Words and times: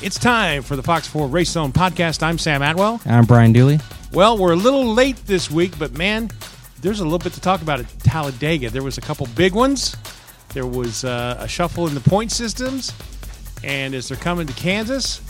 It's 0.00 0.16
time 0.16 0.62
for 0.62 0.76
the 0.76 0.82
Fox 0.82 1.08
4 1.08 1.26
Race 1.26 1.50
Zone 1.50 1.72
podcast. 1.72 2.22
I'm 2.22 2.38
Sam 2.38 2.62
Atwell. 2.62 3.00
I'm 3.04 3.24
Brian 3.24 3.52
Dooley. 3.52 3.80
Well, 4.12 4.38
we're 4.38 4.52
a 4.52 4.56
little 4.56 4.86
late 4.86 5.16
this 5.26 5.50
week, 5.50 5.76
but 5.76 5.98
man, 5.98 6.30
there's 6.80 7.00
a 7.00 7.04
little 7.04 7.18
bit 7.18 7.32
to 7.32 7.40
talk 7.40 7.62
about 7.62 7.80
at 7.80 7.88
Talladega. 8.00 8.70
There 8.70 8.84
was 8.84 8.96
a 8.96 9.00
couple 9.00 9.26
big 9.34 9.54
ones. 9.54 9.96
There 10.50 10.66
was 10.66 11.04
uh, 11.04 11.38
a 11.40 11.48
shuffle 11.48 11.88
in 11.88 11.94
the 11.94 12.00
point 12.00 12.30
systems, 12.30 12.92
and 13.64 13.92
as 13.92 14.06
they're 14.06 14.16
coming 14.16 14.46
to 14.46 14.52
Kansas, 14.52 15.20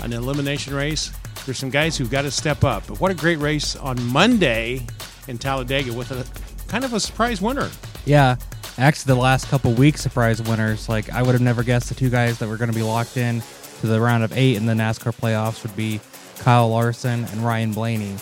an 0.00 0.12
elimination 0.12 0.74
race, 0.74 1.12
there's 1.46 1.58
some 1.58 1.70
guys 1.70 1.96
who've 1.96 2.10
got 2.10 2.22
to 2.22 2.30
step 2.32 2.64
up. 2.64 2.84
But 2.88 3.00
what 3.00 3.12
a 3.12 3.14
great 3.14 3.38
race 3.38 3.76
on 3.76 4.02
Monday 4.06 4.84
in 5.28 5.38
Talladega 5.38 5.92
with 5.92 6.10
a 6.10 6.26
kind 6.66 6.84
of 6.84 6.92
a 6.92 6.98
surprise 6.98 7.40
winner. 7.40 7.70
Yeah, 8.04 8.34
actually, 8.78 9.14
the 9.14 9.20
last 9.20 9.48
couple 9.48 9.72
weeks 9.74 10.00
surprise 10.00 10.42
winners. 10.42 10.88
Like 10.88 11.08
I 11.12 11.22
would 11.22 11.32
have 11.32 11.40
never 11.40 11.62
guessed 11.62 11.88
the 11.88 11.94
two 11.94 12.10
guys 12.10 12.40
that 12.40 12.48
were 12.48 12.56
going 12.56 12.70
to 12.70 12.76
be 12.76 12.82
locked 12.82 13.16
in 13.16 13.40
to 13.82 13.88
the 13.88 14.00
round 14.00 14.22
of 14.22 14.32
eight 14.38 14.56
in 14.56 14.64
the 14.64 14.74
NASCAR 14.74 15.12
playoffs 15.12 15.64
would 15.64 15.74
be 15.74 16.00
Kyle 16.38 16.68
Larson 16.68 17.24
and 17.24 17.44
Ryan 17.44 17.72
Blaney. 17.72 18.14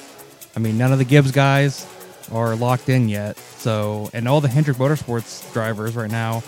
I 0.56 0.58
mean, 0.58 0.78
none 0.78 0.90
of 0.90 0.98
the 0.98 1.04
Gibbs 1.04 1.32
guys 1.32 1.86
are 2.32 2.56
locked 2.56 2.88
in 2.88 3.10
yet. 3.10 3.36
So, 3.36 4.08
and 4.14 4.26
all 4.26 4.40
the 4.40 4.48
Hendrick 4.48 4.78
Motorsports 4.78 5.52
drivers 5.52 5.94
right 5.94 6.10
now 6.10 6.42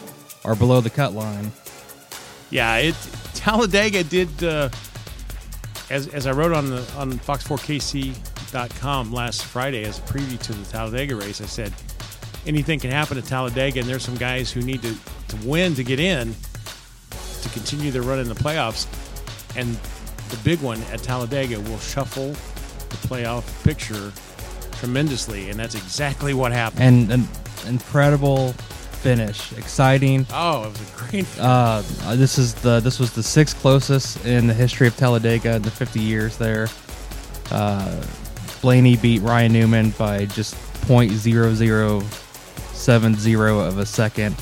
are 0.47 0.57
below 0.57 0.81
the 0.81 0.89
cut 0.89 1.13
line. 1.13 1.53
Yeah, 2.49 2.75
it 2.79 2.95
Talladega 3.35 4.03
did. 4.03 4.43
Uh, 4.43 4.71
as, 5.91 6.09
as 6.09 6.27
I 6.27 6.33
wrote 6.33 6.53
on 6.53 6.71
the 6.71 6.79
on 6.97 7.13
Fox4KC.com 7.13 9.13
last 9.13 9.45
Friday 9.45 9.85
as 9.85 9.99
a 9.99 10.03
preview 10.03 10.41
to 10.41 10.55
the 10.55 10.65
Talladega 10.71 11.17
race, 11.17 11.43
I 11.43 11.45
said 11.45 11.75
anything 12.47 12.81
can 12.81 12.91
happen 12.91 13.19
at 13.19 13.25
Talladega, 13.25 13.81
and 13.81 13.89
there's 13.89 14.05
some 14.05 14.17
guys 14.17 14.51
who 14.51 14.63
need 14.63 14.81
to, 14.81 14.97
to 15.29 15.37
win 15.47 15.75
to 15.75 15.85
get 15.85 16.01
in 16.01 16.35
to 17.43 17.49
continue 17.51 17.91
their 17.91 18.03
run 18.03 18.19
in 18.19 18.29
the 18.29 18.35
playoffs. 18.35 18.87
And 19.57 19.77
the 20.31 20.37
big 20.45 20.61
one 20.61 20.81
at 20.93 21.03
Talladega 21.03 21.59
will 21.61 21.79
shuffle 21.79 22.31
the 22.33 22.97
playoff 23.09 23.45
picture 23.65 24.13
tremendously, 24.79 25.51
and 25.51 25.59
that's 25.61 25.75
exactly 25.75 26.33
what 26.35 26.53
happened. 26.53 26.83
And 26.83 27.13
an 27.13 27.29
incredible 27.69 28.53
finish, 29.03 29.53
exciting. 29.53 30.25
oh, 30.33 30.65
it 30.65 30.69
was 30.71 30.81
a 30.81 30.85
great. 30.97 31.27
Uh, 31.39 31.83
this 32.15 32.39
is 32.39 32.55
the 32.55 32.81
this 32.81 32.99
was 32.99 33.13
the 33.13 33.23
sixth 33.23 33.59
closest 33.61 34.25
in 34.25 34.47
the 34.47 34.55
history 34.55 34.87
of 34.87 34.97
Talladega 34.97 35.57
in 35.57 35.63
the 35.63 35.71
50 35.71 36.01
years 36.01 36.37
there. 36.39 36.69
Uh, 37.51 38.03
Blaney 38.63 38.97
beat 38.97 39.21
Ryan 39.23 39.53
Newman 39.53 39.91
by 39.99 40.25
just 40.27 40.55
.0070 40.87 43.69
of 43.69 43.79
a 43.79 43.87
second. 43.87 44.37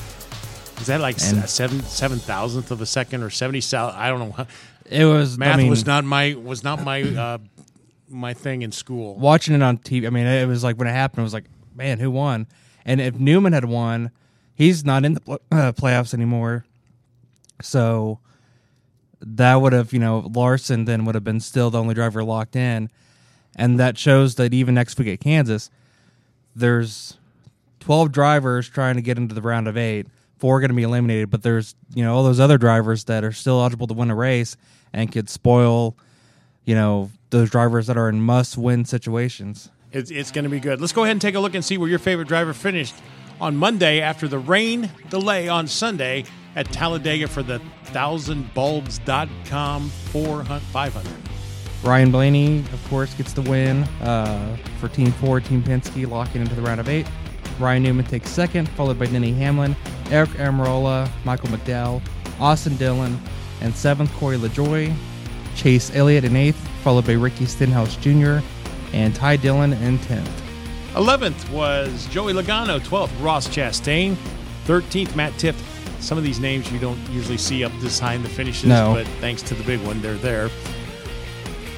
Is 0.79 0.87
that 0.87 1.01
like 1.01 1.15
And- 1.21 1.47
seven 1.49 1.81
seven 1.83 2.17
thousandth 2.19 2.71
of 2.71 2.81
a 2.81 2.85
second 2.85 3.23
or 3.23 3.29
seventy? 3.29 3.61
I 3.75 4.09
don't 4.09 4.19
know. 4.19 4.45
It 4.91 5.05
was 5.05 5.37
Math 5.37 5.55
I 5.55 5.57
mean, 5.57 5.69
was 5.69 5.85
not 5.85 6.03
my 6.03 6.33
was 6.33 6.63
not 6.63 6.83
my 6.83 7.01
uh, 7.01 7.37
my 8.09 8.33
thing 8.33 8.61
in 8.61 8.71
school. 8.71 9.15
watching 9.15 9.55
it 9.55 9.61
on 9.61 9.77
TV. 9.77 10.05
I 10.05 10.09
mean, 10.09 10.27
it 10.27 10.47
was 10.47 10.63
like 10.63 10.77
when 10.77 10.87
it 10.87 10.91
happened, 10.91 11.19
it 11.19 11.23
was 11.23 11.33
like, 11.33 11.45
man, 11.75 11.99
who 11.99 12.11
won? 12.11 12.47
And 12.85 12.99
if 12.99 13.15
Newman 13.15 13.53
had 13.53 13.65
won, 13.65 14.11
he's 14.53 14.83
not 14.83 15.05
in 15.05 15.13
the 15.13 15.21
pl- 15.21 15.41
uh, 15.51 15.71
playoffs 15.71 16.13
anymore. 16.13 16.65
So 17.61 18.19
that 19.21 19.55
would 19.55 19.71
have, 19.73 19.93
you 19.93 19.99
know, 19.99 20.29
Larson 20.33 20.85
then 20.85 21.05
would 21.05 21.15
have 21.15 21.23
been 21.23 21.39
still 21.39 21.69
the 21.69 21.79
only 21.79 21.93
driver 21.93 22.23
locked 22.23 22.55
in. 22.55 22.89
And 23.55 23.79
that 23.79 23.97
shows 23.97 24.35
that 24.35 24.53
even 24.53 24.75
next 24.75 24.97
week 24.97 25.07
at 25.09 25.19
Kansas, 25.19 25.69
there's 26.55 27.17
12 27.81 28.11
drivers 28.11 28.67
trying 28.67 28.95
to 28.95 29.01
get 29.01 29.17
into 29.17 29.35
the 29.35 29.41
round 29.41 29.67
of 29.67 29.77
eight. 29.77 30.07
Four 30.41 30.59
going 30.59 30.69
to 30.69 30.75
be 30.75 30.81
eliminated, 30.81 31.29
but 31.29 31.43
there's, 31.43 31.75
you 31.93 32.03
know, 32.03 32.15
all 32.15 32.23
those 32.23 32.39
other 32.39 32.57
drivers 32.57 33.03
that 33.03 33.23
are 33.23 33.31
still 33.31 33.61
eligible 33.61 33.85
to 33.85 33.93
win 33.93 34.09
a 34.09 34.15
race 34.15 34.57
and 34.91 35.11
could 35.11 35.29
spoil, 35.29 35.95
you 36.65 36.73
know, 36.73 37.11
those 37.29 37.51
drivers 37.51 37.85
that 37.85 37.95
are 37.95 38.09
in 38.09 38.19
must 38.19 38.57
win 38.57 38.83
situations. 38.83 39.69
It's, 39.91 40.09
it's 40.09 40.31
going 40.31 40.45
to 40.45 40.49
be 40.49 40.59
good. 40.59 40.81
Let's 40.81 40.93
go 40.93 41.03
ahead 41.03 41.11
and 41.11 41.21
take 41.21 41.35
a 41.35 41.39
look 41.39 41.53
and 41.53 41.63
see 41.63 41.77
where 41.77 41.87
your 41.87 41.99
favorite 41.99 42.27
driver 42.27 42.53
finished 42.53 42.95
on 43.39 43.55
Monday 43.55 44.01
after 44.01 44.27
the 44.27 44.39
rain 44.39 44.89
delay 45.11 45.47
on 45.47 45.67
Sunday 45.67 46.23
at 46.55 46.71
Talladega 46.71 47.27
for 47.27 47.43
the 47.43 47.61
thousandbulbs.com 47.85 49.89
400, 49.89 50.59
500. 50.59 51.11
Ryan 51.83 52.11
Blaney, 52.11 52.59
of 52.73 52.83
course, 52.89 53.13
gets 53.13 53.33
the 53.33 53.43
win 53.43 53.83
uh, 54.01 54.57
for 54.79 54.87
Team 54.87 55.11
4, 55.11 55.39
Team 55.41 55.61
Penske, 55.61 56.09
locking 56.09 56.41
into 56.41 56.55
the 56.55 56.63
round 56.63 56.79
of 56.79 56.89
eight. 56.89 57.05
Ryan 57.59 57.83
Newman 57.83 58.05
takes 58.05 58.29
second, 58.29 58.67
followed 58.69 58.97
by 58.99 59.05
Denny 59.05 59.33
Hamlin, 59.33 59.75
Erik 60.09 60.29
Almirola, 60.31 61.09
Michael 61.25 61.49
McDowell, 61.49 62.01
Austin 62.39 62.75
Dillon, 62.77 63.19
and 63.61 63.75
seventh, 63.75 64.11
Corey 64.15 64.37
LaJoie. 64.37 64.93
Chase 65.55 65.93
Elliott 65.95 66.23
in 66.23 66.35
eighth, 66.35 66.55
followed 66.83 67.05
by 67.05 67.13
Ricky 67.13 67.45
Stenhouse 67.45 67.95
Jr., 67.97 68.39
and 68.93 69.13
Ty 69.15 69.35
Dillon 69.37 69.73
in 69.73 69.99
tenth. 69.99 70.29
11th 70.93 71.49
was 71.51 72.07
Joey 72.07 72.33
Logano. 72.33 72.79
12th, 72.79 73.11
Ross 73.21 73.47
Chastain. 73.47 74.15
13th, 74.65 75.15
Matt 75.15 75.33
Tifft. 75.33 75.61
Some 76.01 76.17
of 76.17 76.23
these 76.23 76.39
names 76.39 76.71
you 76.71 76.79
don't 76.79 76.99
usually 77.09 77.37
see 77.37 77.63
up 77.63 77.71
this 77.79 77.99
high 77.99 78.13
in 78.15 78.23
the 78.23 78.29
finishes, 78.29 78.65
No. 78.69 78.93
but 78.95 79.07
thanks 79.19 79.41
to 79.43 79.53
the 79.55 79.63
big 79.63 79.79
one, 79.81 80.01
they're 80.01 80.15
there. 80.15 80.49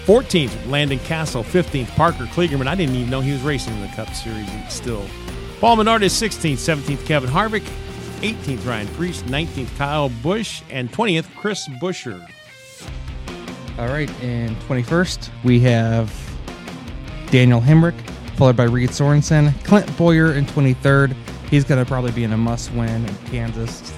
14th, 0.05 0.67
Landon 0.69 0.99
Cassill. 0.99 1.43
15th, 1.43 1.87
Parker 1.95 2.25
Kligerman. 2.25 2.67
I 2.67 2.75
didn't 2.75 2.95
even 2.95 3.09
know 3.09 3.21
he 3.21 3.31
was 3.31 3.41
racing 3.41 3.73
in 3.73 3.81
the 3.81 3.87
Cup 3.89 4.09
Series 4.13 4.47
still. 4.69 5.05
Paul 5.63 5.77
Menard 5.77 6.03
is 6.03 6.11
16th. 6.11 6.55
17th, 6.55 7.05
Kevin 7.05 7.29
Harvick. 7.29 7.63
18th, 8.19 8.65
Ryan 8.67 8.87
Preece. 8.95 9.21
19th, 9.21 9.77
Kyle 9.77 10.09
Busch. 10.09 10.61
And 10.69 10.91
20th, 10.91 11.33
Chris 11.37 11.69
Buescher. 11.79 12.19
All 13.79 13.87
right, 13.87 14.09
and 14.21 14.57
21st, 14.63 15.29
we 15.45 15.61
have 15.61 16.13
Daniel 17.31 17.61
Hemric, 17.61 17.97
followed 18.35 18.57
by 18.57 18.65
Reed 18.65 18.93
Sorenson. 18.93 19.53
Clint 19.63 19.87
Bowyer 19.95 20.33
in 20.33 20.45
23rd. 20.47 21.15
He's 21.49 21.63
going 21.63 21.79
to 21.81 21.87
probably 21.87 22.11
be 22.11 22.25
in 22.25 22.33
a 22.33 22.37
must 22.37 22.69
win 22.73 23.05
in 23.05 23.15
Kansas. 23.27 23.93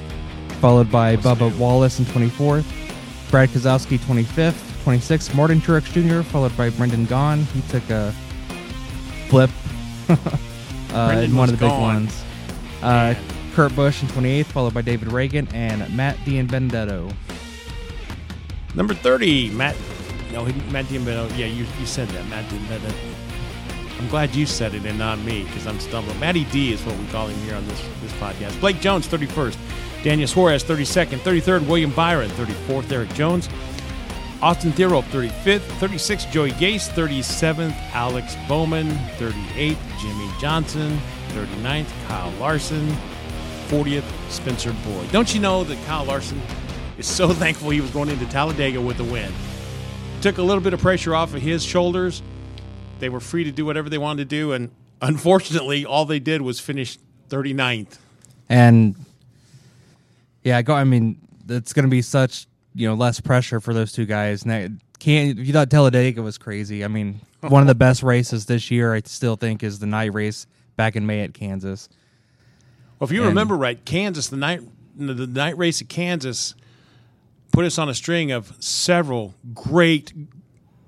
Followed 0.62 0.92
by 0.92 1.16
Bubba 1.16 1.58
Wallace 1.58 1.98
in 1.98 2.06
24th. 2.06 3.32
Brad 3.32 3.50
Keselowski, 3.50 3.98
25th. 3.98 4.84
26th, 4.84 5.34
Martin 5.34 5.60
Truex 5.60 5.86
Jr., 5.86 6.22
followed 6.30 6.56
by 6.56 6.70
Brendan 6.70 7.08
Gaughan. 7.08 7.44
He 7.54 7.62
took 7.72 7.90
a 7.90 8.14
flip 9.30 9.50
uh, 10.96 11.22
in 11.24 11.36
one 11.36 11.50
of 11.50 11.58
the 11.58 11.66
big 11.66 11.70
gone. 11.70 11.82
ones. 11.82 12.24
Uh, 12.82 13.16
Kurt 13.54 13.76
Busch 13.76 14.02
in 14.02 14.10
28th, 14.10 14.46
followed 14.46 14.74
by 14.74 14.82
David 14.82 15.10
Ragan 15.10 15.52
and 15.54 15.96
Matt 15.96 16.18
Benedetto. 16.26 17.10
Number 18.74 18.94
30, 18.94 19.52
Matt. 19.52 19.76
No, 20.32 20.44
he, 20.44 20.54
Matt 20.72 20.86
Diambetto. 20.86 21.30
Yeah, 21.38 21.46
you, 21.46 21.66
you 21.80 21.86
said 21.86 22.10
that, 22.10 22.28
Matt 22.28 22.46
Diambetto. 22.50 22.94
I'm 23.98 24.10
glad 24.10 24.36
you 24.36 24.46
said 24.46 24.74
it 24.74 24.86
and 24.86 25.00
not 25.00 25.20
me 25.20 25.44
because 25.46 25.66
I'm 25.66 25.80
stumbling. 25.80 26.20
Matty 26.20 26.44
D 26.46 26.74
is 26.74 26.84
what 26.84 26.98
we 26.98 27.06
call 27.08 27.28
him 27.28 27.40
here 27.46 27.56
on 27.56 27.66
this, 27.68 27.82
this 28.02 28.12
podcast. 28.14 28.60
Blake 28.60 28.82
Jones, 28.82 29.08
31st. 29.08 29.58
Daniel 30.04 30.28
Suarez, 30.28 30.64
32nd. 30.64 31.20
33rd, 31.20 31.66
William 31.68 31.92
Byron. 31.92 32.30
34th, 32.32 32.92
Erik 32.92 33.14
Jones. 33.14 33.48
Austin 34.42 34.72
Theroux, 34.72 35.02
35th. 35.04 35.60
36th, 35.80 36.32
Joey 36.32 36.52
Gase. 36.52 36.90
37th, 36.90 37.76
Alex 37.94 38.36
Bowman. 38.48 38.90
38th, 39.18 39.78
Jimmie 40.00 40.32
Johnson. 40.40 41.00
39th, 41.30 42.08
Kyle 42.08 42.32
Larson. 42.40 42.88
40th, 43.68 44.04
Spencer 44.30 44.76
Boyd. 44.86 45.12
Don't 45.12 45.34
you 45.34 45.40
know 45.40 45.64
that 45.64 45.84
Kyle 45.86 46.06
Larson 46.06 46.42
is 46.98 47.08
so 47.08 47.30
thankful 47.34 47.70
he 47.70 47.82
was 47.82 47.90
going 47.92 48.10
into 48.10 48.26
Talladega 48.28 48.80
with 48.80 49.00
a 49.00 49.04
win? 49.04 49.32
Took 50.22 50.38
a 50.38 50.44
little 50.44 50.62
bit 50.62 50.74
of 50.74 50.82
pressure 50.82 51.16
off 51.16 51.34
of 51.34 51.42
his 51.42 51.64
shoulders. 51.64 52.22
They 53.00 53.10
were 53.10 53.20
free 53.20 53.44
to 53.46 53.52
do 53.52 53.66
whatever 53.66 53.90
they 53.90 53.98
wanted 53.98 54.30
to 54.30 54.36
do, 54.36 54.54
and 54.54 54.72
unfortunately, 55.02 55.86
all 55.86 56.06
they 56.06 56.20
did 56.20 56.42
was 56.42 56.60
finish 56.60 56.98
39th. 57.30 57.98
And 58.50 58.96
yeah. 60.44 60.62
I 60.68 60.84
mean, 60.84 61.18
it's 61.50 61.74
going 61.74 61.86
to 61.86 61.90
be 61.90 62.02
such 62.02 62.48
you 62.76 62.88
know 62.88 62.94
less 62.94 63.20
pressure 63.22 63.60
for 63.60 63.74
those 63.74 63.92
two 63.92 64.06
guys. 64.06 64.44
Can't 64.44 65.40
if 65.40 65.48
you 65.48 65.54
thought 65.54 65.70
Talladega 65.70 66.22
was 66.22 66.38
crazy? 66.38 66.84
I 66.84 66.88
mean, 66.88 67.22
one 67.42 67.62
of 67.62 67.68
the 67.68 67.76
best 67.76 68.04
races 68.04 68.46
this 68.46 68.70
year, 68.72 68.94
I 68.94 69.02
still 69.06 69.36
think, 69.36 69.64
is 69.64 69.80
the 69.80 69.86
night 69.88 70.14
race 70.14 70.46
back 70.76 70.96
in 70.96 71.06
May 71.06 71.22
at 71.22 71.34
Kansas. 71.34 71.90
Well, 73.00 73.08
if 73.08 73.12
you 73.12 73.22
And- 73.22 73.30
remember 73.30 73.56
right, 73.58 73.84
Kansas 73.86 74.28
the 74.28 74.38
night 74.38 74.62
the 74.98 75.28
night 75.28 75.58
race 75.58 75.82
at 75.82 75.90
Kansas 75.90 76.56
put 77.52 77.66
us 77.66 77.78
on 77.78 77.90
a 77.90 77.94
string 77.94 78.32
of 78.32 78.54
several 78.60 79.36
great 79.54 80.14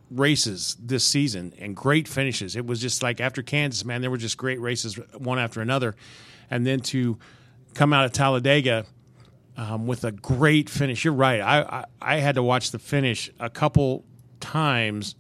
races 0.09 0.77
this 0.81 1.03
season 1.03 1.53
and 1.59 1.75
great 1.75 2.07
finishes. 2.07 2.55
It 2.55 2.65
was 2.65 2.79
just 2.79 3.03
like 3.03 3.19
after 3.19 3.41
Kansas, 3.41 3.83
man, 3.83 4.01
there 4.01 4.09
were 4.11 4.17
just 4.17 4.37
great 4.37 4.59
races 4.61 4.95
one 5.17 5.39
after 5.39 5.61
another, 5.61 5.95
and 6.49 6.65
then 6.65 6.79
to 6.81 7.17
come 7.73 7.91
out 7.93 8.05
of 8.05 8.13
Talladega 8.13 8.85
um, 9.57 9.87
with 9.87 10.03
a 10.05 10.11
great 10.11 10.69
finish. 10.69 11.03
You're 11.03 11.13
right. 11.13 11.41
I, 11.41 11.61
I 11.61 11.85
I 12.01 12.15
had 12.19 12.35
to 12.35 12.43
watch 12.43 12.71
the 12.71 12.79
finish 12.79 13.29
a 13.39 13.49
couple 13.49 14.05
times 14.39 15.15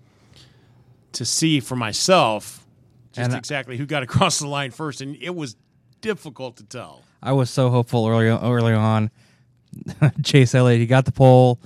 to 1.13 1.25
see 1.25 1.59
for 1.59 1.75
myself 1.75 2.65
just 3.13 3.25
And 3.25 3.33
I- 3.33 3.37
exactly 3.37 3.77
who 3.77 3.85
got 3.85 4.03
across 4.09 4.39
the 4.39 4.47
line 4.47 4.71
first, 4.71 5.01
and 5.01 5.15
it 5.19 5.35
was 5.35 5.55
difficult 6.01 6.57
to 6.57 6.63
tell. 6.63 7.01
I 7.21 7.31
was 7.31 7.49
so 7.49 7.69
hopeful 7.69 8.07
early 8.07 8.27
early 8.27 8.73
on. 8.73 9.09
Chase 10.23 10.53
Elliott, 10.55 10.79
he 10.79 10.85
got 10.85 11.05
the 11.05 11.11
pole, 11.11 11.59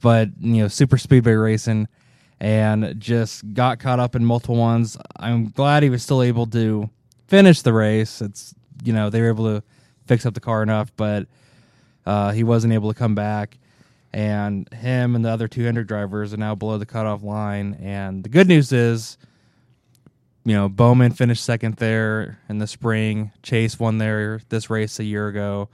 but 0.00 0.28
you 0.40 0.62
know, 0.62 0.68
super 0.68 0.96
speedway 0.98 1.32
racing, 1.34 1.88
and 2.40 2.98
just 3.00 3.52
got 3.54 3.80
caught 3.80 3.98
up 4.00 4.14
in 4.14 4.24
multiple 4.24 4.56
ones. 4.56 4.96
I'm 5.16 5.48
glad 5.50 5.82
he 5.82 5.90
was 5.90 6.02
still 6.02 6.22
able 6.22 6.46
to 6.46 6.88
finish 7.26 7.62
the 7.62 7.72
race. 7.72 8.20
It's 8.22 8.54
you 8.84 8.92
know 8.92 9.10
they 9.10 9.20
were 9.20 9.28
able 9.28 9.44
to 9.46 9.62
fix 10.06 10.24
up 10.26 10.34
the 10.34 10.40
car 10.40 10.62
enough, 10.62 10.92
but 10.96 11.26
uh, 12.06 12.32
he 12.32 12.44
wasn't 12.44 12.72
able 12.72 12.92
to 12.92 12.98
come 12.98 13.14
back. 13.14 13.58
And 14.12 14.72
him 14.72 15.16
and 15.16 15.24
the 15.24 15.28
other 15.30 15.48
two 15.48 15.64
Hendrick 15.64 15.88
drivers 15.88 16.32
are 16.32 16.36
now 16.36 16.54
below 16.54 16.78
the 16.78 16.86
cutoff 16.86 17.22
line. 17.22 17.74
And 17.80 18.22
the 18.22 18.28
good 18.28 18.46
news 18.46 18.72
is, 18.72 19.18
you 20.44 20.54
know, 20.54 20.68
Bowman 20.68 21.12
finished 21.12 21.42
second 21.42 21.76
there 21.76 22.38
in 22.48 22.58
the 22.58 22.68
spring. 22.68 23.32
Chase 23.42 23.78
won 23.80 23.98
there 23.98 24.40
this 24.50 24.70
race 24.70 25.00
a 25.00 25.04
year 25.04 25.26
ago. 25.26 25.68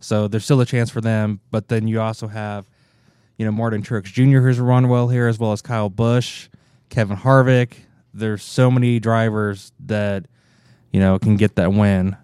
So 0.00 0.26
there's 0.26 0.44
still 0.44 0.60
a 0.62 0.66
chance 0.66 0.88
for 0.88 1.02
them. 1.02 1.40
But 1.50 1.68
then 1.68 1.86
you 1.86 2.00
also 2.00 2.28
have, 2.28 2.66
you 3.36 3.44
know, 3.44 3.52
Martin 3.52 3.82
Truex 3.82 4.04
Jr. 4.04 4.38
who's 4.38 4.58
run 4.58 4.88
well 4.88 5.08
here, 5.08 5.28
as 5.28 5.38
well 5.38 5.52
as 5.52 5.60
Kyle 5.60 5.90
Busch, 5.90 6.48
Kevin 6.88 7.16
Harvick. 7.18 7.74
There's 8.14 8.42
so 8.42 8.70
many 8.70 9.00
drivers 9.00 9.72
that, 9.80 10.26
you 10.92 11.00
know, 11.00 11.18
can 11.18 11.36
get 11.36 11.56
that 11.56 11.72
win. 11.74 12.16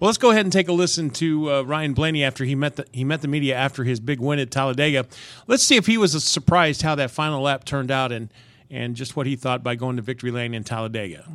Well, 0.00 0.06
let's 0.06 0.16
go 0.16 0.30
ahead 0.30 0.46
and 0.46 0.52
take 0.52 0.68
a 0.68 0.72
listen 0.72 1.10
to 1.10 1.52
uh, 1.52 1.62
Ryan 1.62 1.92
Blaney 1.92 2.24
after 2.24 2.44
he 2.46 2.54
met 2.54 2.76
the 2.76 2.86
he 2.90 3.04
met 3.04 3.20
the 3.20 3.28
media 3.28 3.54
after 3.54 3.84
his 3.84 4.00
big 4.00 4.18
win 4.18 4.38
at 4.38 4.50
Talladega. 4.50 5.04
Let's 5.46 5.62
see 5.62 5.76
if 5.76 5.84
he 5.84 5.98
was 5.98 6.24
surprised 6.24 6.80
how 6.80 6.94
that 6.94 7.10
final 7.10 7.42
lap 7.42 7.64
turned 7.64 7.90
out 7.90 8.10
and 8.10 8.32
and 8.70 8.96
just 8.96 9.14
what 9.14 9.26
he 9.26 9.36
thought 9.36 9.62
by 9.62 9.74
going 9.74 9.96
to 9.96 10.02
victory 10.02 10.30
lane 10.30 10.54
in 10.54 10.64
Talladega. 10.64 11.26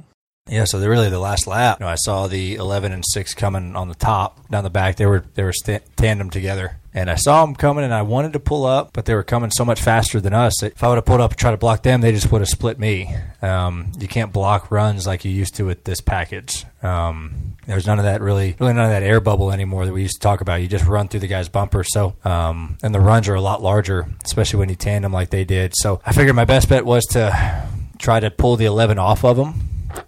Yeah, 0.50 0.64
so 0.64 0.80
really 0.80 1.10
the 1.10 1.20
last 1.20 1.46
lap. 1.46 1.80
You 1.80 1.86
know, 1.86 1.92
I 1.92 1.96
saw 1.96 2.28
the 2.28 2.56
11 2.56 2.92
and 2.92 3.04
6 3.06 3.34
coming 3.34 3.76
on 3.76 3.88
the 3.88 3.96
top 3.96 4.48
down 4.50 4.64
the 4.64 4.70
back. 4.72 4.96
They 4.96 5.06
were 5.06 5.26
they 5.36 5.44
were 5.44 5.54
sta 5.54 5.80
tandem 5.96 6.32
together, 6.32 6.80
and 6.96 7.12
I 7.12 7.16
saw 7.16 7.46
them 7.46 7.54
coming, 7.54 7.84
and 7.84 7.94
I 7.94 8.04
wanted 8.04 8.32
to 8.34 8.40
pull 8.40 8.66
up, 8.66 8.92
but 8.94 9.04
they 9.04 9.14
were 9.14 9.22
coming 9.22 9.52
so 9.52 9.66
much 9.66 9.82
faster 9.82 10.22
than 10.22 10.34
us. 10.34 10.64
If 10.64 10.82
I 10.82 10.88
would 10.88 10.96
have 10.96 11.06
pulled 11.06 11.20
up 11.20 11.32
and 11.32 11.38
tried 11.38 11.52
to 11.52 11.58
block 11.58 11.84
them, 11.84 12.00
they 12.00 12.14
just 12.14 12.32
would 12.32 12.40
have 12.40 12.48
split 12.48 12.80
me. 12.80 13.14
Um, 13.42 13.92
you 14.00 14.08
can't 14.08 14.32
block 14.32 14.72
runs 14.72 15.06
like 15.06 15.26
you 15.26 15.32
used 15.32 15.56
to 15.56 15.66
with 15.66 15.84
this 15.84 16.00
package. 16.00 16.66
Um, 16.82 17.58
there's 17.68 17.86
none 17.86 18.00
of 18.00 18.06
that 18.06 18.22
really, 18.22 18.56
really 18.60 18.74
none 18.74 18.86
of 18.86 18.92
that 18.92 19.04
air 19.04 19.20
bubble 19.20 19.52
anymore 19.52 19.86
that 19.86 19.92
we 19.92 20.04
used 20.04 20.16
to 20.16 20.22
talk 20.22 20.40
about. 20.40 20.62
You 20.62 20.70
just 20.70 20.86
run 20.86 21.10
through 21.10 21.20
the 21.20 21.28
guy's 21.28 21.50
bumper. 21.50 21.84
So, 21.84 22.16
um, 22.24 22.78
and 22.82 22.96
the 22.96 23.02
runs 23.02 23.28
are 23.28 23.36
a 23.36 23.42
lot 23.42 23.62
larger, 23.62 24.08
especially 24.24 24.60
when 24.60 24.70
you 24.70 24.76
tandem 24.76 25.12
like 25.12 25.32
they 25.32 25.44
did. 25.44 25.74
So 25.76 26.00
I 26.06 26.14
figured 26.14 26.36
my 26.36 26.46
best 26.46 26.70
bet 26.70 26.86
was 26.86 27.04
to 27.08 27.68
try 28.00 28.22
to 28.22 28.32
pull 28.32 28.56
the 28.56 28.66
11 28.66 29.00
off 29.00 29.26
of 29.26 29.36
them. 29.36 29.65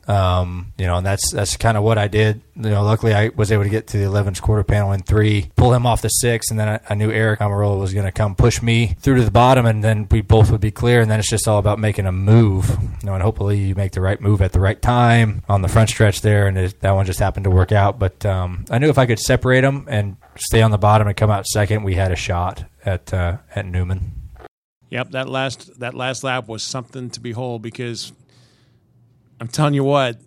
Um, 0.08 0.72
you 0.78 0.86
know, 0.86 0.98
and 0.98 1.06
that's 1.06 1.32
that's 1.34 1.58
kind 1.58 1.76
of 1.76 1.84
what 1.84 1.98
I 1.98 2.08
did. 2.08 2.42
You 2.56 2.70
know, 2.70 2.84
luckily 2.84 3.14
I 3.14 3.28
was 3.30 3.52
able 3.52 3.64
to 3.64 3.70
get 3.70 3.88
to 3.88 3.98
the 3.98 4.06
11th 4.06 4.42
quarter 4.42 4.64
panel 4.64 4.94
in 4.94 5.02
three, 5.02 5.52
pull 5.58 5.74
him 5.74 5.86
off 5.86 6.02
the 6.02 6.08
six, 6.08 6.50
and 6.50 6.58
then 6.58 6.70
I, 6.70 6.80
I 6.90 6.96
knew 6.96 7.12
Erik 7.12 7.42
Almirola 7.42 7.78
was 7.78 7.94
going 7.94 8.06
to 8.06 8.12
come 8.12 8.34
push 8.34 8.62
me 8.62 8.96
through 9.00 9.18
to 9.18 9.26
the 9.26 9.32
bottom, 9.32 9.66
and 9.66 9.84
then 9.84 10.08
we 10.10 10.22
both 10.22 10.50
would 10.50 10.62
be 10.62 10.72
clear. 10.72 11.02
And 11.02 11.12
then 11.12 11.20
it's 11.20 11.30
just 11.30 11.48
all 11.48 11.60
about 11.60 11.78
making 11.78 12.06
a 12.06 12.14
move. 12.14 12.70
You 12.70 13.08
know, 13.08 13.16
and 13.16 13.22
hopefully 13.22 13.60
you 13.60 13.76
make 13.76 13.92
the 13.92 14.02
right 14.02 14.20
move 14.20 14.42
at 14.42 14.54
the 14.54 14.62
right 14.62 14.82
time 14.82 15.44
on 15.50 15.62
the 15.62 15.68
front 15.68 15.90
stretch 15.90 16.22
there, 16.22 16.48
and 16.48 16.58
it, 16.58 16.80
that 16.80 16.92
one 16.92 17.06
just 17.06 17.20
happened 17.20 17.44
to 17.44 17.50
work 17.50 17.74
out. 17.74 18.00
But 18.00 18.26
um, 18.26 18.64
I 18.70 18.78
knew 18.78 18.90
if 18.90 18.98
I 18.98 19.06
could 19.06 19.20
separate 19.20 19.62
them 19.62 19.88
and 19.90 20.16
stay 20.38 20.62
on 20.62 20.72
the 20.72 20.78
bottom 20.78 21.08
and 21.08 21.18
come 21.18 21.30
out 21.30 21.46
second, 21.48 21.84
we 21.84 21.96
had 21.96 22.14
a 22.14 22.16
shot 22.16 22.64
at 22.86 23.14
uh, 23.14 23.38
at 23.54 23.66
Newman. 23.66 24.14
Yep, 24.90 25.12
that 25.12 25.28
last 25.28 25.80
that 25.82 25.94
last 25.94 26.24
lap 26.24 26.48
was 26.48 26.64
something 26.64 27.10
to 27.10 27.20
behold 27.20 27.62
because 27.62 28.14
I'm 29.40 29.48
telling 29.48 29.74
you 29.74 29.84
what, 29.84 30.20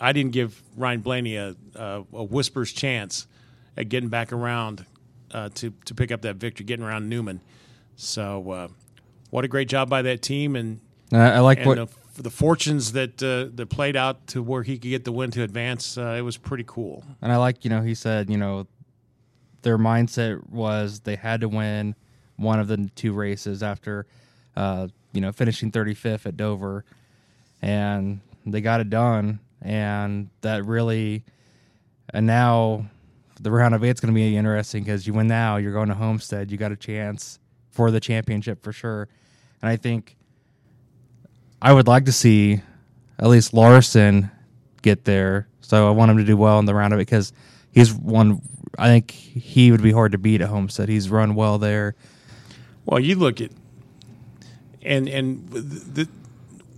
I 0.00 0.12
didn't 0.12 0.32
give 0.32 0.62
Ryan 0.76 1.00
Blaney 1.00 1.36
a, 1.36 1.54
a, 1.74 2.04
a 2.12 2.24
whisper's 2.24 2.72
chance 2.72 3.26
at 3.76 3.88
getting 3.88 4.08
back 4.08 4.32
around 4.32 4.84
uh, 5.32 5.50
to 5.56 5.72
to 5.84 5.94
pick 5.94 6.10
up 6.10 6.22
that 6.22 6.36
victory, 6.36 6.64
getting 6.64 6.84
around 6.84 7.08
Newman. 7.08 7.40
So, 7.96 8.50
uh, 8.50 8.68
what 9.30 9.44
a 9.44 9.48
great 9.48 9.68
job 9.68 9.90
by 9.90 10.02
that 10.02 10.22
team, 10.22 10.56
and 10.56 10.80
I, 11.12 11.32
I 11.32 11.38
like 11.40 11.58
and 11.58 11.66
what 11.66 11.90
the, 12.14 12.22
the 12.22 12.30
fortunes 12.30 12.92
that 12.92 13.22
uh, 13.22 13.54
that 13.54 13.68
played 13.68 13.96
out 13.96 14.26
to 14.28 14.42
where 14.42 14.62
he 14.62 14.78
could 14.78 14.90
get 14.90 15.04
the 15.04 15.12
win 15.12 15.30
to 15.32 15.42
advance. 15.42 15.98
Uh, 15.98 16.16
it 16.18 16.22
was 16.22 16.36
pretty 16.36 16.64
cool. 16.66 17.04
And 17.20 17.32
I 17.32 17.36
like, 17.36 17.64
you 17.64 17.70
know, 17.70 17.82
he 17.82 17.94
said, 17.94 18.30
you 18.30 18.38
know, 18.38 18.66
their 19.62 19.78
mindset 19.78 20.48
was 20.48 21.00
they 21.00 21.16
had 21.16 21.40
to 21.42 21.48
win 21.48 21.94
one 22.36 22.60
of 22.60 22.68
the 22.68 22.90
two 22.94 23.12
races 23.12 23.62
after, 23.62 24.06
uh, 24.56 24.88
you 25.12 25.20
know, 25.20 25.32
finishing 25.32 25.72
35th 25.72 26.26
at 26.26 26.36
Dover. 26.36 26.84
And 27.60 28.20
they 28.50 28.60
got 28.60 28.80
it 28.80 28.90
done. 28.90 29.40
And 29.60 30.30
that 30.42 30.64
really, 30.64 31.24
and 32.10 32.26
now 32.26 32.86
the 33.40 33.50
round 33.50 33.74
of 33.74 33.84
eight's 33.84 34.00
going 34.00 34.12
to 34.12 34.18
be 34.18 34.36
interesting 34.36 34.84
because 34.84 35.06
you 35.06 35.12
win 35.12 35.26
now, 35.26 35.56
you're 35.56 35.72
going 35.72 35.88
to 35.88 35.94
Homestead, 35.94 36.50
you 36.50 36.56
got 36.56 36.72
a 36.72 36.76
chance 36.76 37.38
for 37.70 37.90
the 37.90 38.00
championship 38.00 38.62
for 38.62 38.72
sure. 38.72 39.08
And 39.62 39.68
I 39.68 39.76
think 39.76 40.16
I 41.60 41.72
would 41.72 41.88
like 41.88 42.04
to 42.04 42.12
see 42.12 42.62
at 43.18 43.28
least 43.28 43.52
Larson 43.52 44.30
get 44.82 45.04
there. 45.04 45.48
So 45.60 45.88
I 45.88 45.90
want 45.90 46.10
him 46.10 46.16
to 46.18 46.24
do 46.24 46.36
well 46.36 46.58
in 46.58 46.64
the 46.64 46.74
round 46.74 46.94
of 46.94 47.00
it 47.00 47.06
because 47.06 47.32
he's 47.72 47.92
one. 47.92 48.40
I 48.78 48.88
think 48.88 49.10
he 49.10 49.70
would 49.70 49.82
be 49.82 49.92
hard 49.92 50.12
to 50.12 50.18
beat 50.18 50.40
at 50.40 50.48
Homestead. 50.48 50.88
He's 50.88 51.10
run 51.10 51.34
well 51.34 51.58
there. 51.58 51.94
Well, 52.84 53.00
you 53.00 53.16
look 53.16 53.40
at 53.40 53.50
and 54.82 55.08
and 55.08 55.48
the, 55.48 55.60
the, 55.60 56.08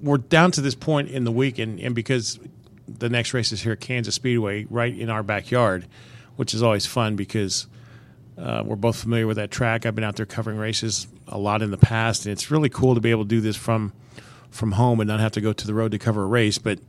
we're 0.03 0.19
down 0.19 0.51
to 0.53 0.61
this 0.61 0.75
point 0.75 1.11
in 1.11 1.25
the 1.25 1.33
week, 1.33 1.59
and, 1.59 1.79
and 1.81 1.95
because 1.95 2.39
the 2.87 3.09
next 3.09 3.35
race 3.35 3.53
is 3.53 3.63
here 3.63 3.73
at 3.73 3.81
Kansas 3.81 4.15
Speedway, 4.15 4.67
right 4.71 4.97
in 4.97 5.11
our 5.11 5.23
backyard, 5.23 5.87
which 6.37 6.55
is 6.55 6.63
always 6.63 6.87
fun 6.87 7.17
because 7.17 7.67
uh, 8.39 8.63
we're 8.65 8.77
both 8.77 8.97
familiar 8.97 9.27
with 9.27 9.37
that 9.37 9.51
track. 9.51 9.85
I've 9.85 9.95
been 9.95 10.05
out 10.05 10.17
there 10.17 10.27
covering 10.27 10.59
races 10.59 11.07
a 11.29 11.39
lot 11.39 11.63
in 11.63 11.71
the 11.71 11.79
past, 11.79 12.27
and 12.27 12.33
it's 12.33 12.51
really 12.51 12.69
cool 12.69 12.95
to 12.95 13.01
be 13.01 13.11
able 13.11 13.25
to 13.25 13.29
do 13.29 13.41
this 13.41 13.57
from 13.57 13.93
from 14.51 14.73
home 14.73 14.99
and 14.99 15.07
not 15.07 15.21
have 15.21 15.31
to 15.31 15.41
go 15.41 15.53
to 15.53 15.67
the 15.67 15.73
road 15.73 15.93
to 15.93 15.99
cover 15.99 16.25
a 16.25 16.27
race. 16.27 16.59
But 16.59 16.81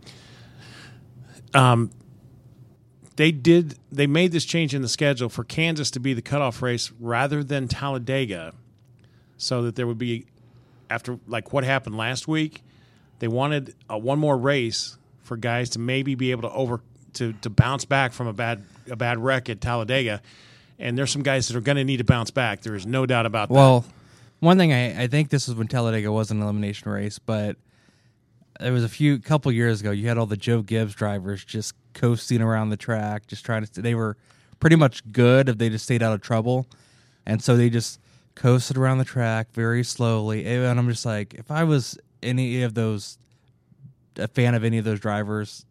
um, 1.53 1.91
they 3.17 3.31
did 3.31 3.75
they 3.91 4.07
made 4.07 4.31
this 4.31 4.45
change 4.45 4.73
in 4.73 4.81
the 4.81 4.87
schedule 4.87 5.29
for 5.29 5.43
Kansas 5.43 5.91
to 5.91 5.99
be 5.99 6.13
the 6.13 6.21
cutoff 6.21 6.61
race 6.61 6.91
rather 6.99 7.43
than 7.43 7.67
Talladega, 7.67 8.53
so 9.37 9.61
that 9.63 9.75
there 9.75 9.85
would 9.85 9.99
be 9.99 10.25
after 10.89 11.19
like 11.27 11.53
what 11.53 11.63
happened 11.63 11.97
last 11.97 12.27
week. 12.27 12.63
They 13.21 13.27
wanted 13.27 13.75
a, 13.87 13.99
one 13.99 14.17
more 14.17 14.35
race 14.35 14.97
for 15.21 15.37
guys 15.37 15.69
to 15.69 15.79
maybe 15.79 16.15
be 16.15 16.31
able 16.31 16.41
to 16.49 16.51
over 16.55 16.81
to, 17.13 17.33
to 17.33 17.51
bounce 17.51 17.85
back 17.85 18.13
from 18.13 18.25
a 18.25 18.33
bad 18.33 18.63
a 18.89 18.95
bad 18.95 19.19
wreck 19.19 19.47
at 19.47 19.61
Talladega, 19.61 20.23
and 20.79 20.97
there's 20.97 21.11
some 21.11 21.21
guys 21.21 21.47
that 21.47 21.55
are 21.55 21.61
going 21.61 21.75
to 21.75 21.83
need 21.83 21.97
to 21.97 22.03
bounce 22.03 22.31
back. 22.31 22.61
There 22.61 22.73
is 22.73 22.87
no 22.87 23.05
doubt 23.05 23.27
about 23.27 23.49
that. 23.49 23.53
Well, 23.53 23.85
one 24.39 24.57
thing 24.57 24.73
I, 24.73 25.03
I 25.03 25.07
think 25.07 25.29
this 25.29 25.47
is 25.47 25.53
when 25.53 25.67
Talladega 25.67 26.11
was 26.11 26.31
an 26.31 26.41
elimination 26.41 26.89
race, 26.89 27.19
but 27.19 27.57
it 28.59 28.71
was 28.71 28.83
a 28.83 28.89
few 28.89 29.19
couple 29.19 29.51
years 29.51 29.81
ago. 29.81 29.91
You 29.91 30.07
had 30.07 30.17
all 30.17 30.25
the 30.25 30.35
Joe 30.35 30.63
Gibbs 30.63 30.95
drivers 30.95 31.45
just 31.45 31.75
coasting 31.93 32.41
around 32.41 32.69
the 32.69 32.77
track, 32.77 33.27
just 33.27 33.45
trying 33.45 33.63
to. 33.63 33.81
They 33.83 33.93
were 33.93 34.17
pretty 34.59 34.77
much 34.77 35.03
good 35.11 35.47
if 35.47 35.59
they 35.59 35.69
just 35.69 35.83
stayed 35.83 36.01
out 36.01 36.13
of 36.13 36.21
trouble, 36.21 36.65
and 37.27 37.39
so 37.39 37.55
they 37.55 37.69
just 37.69 37.99
coasted 38.33 38.77
around 38.77 38.97
the 38.97 39.05
track 39.05 39.53
very 39.53 39.83
slowly. 39.83 40.47
And 40.47 40.79
I'm 40.79 40.89
just 40.89 41.05
like, 41.05 41.35
if 41.35 41.51
I 41.51 41.65
was 41.65 41.99
any 42.23 42.63
of 42.63 42.73
those, 42.73 43.17
a 44.17 44.27
fan 44.27 44.55
of 44.55 44.63
any 44.63 44.77
of 44.77 44.85
those 44.85 44.99
drivers, 44.99 45.65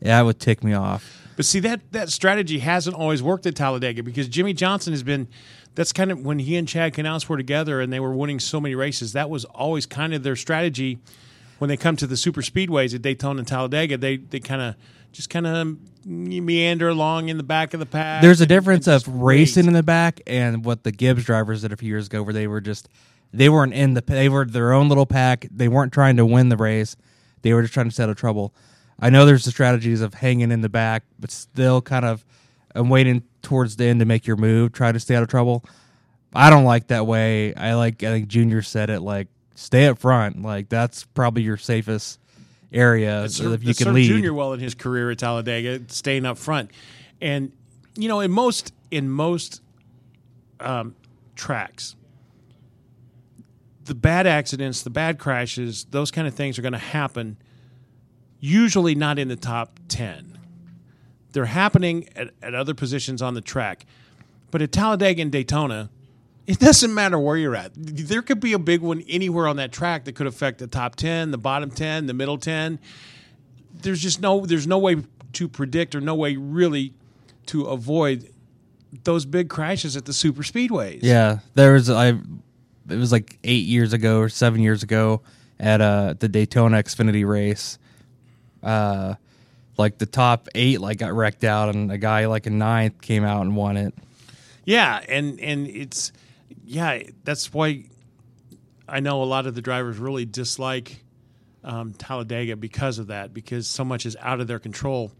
yeah, 0.00 0.20
it 0.20 0.24
would 0.24 0.38
tick 0.38 0.62
me 0.62 0.74
off. 0.74 1.26
But 1.36 1.44
see 1.44 1.60
that 1.60 1.92
that 1.92 2.08
strategy 2.08 2.58
hasn't 2.58 2.96
always 2.96 3.22
worked 3.22 3.46
at 3.46 3.54
Talladega 3.54 4.02
because 4.02 4.28
Jimmie 4.28 4.54
Johnson 4.54 4.92
has 4.92 5.02
been. 5.02 5.28
That's 5.74 5.92
kind 5.92 6.10
of 6.10 6.24
when 6.24 6.40
he 6.40 6.56
and 6.56 6.66
Chad 6.66 6.94
Knaus 6.94 7.28
were 7.28 7.36
together 7.36 7.80
and 7.80 7.92
they 7.92 8.00
were 8.00 8.12
winning 8.12 8.40
so 8.40 8.60
many 8.60 8.74
races. 8.74 9.12
That 9.12 9.30
was 9.30 9.44
always 9.44 9.86
kind 9.86 10.12
of 10.12 10.24
their 10.24 10.34
strategy 10.34 10.98
when 11.58 11.68
they 11.68 11.76
come 11.76 11.94
to 11.96 12.06
the 12.08 12.16
super 12.16 12.42
speedways 12.42 12.92
at 12.96 13.02
Daytona 13.02 13.38
and 13.38 13.46
Talladega. 13.46 13.96
They 13.96 14.16
they 14.16 14.40
kind 14.40 14.60
of 14.60 14.74
just 15.12 15.30
kind 15.30 15.46
of 15.46 15.76
meander 16.04 16.88
along 16.88 17.28
in 17.28 17.36
the 17.36 17.42
back 17.42 17.74
of 17.74 17.80
the 17.80 17.86
pack. 17.86 18.22
There's 18.22 18.40
a 18.40 18.46
difference 18.46 18.86
of 18.86 19.06
racing 19.06 19.64
wait. 19.64 19.68
in 19.68 19.74
the 19.74 19.82
back 19.82 20.20
and 20.26 20.64
what 20.64 20.82
the 20.82 20.92
Gibbs 20.92 21.24
drivers 21.24 21.62
did 21.62 21.72
a 21.72 21.76
few 21.76 21.88
years 21.88 22.06
ago, 22.06 22.22
where 22.22 22.34
they 22.34 22.46
were 22.46 22.60
just 22.60 22.88
they 23.32 23.48
weren't 23.48 23.74
in 23.74 23.94
the 23.94 24.00
they 24.00 24.28
were 24.28 24.44
their 24.44 24.72
own 24.72 24.88
little 24.88 25.06
pack. 25.06 25.46
They 25.50 25.68
weren't 25.68 25.92
trying 25.92 26.16
to 26.16 26.26
win 26.26 26.48
the 26.48 26.56
race. 26.56 26.96
They 27.42 27.52
were 27.52 27.62
just 27.62 27.74
trying 27.74 27.88
to 27.88 27.94
settle 27.94 28.14
trouble. 28.14 28.54
I 29.00 29.10
know 29.10 29.26
there's 29.26 29.44
the 29.44 29.50
strategies 29.50 30.00
of 30.00 30.14
hanging 30.14 30.50
in 30.50 30.60
the 30.60 30.68
back, 30.68 31.04
but 31.18 31.30
still 31.30 31.80
kind 31.80 32.04
of 32.04 32.24
I'm 32.74 32.88
waiting 32.88 33.22
towards 33.42 33.76
the 33.76 33.86
end 33.86 34.00
to 34.00 34.06
make 34.06 34.26
your 34.26 34.36
move, 34.36 34.72
try 34.72 34.92
to 34.92 35.00
stay 35.00 35.14
out 35.14 35.22
of 35.22 35.28
trouble. 35.28 35.64
I 36.34 36.50
don't 36.50 36.64
like 36.64 36.88
that 36.88 37.06
way. 37.06 37.54
I 37.54 37.74
like 37.74 38.02
I 38.02 38.10
think 38.10 38.28
Junior 38.28 38.62
said 38.62 38.90
it 38.90 39.00
like 39.00 39.28
stay 39.54 39.86
up 39.86 39.98
front. 39.98 40.42
Like 40.42 40.68
that's 40.68 41.04
probably 41.04 41.42
your 41.42 41.56
safest 41.56 42.18
area 42.72 43.24
It 43.24 43.30
so 43.30 43.52
if 43.52 43.64
you 43.64 43.74
can 43.74 43.94
lead. 43.94 44.06
Junior 44.06 44.32
well 44.34 44.52
in 44.52 44.60
his 44.60 44.74
career 44.74 45.10
at 45.10 45.18
Talladega, 45.18 45.82
staying 45.88 46.26
up 46.26 46.38
front, 46.38 46.70
and 47.20 47.52
you 47.96 48.08
know, 48.08 48.20
in 48.20 48.30
most 48.30 48.72
in 48.90 49.08
most 49.08 49.62
um, 50.60 50.94
tracks, 51.34 51.96
the 53.88 53.94
bad 53.94 54.26
accidents, 54.26 54.82
the 54.82 54.90
bad 54.90 55.18
crashes, 55.18 55.84
those 55.90 56.10
kind 56.10 56.28
of 56.28 56.34
things 56.34 56.58
are 56.58 56.62
going 56.62 56.72
to 56.72 56.78
happen. 56.78 57.36
Usually, 58.40 58.94
not 58.94 59.18
in 59.18 59.28
the 59.28 59.36
top 59.36 59.80
ten. 59.88 60.38
They're 61.32 61.46
happening 61.46 62.08
at, 62.16 62.30
at 62.42 62.54
other 62.54 62.74
positions 62.74 63.20
on 63.20 63.34
the 63.34 63.40
track, 63.40 63.84
but 64.50 64.62
at 64.62 64.72
Talladega 64.72 65.22
and 65.22 65.32
Daytona. 65.32 65.90
It 66.46 66.60
doesn't 66.60 66.94
matter 66.94 67.18
where 67.18 67.36
you're 67.36 67.54
at. 67.54 67.72
There 67.74 68.22
could 68.22 68.40
be 68.40 68.54
a 68.54 68.58
big 68.58 68.80
one 68.80 69.02
anywhere 69.06 69.46
on 69.46 69.56
that 69.56 69.70
track 69.70 70.06
that 70.06 70.14
could 70.14 70.26
affect 70.26 70.58
the 70.58 70.66
top 70.66 70.96
10, 70.96 71.30
the 71.30 71.36
bottom 71.36 71.70
10, 71.70 72.06
the 72.06 72.14
middle 72.14 72.38
10 72.38 72.78
there's 73.82 74.00
just 74.00 74.20
no 74.20 74.46
there's 74.46 74.66
no 74.66 74.78
way 74.78 74.96
to 75.34 75.48
predict 75.48 75.94
or 75.94 76.00
no 76.00 76.14
way 76.14 76.36
really 76.36 76.94
to 77.46 77.64
avoid 77.64 78.30
those 79.04 79.24
big 79.24 79.48
crashes 79.48 79.96
at 79.96 80.06
the 80.06 80.12
super 80.12 80.42
speedways. 80.42 81.00
Yeah, 81.02 81.40
there 81.54 81.74
was 81.74 81.90
I. 81.90 82.18
It 82.88 82.96
was 82.96 83.12
like 83.12 83.38
eight 83.44 83.66
years 83.66 83.92
ago 83.92 84.18
or 84.20 84.28
seven 84.28 84.60
years 84.60 84.82
ago 84.82 85.22
at 85.58 85.80
uh 85.80 86.14
the 86.18 86.28
Daytona 86.28 86.82
Xfinity 86.82 87.26
race. 87.26 87.78
Uh, 88.62 89.14
like 89.76 89.98
the 89.98 90.06
top 90.06 90.48
eight 90.54 90.80
like 90.80 90.98
got 90.98 91.12
wrecked 91.12 91.44
out, 91.44 91.74
and 91.74 91.90
a 91.92 91.98
guy 91.98 92.26
like 92.26 92.46
a 92.46 92.50
ninth 92.50 93.00
came 93.00 93.24
out 93.24 93.42
and 93.42 93.56
won 93.56 93.76
it. 93.76 93.94
Yeah, 94.64 95.00
and 95.08 95.38
and 95.40 95.68
it's 95.68 96.12
yeah, 96.64 97.02
that's 97.24 97.54
why 97.54 97.84
I 98.88 99.00
know 99.00 99.22
a 99.22 99.24
lot 99.24 99.46
of 99.46 99.54
the 99.54 99.62
drivers 99.62 99.98
really 99.98 100.24
dislike 100.24 101.02
um, 101.64 101.92
Talladega 101.92 102.56
because 102.56 102.98
of 102.98 103.08
that 103.08 103.32
because 103.32 103.66
so 103.66 103.84
much 103.84 104.06
is 104.06 104.16
out 104.20 104.40
of 104.40 104.46
their 104.46 104.58
control. 104.58 105.12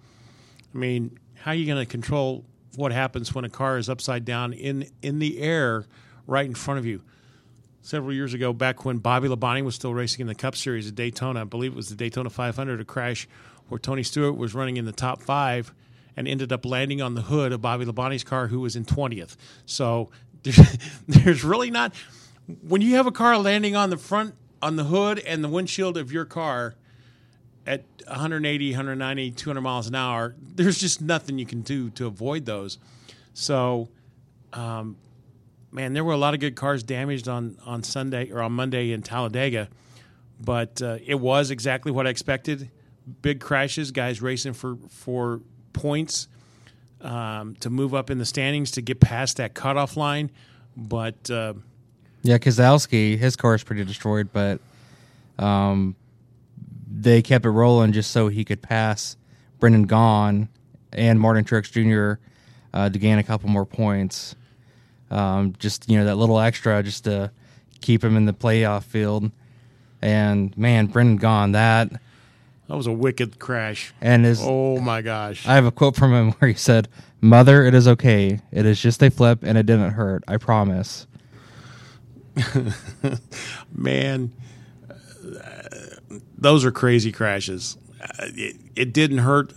I 0.74 0.78
mean, 0.78 1.18
how 1.34 1.52
are 1.52 1.54
you 1.54 1.66
going 1.66 1.78
to 1.84 1.90
control 1.90 2.44
what 2.76 2.92
happens 2.92 3.34
when 3.34 3.44
a 3.44 3.48
car 3.48 3.78
is 3.78 3.88
upside 3.88 4.24
down 4.24 4.52
in 4.52 4.88
in 5.02 5.18
the 5.18 5.40
air 5.40 5.86
right 6.26 6.46
in 6.46 6.54
front 6.54 6.78
of 6.78 6.86
you? 6.86 7.02
Several 7.88 8.12
years 8.12 8.34
ago, 8.34 8.52
back 8.52 8.84
when 8.84 8.98
Bobby 8.98 9.28
Labonte 9.28 9.64
was 9.64 9.74
still 9.74 9.94
racing 9.94 10.20
in 10.20 10.26
the 10.26 10.34
Cup 10.34 10.54
Series 10.54 10.88
at 10.88 10.94
Daytona, 10.94 11.40
I 11.40 11.44
believe 11.44 11.72
it 11.72 11.74
was 11.74 11.88
the 11.88 11.94
Daytona 11.94 12.28
500, 12.28 12.82
a 12.82 12.84
crash 12.84 13.26
where 13.70 13.78
Tony 13.78 14.02
Stewart 14.02 14.36
was 14.36 14.54
running 14.54 14.76
in 14.76 14.84
the 14.84 14.92
top 14.92 15.22
five 15.22 15.72
and 16.14 16.28
ended 16.28 16.52
up 16.52 16.66
landing 16.66 17.00
on 17.00 17.14
the 17.14 17.22
hood 17.22 17.50
of 17.50 17.62
Bobby 17.62 17.86
Labonte's 17.86 18.24
car, 18.24 18.48
who 18.48 18.60
was 18.60 18.76
in 18.76 18.84
20th. 18.84 19.36
So 19.64 20.10
there's, 21.08 21.42
really 21.42 21.70
not 21.70 21.94
when 22.60 22.82
you 22.82 22.96
have 22.96 23.06
a 23.06 23.10
car 23.10 23.38
landing 23.38 23.74
on 23.74 23.88
the 23.88 23.96
front 23.96 24.34
on 24.60 24.76
the 24.76 24.84
hood 24.84 25.20
and 25.20 25.42
the 25.42 25.48
windshield 25.48 25.96
of 25.96 26.12
your 26.12 26.26
car 26.26 26.74
at 27.66 27.84
180 28.06 28.70
190 28.72 29.30
200 29.30 29.60
miles 29.62 29.86
an 29.86 29.94
hour 29.94 30.34
there's 30.40 30.78
just 30.78 31.00
nothing 31.00 31.38
you 31.38 31.46
can 31.46 31.62
do 31.62 31.90
to 31.90 32.06
avoid 32.06 32.44
those 32.44 32.78
so 33.34 33.88
um, 34.52 34.96
man 35.70 35.92
there 35.92 36.04
were 36.04 36.12
a 36.12 36.18
lot 36.18 36.34
of 36.34 36.40
good 36.40 36.56
cars 36.56 36.82
damaged 36.82 37.28
on 37.28 37.56
on 37.66 37.82
sunday 37.82 38.30
or 38.30 38.42
on 38.42 38.52
monday 38.52 38.92
in 38.92 39.02
talladega 39.02 39.68
but 40.40 40.80
uh, 40.82 40.98
it 41.04 41.16
was 41.16 41.50
exactly 41.50 41.92
what 41.92 42.06
i 42.06 42.10
expected 42.10 42.70
big 43.22 43.40
crashes 43.40 43.90
guys 43.90 44.20
racing 44.22 44.52
for 44.52 44.76
for 44.88 45.40
points 45.72 46.28
um, 47.00 47.54
to 47.60 47.70
move 47.70 47.94
up 47.94 48.10
in 48.10 48.18
the 48.18 48.24
standings 48.24 48.72
to 48.72 48.82
get 48.82 48.98
past 49.00 49.36
that 49.36 49.54
cutoff 49.54 49.96
line 49.96 50.30
but 50.78 51.28
uh, 51.30 51.54
Yeah, 52.22 52.38
Keselowski, 52.38 53.18
his 53.18 53.34
car 53.36 53.54
is 53.56 53.64
pretty 53.64 53.84
destroyed, 53.84 54.28
but 54.32 54.60
um, 55.38 55.96
they 56.88 57.20
kept 57.20 57.44
it 57.44 57.50
rolling 57.50 57.92
just 57.92 58.12
so 58.12 58.28
he 58.28 58.44
could 58.44 58.62
pass 58.62 59.16
Brendan 59.58 59.88
Gaughan 59.88 60.48
and 60.92 61.18
Martin 61.18 61.44
Truex 61.44 61.70
Jr. 61.72 62.20
Uh, 62.72 62.88
to 62.88 62.98
gain 62.98 63.18
a 63.18 63.24
couple 63.24 63.48
more 63.48 63.66
points. 63.66 64.36
Um, 65.10 65.54
just 65.58 65.88
you 65.88 65.98
know 65.98 66.04
that 66.04 66.16
little 66.16 66.38
extra 66.38 66.82
just 66.82 67.04
to 67.04 67.30
keep 67.80 68.04
him 68.04 68.16
in 68.16 68.26
the 68.26 68.32
playoff 68.32 68.84
field. 68.84 69.30
And 70.00 70.56
man, 70.56 70.86
Brendan 70.86 71.18
Gaughan 71.18 71.52
that 71.52 71.90
that 72.68 72.76
was 72.76 72.86
a 72.86 72.92
wicked 72.92 73.38
crash 73.38 73.92
and 74.00 74.24
his 74.24 74.40
Oh 74.42 74.78
my 74.78 75.00
gosh. 75.00 75.46
I 75.46 75.54
have 75.54 75.64
a 75.64 75.72
quote 75.72 75.96
from 75.96 76.12
him 76.12 76.32
where 76.38 76.48
he 76.48 76.54
said, 76.54 76.88
"Mother, 77.20 77.64
it 77.64 77.74
is 77.74 77.88
okay. 77.88 78.40
It 78.52 78.66
is 78.66 78.80
just 78.80 79.02
a 79.02 79.10
flip, 79.10 79.40
and 79.42 79.56
it 79.56 79.66
didn't 79.66 79.92
hurt. 79.92 80.22
I 80.28 80.36
promise." 80.36 81.06
Man, 83.72 84.32
uh, 84.88 85.62
those 86.36 86.64
are 86.64 86.70
crazy 86.70 87.10
crashes. 87.10 87.76
Uh, 88.00 88.26
it, 88.28 88.56
it 88.76 88.92
didn't 88.92 89.18
hurt. 89.18 89.52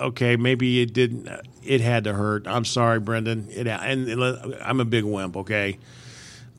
Okay, 0.00 0.36
maybe 0.36 0.80
it 0.80 0.92
didn't. 0.92 1.28
It 1.62 1.80
had 1.80 2.04
to 2.04 2.14
hurt. 2.14 2.46
I'm 2.46 2.64
sorry, 2.64 3.00
Brendan. 3.00 3.48
It 3.50 3.66
and, 3.66 4.08
and 4.08 4.56
I'm 4.62 4.80
a 4.80 4.84
big 4.84 5.04
wimp. 5.04 5.36
Okay, 5.36 5.78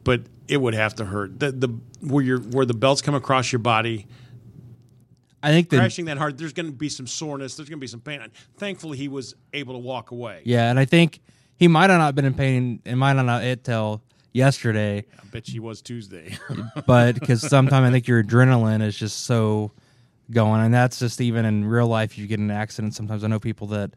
but 0.03 0.21
it 0.47 0.57
would 0.57 0.73
have 0.73 0.95
to 0.95 1.05
hurt. 1.05 1.39
The 1.39 1.51
the 1.51 1.67
where 2.01 2.23
your 2.23 2.39
where 2.39 2.65
the 2.65 2.73
belts 2.73 3.01
come 3.01 3.15
across 3.15 3.51
your 3.51 3.59
body, 3.59 4.07
I 5.41 5.49
think 5.49 5.69
the 5.69 5.77
crashing 5.77 6.05
that 6.05 6.17
hard. 6.17 6.37
There's 6.37 6.53
going 6.53 6.67
to 6.67 6.71
be 6.71 6.89
some 6.89 7.07
soreness. 7.07 7.55
There's 7.55 7.69
going 7.69 7.79
to 7.79 7.81
be 7.81 7.87
some 7.87 8.01
pain. 8.01 8.21
Thankfully, 8.57 8.97
he 8.97 9.07
was 9.07 9.35
able 9.53 9.73
to 9.73 9.79
walk 9.79 10.11
away. 10.11 10.41
yeah, 10.45 10.69
and 10.69 10.77
I 10.77 10.85
think 10.85 11.19
he 11.57 11.67
might 11.67 11.89
have 11.89 11.99
not 11.99 12.15
been 12.15 12.25
in 12.25 12.33
pain. 12.33 12.81
It 12.85 12.95
might 12.95 13.15
have 13.15 13.25
not 13.25 13.41
hit 13.41 13.63
till 13.63 14.01
yesterday, 14.33 15.05
I 15.19 15.25
bet 15.31 15.47
she 15.47 15.59
was 15.59 15.81
Tuesday. 15.81 16.37
but 16.85 17.15
because 17.15 17.47
sometimes 17.47 17.87
I 17.87 17.91
think 17.91 18.07
your 18.07 18.23
adrenaline 18.23 18.81
is 18.81 18.97
just 18.97 19.25
so 19.25 19.71
going, 20.31 20.61
and 20.61 20.73
that's 20.73 20.99
just 20.99 21.21
even 21.21 21.45
in 21.45 21.65
real 21.65 21.87
life. 21.87 22.17
You 22.17 22.27
get 22.27 22.39
in 22.39 22.49
an 22.49 22.55
accident. 22.55 22.95
Sometimes 22.95 23.23
I 23.23 23.27
know 23.27 23.39
people 23.39 23.67
that 23.67 23.91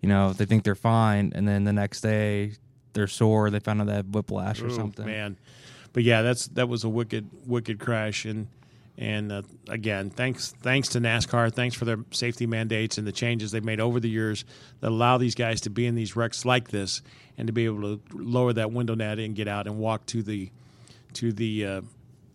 you 0.00 0.08
know 0.08 0.32
they 0.32 0.44
think 0.44 0.64
they're 0.64 0.74
fine, 0.74 1.32
and 1.34 1.46
then 1.46 1.64
the 1.64 1.72
next 1.72 2.00
day 2.00 2.52
they're 2.92 3.06
sore. 3.06 3.50
They 3.50 3.60
found 3.60 3.80
out 3.80 3.86
they 3.86 3.94
have 3.94 4.06
whiplash 4.06 4.60
or 4.60 4.66
Ooh, 4.66 4.74
something. 4.74 5.06
man. 5.06 5.36
But 5.92 6.02
yeah, 6.02 6.22
that's 6.22 6.48
that 6.48 6.68
was 6.68 6.84
a 6.84 6.88
wicked 6.88 7.28
wicked 7.46 7.78
crash 7.78 8.24
and 8.24 8.48
and 8.96 9.32
uh, 9.32 9.42
again, 9.68 10.10
thanks 10.10 10.52
thanks 10.62 10.88
to 10.90 11.00
NASCAR, 11.00 11.52
thanks 11.52 11.74
for 11.74 11.84
their 11.84 11.98
safety 12.12 12.46
mandates 12.46 12.96
and 12.96 13.06
the 13.06 13.12
changes 13.12 13.50
they've 13.50 13.64
made 13.64 13.80
over 13.80 13.98
the 13.98 14.08
years 14.08 14.44
that 14.80 14.90
allow 14.90 15.18
these 15.18 15.34
guys 15.34 15.62
to 15.62 15.70
be 15.70 15.86
in 15.86 15.96
these 15.96 16.14
wrecks 16.14 16.44
like 16.44 16.68
this 16.68 17.02
and 17.36 17.48
to 17.48 17.52
be 17.52 17.64
able 17.64 17.82
to 17.82 18.00
lower 18.12 18.52
that 18.52 18.70
window 18.70 18.94
net 18.94 19.18
and 19.18 19.34
get 19.34 19.48
out 19.48 19.66
and 19.66 19.78
walk 19.78 20.06
to 20.06 20.22
the 20.22 20.50
to 21.14 21.32
the 21.32 21.66
uh, 21.66 21.80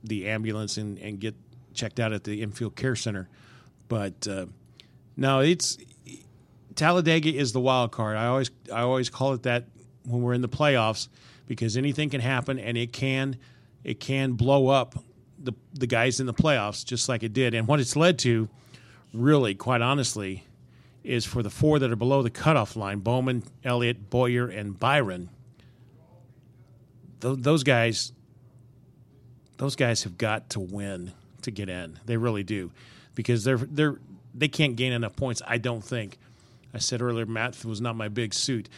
the 0.04 0.28
ambulance 0.28 0.78
and, 0.78 0.98
and 1.00 1.20
get 1.20 1.36
checked 1.80 2.00
out 2.00 2.12
at 2.14 2.24
the 2.24 2.42
infield 2.42 2.76
care 2.76 2.96
center. 2.96 3.30
But 3.88 4.28
uh, 4.28 4.48
no, 5.16 5.40
it's 5.40 5.78
Talladega 6.76 7.34
is 7.34 7.52
the 7.54 7.60
wild 7.60 7.92
card. 7.92 8.18
I 8.18 8.28
always 8.28 8.52
I 8.72 8.82
always 8.82 9.10
call 9.10 9.34
it 9.34 9.44
that 9.44 9.66
when 10.06 10.22
we're 10.22 10.34
in 10.34 10.42
the 10.42 10.50
playoffs 10.50 11.08
because 11.48 11.76
anything 11.78 12.10
can 12.10 12.22
happen 12.22 12.60
and 12.60 12.78
it 12.78 12.94
can 12.94 13.38
it 13.84 14.00
can 14.00 14.34
blow 14.34 14.68
up 14.68 14.96
the 15.38 15.54
the 15.74 15.88
guys 15.88 16.20
in 16.20 16.26
the 16.26 16.34
playoffs 16.34 16.86
just 16.86 17.10
like 17.10 17.24
it 17.24 17.34
did. 17.34 17.54
And 17.54 17.68
what 17.68 17.80
it's 17.80 17.96
led 17.96 18.20
to, 18.20 18.50
really, 19.14 19.56
quite 19.56 19.82
honestly, 19.82 20.46
is 21.04 21.26
for 21.26 21.42
the 21.42 21.50
four 21.50 21.80
that 21.80 21.92
are 21.92 21.96
below 21.96 22.22
the 22.22 22.30
cutoff 22.30 22.76
line: 22.76 23.00
Bowman, 23.00 23.44
Elliott, 23.64 24.10
Bowyer, 24.10 24.48
and 24.48 24.80
Byron. 24.80 25.30
Those, 27.22 27.40
those 27.40 27.64
guys, 27.64 28.14
those 29.58 29.76
guys 29.76 30.04
have 30.04 30.18
got 30.18 30.52
to 30.52 30.60
win 30.62 31.12
to 31.44 31.52
get 31.52 31.70
in. 31.70 32.00
They 32.06 32.18
really 32.18 32.44
do, 32.44 32.72
because 33.16 33.44
they're 33.44 33.58
they're 33.58 34.00
they 34.34 34.48
can't 34.48 34.76
gain 34.76 34.94
enough 34.94 35.16
points. 35.16 35.42
I 35.48 35.58
don't 35.58 35.84
think. 35.84 36.18
I 36.74 36.78
said 36.78 37.02
earlier, 37.02 37.26
math 37.26 37.66
was 37.66 37.82
not 37.82 37.96
my 37.96 38.10
big 38.10 38.34
suit. 38.34 38.70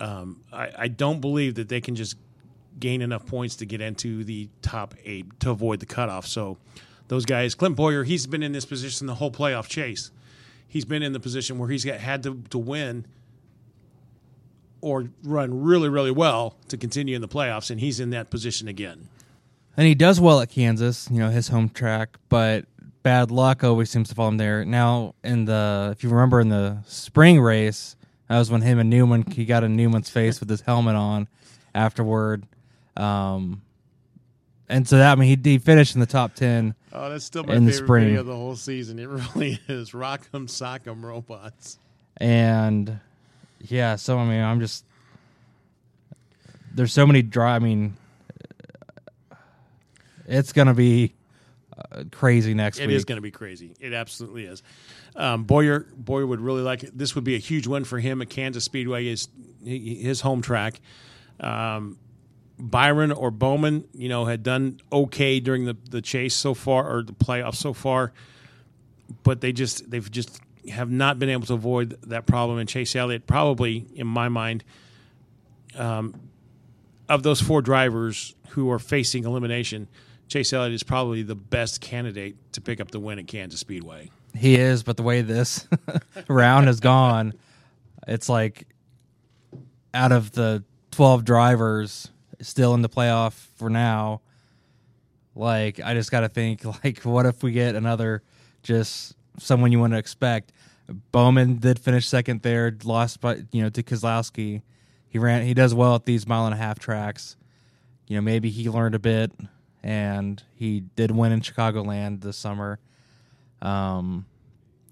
Um, 0.00 0.42
I, 0.52 0.70
I 0.76 0.88
don't 0.88 1.20
believe 1.20 1.54
that 1.54 1.68
they 1.68 1.80
can 1.80 1.94
just 1.94 2.16
gain 2.78 3.02
enough 3.02 3.24
points 3.26 3.56
to 3.56 3.66
get 3.66 3.80
into 3.80 4.24
the 4.24 4.48
top 4.60 4.94
eight 5.04 5.40
to 5.40 5.50
avoid 5.50 5.80
the 5.80 5.86
cutoff. 5.86 6.26
So 6.26 6.58
those 7.08 7.24
guys, 7.24 7.54
Clint 7.54 7.76
Bowyer, 7.76 8.04
he's 8.04 8.26
been 8.26 8.42
in 8.42 8.52
this 8.52 8.64
position 8.64 9.06
the 9.06 9.14
whole 9.14 9.30
playoff 9.30 9.68
chase. 9.68 10.10
He's 10.66 10.84
been 10.84 11.02
in 11.02 11.12
the 11.12 11.20
position 11.20 11.58
where 11.58 11.68
he's 11.68 11.84
got, 11.84 12.00
had 12.00 12.22
to, 12.22 12.42
to 12.50 12.58
win 12.58 13.06
or 14.80 15.08
run 15.22 15.62
really, 15.62 15.88
really 15.88 16.10
well 16.10 16.56
to 16.68 16.76
continue 16.76 17.14
in 17.14 17.22
the 17.22 17.28
playoffs, 17.28 17.70
and 17.70 17.78
he's 17.78 18.00
in 18.00 18.10
that 18.10 18.30
position 18.30 18.68
again. 18.68 19.08
And 19.76 19.86
he 19.86 19.94
does 19.94 20.20
well 20.20 20.40
at 20.40 20.50
Kansas, 20.50 21.08
you 21.10 21.18
know, 21.18 21.30
his 21.30 21.48
home 21.48 21.68
track, 21.70 22.18
but 22.28 22.66
bad 23.02 23.30
luck 23.30 23.64
always 23.64 23.90
seems 23.90 24.08
to 24.10 24.14
follow 24.14 24.28
him 24.28 24.36
there. 24.36 24.64
Now, 24.64 25.14
in 25.24 25.46
the 25.46 25.90
if 25.92 26.04
you 26.04 26.10
remember 26.10 26.40
in 26.40 26.50
the 26.50 26.78
spring 26.86 27.40
race, 27.40 27.96
that 28.28 28.38
was 28.38 28.50
when 28.50 28.60
him 28.62 28.78
and 28.78 28.90
Newman 28.90 29.22
he 29.30 29.44
got 29.44 29.64
in 29.64 29.74
Newman's 29.76 30.10
face 30.10 30.40
with 30.40 30.48
his 30.50 30.60
helmet 30.60 30.94
on 30.94 31.26
afterward. 31.74 32.44
Um, 32.96 33.62
and 34.68 34.86
so 34.86 34.98
that 34.98 35.12
I 35.12 35.14
mean 35.20 35.42
he, 35.42 35.50
he 35.52 35.58
finished 35.58 35.94
in 35.94 36.00
the 36.00 36.06
top 36.06 36.34
ten. 36.34 36.74
Oh, 36.92 37.08
that's 37.08 37.24
still 37.24 37.42
my 37.44 37.54
In 37.54 37.64
the 37.64 37.72
favorite 37.72 37.86
spring. 37.86 38.04
video 38.04 38.20
of 38.20 38.26
the 38.26 38.36
whole 38.36 38.56
season. 38.56 38.98
It 38.98 39.08
really 39.34 39.58
is. 39.68 39.92
Rock'em 39.92 40.46
sock'em 40.48 41.02
robots. 41.02 41.78
and 42.18 43.00
Yeah, 43.60 43.96
so 43.96 44.18
I 44.18 44.24
mean, 44.26 44.42
I'm 44.42 44.60
just 44.60 44.84
there's 46.74 46.92
so 46.92 47.06
many 47.06 47.22
dry. 47.22 47.56
I 47.56 47.58
mean, 47.58 47.96
it's 50.32 50.52
gonna 50.52 50.74
be 50.74 51.14
uh, 51.76 52.04
crazy 52.10 52.54
next 52.54 52.78
It 52.78 52.86
week. 52.88 52.96
is 52.96 53.04
going 53.04 53.16
to 53.16 53.22
be 53.22 53.30
crazy. 53.30 53.74
It 53.80 53.92
absolutely 53.92 54.44
is. 54.44 54.62
Um, 55.16 55.44
Bowyer 55.44 55.86
Bowyer 55.96 56.26
would 56.26 56.40
really 56.40 56.62
like 56.62 56.84
it. 56.84 56.96
This 56.96 57.14
would 57.14 57.24
be 57.24 57.34
a 57.34 57.38
huge 57.38 57.66
win 57.66 57.84
for 57.84 57.98
him 57.98 58.20
at 58.20 58.28
Kansas 58.30 58.64
Speedway, 58.64 59.06
is 59.06 59.28
his 59.64 60.20
home 60.20 60.42
track. 60.42 60.80
Um, 61.40 61.98
Byron 62.58 63.10
or 63.10 63.30
Bowman, 63.30 63.84
you 63.92 64.08
know, 64.08 64.26
had 64.26 64.42
done 64.42 64.80
okay 64.92 65.40
during 65.40 65.64
the, 65.64 65.76
the 65.90 66.02
chase 66.02 66.34
so 66.34 66.54
far 66.54 66.88
or 66.88 67.02
the 67.02 67.12
playoffs 67.12 67.56
so 67.56 67.72
far, 67.72 68.12
but 69.22 69.40
they 69.40 69.52
just 69.52 69.90
they've 69.90 70.10
just 70.10 70.40
have 70.70 70.90
not 70.90 71.18
been 71.18 71.28
able 71.28 71.46
to 71.46 71.54
avoid 71.54 71.98
that 72.02 72.26
problem. 72.26 72.58
And 72.58 72.68
Chase 72.68 72.94
Elliott, 72.94 73.26
probably 73.26 73.86
in 73.94 74.06
my 74.06 74.28
mind, 74.28 74.62
um, 75.76 76.14
of 77.08 77.22
those 77.22 77.40
four 77.40 77.62
drivers 77.62 78.34
who 78.50 78.70
are 78.70 78.78
facing 78.78 79.24
elimination, 79.24 79.88
Chase 80.32 80.54
Elliott 80.54 80.72
is 80.72 80.82
probably 80.82 81.22
the 81.22 81.34
best 81.34 81.82
candidate 81.82 82.36
to 82.54 82.62
pick 82.62 82.80
up 82.80 82.90
the 82.90 82.98
win 82.98 83.18
at 83.18 83.26
Kansas 83.26 83.60
Speedway. 83.60 84.10
He 84.34 84.54
is, 84.54 84.82
but 84.82 84.96
the 84.96 85.02
way 85.02 85.20
this 85.20 85.68
round 86.26 86.68
has 86.68 86.80
gone, 86.80 87.34
it's 88.08 88.30
like 88.30 88.66
out 89.92 90.10
of 90.10 90.32
the 90.32 90.64
12 90.92 91.26
drivers 91.26 92.08
still 92.40 92.72
in 92.72 92.80
the 92.80 92.88
playoff 92.88 93.34
for 93.56 93.68
now, 93.68 94.22
like 95.34 95.80
I 95.84 95.92
just 95.92 96.10
got 96.10 96.20
to 96.20 96.30
think 96.30 96.64
like 96.84 97.02
what 97.02 97.26
if 97.26 97.42
we 97.42 97.52
get 97.52 97.74
another 97.74 98.22
just 98.62 99.14
someone 99.38 99.70
you 99.70 99.80
want 99.80 99.92
to 99.92 99.98
expect. 99.98 100.52
Bowman 101.10 101.58
did 101.58 101.78
finish 101.78 102.08
second 102.08 102.40
there, 102.40 102.74
lost 102.84 103.20
by 103.20 103.42
you 103.52 103.62
know 103.62 103.68
to 103.68 103.82
Keselowski. 103.82 104.62
He 105.10 105.18
ran 105.18 105.44
he 105.44 105.52
does 105.52 105.74
well 105.74 105.94
at 105.94 106.06
these 106.06 106.26
mile 106.26 106.46
and 106.46 106.54
a 106.54 106.58
half 106.58 106.78
tracks. 106.78 107.36
You 108.06 108.16
know, 108.16 108.22
maybe 108.22 108.48
he 108.48 108.70
learned 108.70 108.94
a 108.94 108.98
bit 108.98 109.30
and 109.82 110.42
he 110.54 110.80
did 110.80 111.10
win 111.10 111.32
in 111.32 111.40
Chicagoland 111.40 112.22
this 112.22 112.36
summer. 112.36 112.78
Um, 113.60 114.26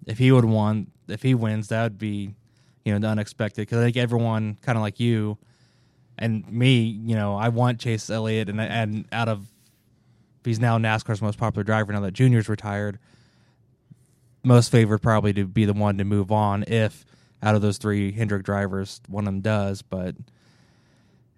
if 0.07 0.19
he 0.19 0.33
would 0.33 0.45
won, 0.45 0.91
if 1.09 1.23
he 1.23 1.35
wins, 1.35 1.69
that 1.69 1.83
would 1.83 1.99
be, 1.99 2.35
you 2.85 2.93
know, 2.93 2.99
the 2.99 3.09
unexpected. 3.09 3.63
Because 3.63 3.79
I 3.79 3.85
think 3.85 3.97
everyone, 3.97 4.57
kind 4.63 4.77
of 4.77 4.83
like 4.83 5.01
you, 5.01 5.39
and 6.19 6.51
me, 6.51 6.83
you 6.83 7.15
know, 7.15 7.37
I 7.37 7.49
want 7.49 7.81
Chase 7.81 8.11
Elliott, 8.11 8.49
and 8.49 8.61
and 8.61 9.07
out 9.13 9.29
of, 9.29 9.47
he's 10.45 10.61
now 10.61 10.79
NASCAR's 10.79 11.23
most 11.23 11.39
popular 11.39 11.65
driver 11.65 11.93
now 11.93 12.01
that 12.01 12.13
Junior's 12.13 12.49
retired. 12.49 12.99
Most 14.43 14.71
favored 14.71 14.99
probably 15.03 15.33
to 15.35 15.47
be 15.47 15.67
the 15.67 15.75
one 15.75 15.99
to 15.99 16.05
move 16.05 16.33
on 16.33 16.65
if 16.67 17.05
out 17.43 17.55
of 17.55 17.63
those 17.63 17.79
three 17.79 18.13
Hendrick 18.13 18.43
drivers, 18.43 19.01
one 19.07 19.25
of 19.25 19.27
them 19.27 19.41
does. 19.41 19.83
But 19.83 20.15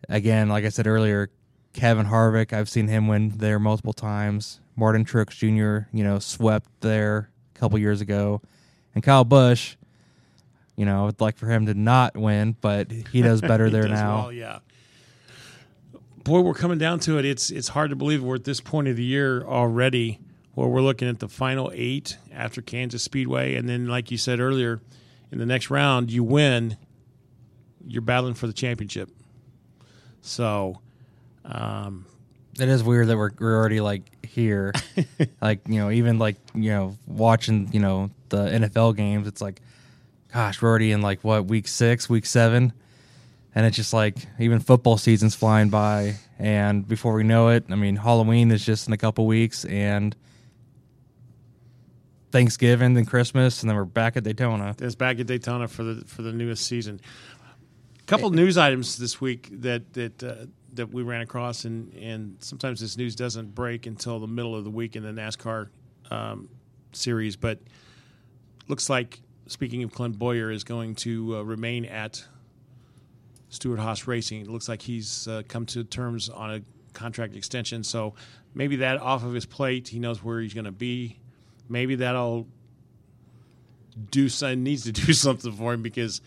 again, 0.08 0.48
like 0.48 0.64
I 0.64 0.68
said 0.68 0.86
earlier, 0.86 1.30
Kevin 1.72 2.06
Harvick, 2.06 2.52
I've 2.52 2.68
seen 2.68 2.88
him 2.88 3.08
win 3.08 3.30
there 3.36 3.58
multiple 3.58 3.92
times. 3.92 4.60
Martin 4.76 5.04
Truex 5.04 5.30
Jr., 5.30 5.88
you 5.96 6.04
know, 6.04 6.18
swept 6.18 6.68
there 6.80 7.30
a 7.54 7.58
couple 7.58 7.78
years 7.78 8.00
ago. 8.00 8.40
And 8.94 9.02
Kyle 9.02 9.24
Busch, 9.24 9.76
you 10.76 10.84
know, 10.84 11.08
I'd 11.08 11.20
like 11.20 11.36
for 11.36 11.46
him 11.46 11.66
to 11.66 11.74
not 11.74 12.16
win, 12.16 12.56
but 12.60 12.90
he 12.90 13.22
does 13.22 13.40
better 13.42 13.66
He 13.66 13.72
there 13.72 13.82
does 13.88 13.90
now. 13.98 14.16
well, 14.22 14.32
yeah. 14.32 14.58
Boy, 16.24 16.40
we're 16.40 16.54
coming 16.54 16.78
down 16.78 17.00
to 17.00 17.18
it. 17.18 17.24
It's 17.24 17.50
it's 17.50 17.68
hard 17.68 17.90
to 17.90 17.96
believe 17.96 18.22
we're 18.22 18.36
at 18.36 18.44
this 18.44 18.60
point 18.60 18.86
of 18.88 18.96
the 18.96 19.02
year 19.02 19.42
already, 19.42 20.20
where 20.54 20.68
we're 20.68 20.82
looking 20.82 21.08
at 21.08 21.18
the 21.18 21.28
final 21.28 21.72
eight 21.74 22.16
after 22.32 22.62
Kansas 22.62 23.02
Speedway, 23.02 23.56
and 23.56 23.68
then, 23.68 23.88
like 23.88 24.10
you 24.10 24.18
said 24.18 24.38
earlier, 24.38 24.80
in 25.32 25.38
the 25.38 25.46
next 25.46 25.68
round, 25.70 26.10
you 26.12 26.22
win, 26.22 26.76
you're 27.86 28.02
battling 28.02 28.34
for 28.34 28.46
the 28.46 28.52
championship. 28.52 29.10
So, 30.20 30.81
um, 31.44 32.06
It 32.58 32.68
is 32.68 32.82
weird 32.82 33.08
that 33.08 33.16
we're, 33.16 33.30
we're 33.38 33.56
already 33.56 33.80
like 33.80 34.24
here. 34.24 34.72
like, 35.40 35.60
you 35.66 35.78
know, 35.78 35.90
even 35.90 36.18
like, 36.18 36.36
you 36.54 36.70
know, 36.70 36.96
watching, 37.06 37.70
you 37.72 37.80
know, 37.80 38.10
the 38.28 38.44
NFL 38.46 38.96
games, 38.96 39.26
it's 39.26 39.40
like, 39.40 39.60
gosh, 40.32 40.60
we're 40.60 40.68
already 40.68 40.92
in 40.92 41.02
like 41.02 41.22
what, 41.22 41.46
week 41.46 41.68
six, 41.68 42.08
week 42.08 42.26
seven? 42.26 42.72
And 43.54 43.66
it's 43.66 43.76
just 43.76 43.92
like 43.92 44.16
even 44.38 44.60
football 44.60 44.96
season's 44.96 45.34
flying 45.34 45.68
by. 45.68 46.16
And 46.38 46.86
before 46.88 47.14
we 47.14 47.22
know 47.22 47.48
it, 47.48 47.64
I 47.70 47.74
mean, 47.74 47.96
Halloween 47.96 48.50
is 48.50 48.64
just 48.64 48.86
in 48.86 48.94
a 48.94 48.96
couple 48.96 49.26
weeks 49.26 49.64
and 49.66 50.16
Thanksgiving 52.32 52.94
then 52.94 53.04
Christmas, 53.04 53.62
and 53.62 53.68
then 53.70 53.76
we're 53.76 53.84
back 53.84 54.16
at 54.16 54.24
Daytona. 54.24 54.74
It's 54.80 54.94
back 54.94 55.20
at 55.20 55.26
Daytona 55.26 55.68
for 55.68 55.84
the 55.84 56.04
for 56.06 56.22
the 56.22 56.32
newest 56.32 56.66
season. 56.66 57.00
A 58.00 58.04
couple 58.04 58.30
news 58.30 58.58
items 58.58 58.96
this 58.96 59.20
week 59.20 59.48
that 59.52 59.92
that 59.92 60.22
uh, 60.22 60.34
that 60.72 60.92
we 60.92 61.02
ran 61.02 61.20
across, 61.20 61.64
and 61.64 61.92
and 61.94 62.36
sometimes 62.40 62.80
this 62.80 62.96
news 62.96 63.14
doesn't 63.14 63.54
break 63.54 63.86
until 63.86 64.18
the 64.18 64.26
middle 64.26 64.54
of 64.54 64.64
the 64.64 64.70
week 64.70 64.96
in 64.96 65.02
the 65.02 65.10
NASCAR 65.10 65.68
um, 66.10 66.48
series. 66.92 67.36
But 67.36 67.58
looks 68.68 68.88
like 68.88 69.20
speaking 69.46 69.82
of 69.82 69.92
Clint 69.92 70.18
Bowyer 70.18 70.50
is 70.50 70.64
going 70.64 70.94
to 70.96 71.36
uh, 71.38 71.42
remain 71.42 71.84
at 71.84 72.24
Stewart 73.48 73.78
Haas 73.78 74.06
Racing. 74.06 74.40
It 74.40 74.48
looks 74.48 74.68
like 74.68 74.82
he's 74.82 75.28
uh, 75.28 75.42
come 75.48 75.66
to 75.66 75.84
terms 75.84 76.28
on 76.28 76.54
a 76.54 76.62
contract 76.92 77.36
extension, 77.36 77.84
so 77.84 78.14
maybe 78.54 78.76
that 78.76 79.00
off 79.00 79.24
of 79.24 79.34
his 79.34 79.46
plate, 79.46 79.88
he 79.88 79.98
knows 79.98 80.22
where 80.22 80.40
he's 80.40 80.54
going 80.54 80.64
to 80.64 80.72
be. 80.72 81.18
Maybe 81.68 81.96
that'll 81.96 82.46
do 84.10 84.28
needs 84.56 84.84
to 84.84 84.92
do 84.92 85.12
something 85.12 85.52
for 85.52 85.74
him 85.74 85.82
because 85.82 86.20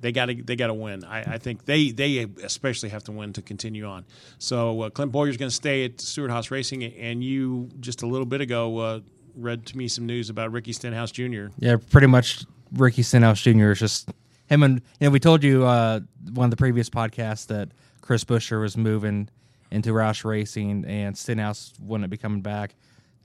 they 0.00 0.12
got 0.12 0.26
to 0.26 0.34
they 0.34 0.56
got 0.56 0.68
to 0.68 0.74
win. 0.74 1.04
I, 1.04 1.34
I 1.34 1.38
think 1.38 1.64
they 1.64 1.90
they 1.90 2.26
especially 2.42 2.90
have 2.90 3.04
to 3.04 3.12
win 3.12 3.32
to 3.34 3.42
continue 3.42 3.86
on. 3.86 4.04
So 4.38 4.82
uh, 4.82 4.90
Clint 4.90 5.12
Bowyer's 5.12 5.36
going 5.36 5.50
to 5.50 5.54
stay 5.54 5.84
at 5.84 6.00
Stewart 6.00 6.30
Haas 6.30 6.50
Racing, 6.50 6.84
and 6.84 7.22
you 7.22 7.68
just 7.80 8.02
a 8.02 8.06
little 8.06 8.26
bit 8.26 8.40
ago 8.40 8.78
uh, 8.78 9.00
read 9.34 9.66
to 9.66 9.76
me 9.76 9.88
some 9.88 10.06
news 10.06 10.30
about 10.30 10.52
Ricky 10.52 10.72
Stenhouse 10.72 11.10
Jr. 11.10 11.46
Yeah, 11.58 11.76
pretty 11.90 12.06
much 12.06 12.44
Ricky 12.72 13.02
Stenhouse 13.02 13.40
Jr. 13.40 13.70
is 13.70 13.78
just 13.78 14.10
him 14.46 14.62
and 14.62 14.80
you 15.00 15.06
know 15.06 15.10
we 15.10 15.20
told 15.20 15.42
you 15.42 15.64
uh, 15.64 16.00
one 16.32 16.44
of 16.44 16.50
the 16.50 16.56
previous 16.56 16.88
podcasts 16.88 17.46
that 17.48 17.68
Chris 18.00 18.24
Buescher 18.24 18.60
was 18.60 18.76
moving 18.76 19.28
into 19.70 19.90
Roush 19.90 20.24
Racing 20.24 20.84
and 20.86 21.16
Stenhouse 21.16 21.72
wouldn't 21.80 22.08
be 22.10 22.16
coming 22.16 22.40
back. 22.40 22.74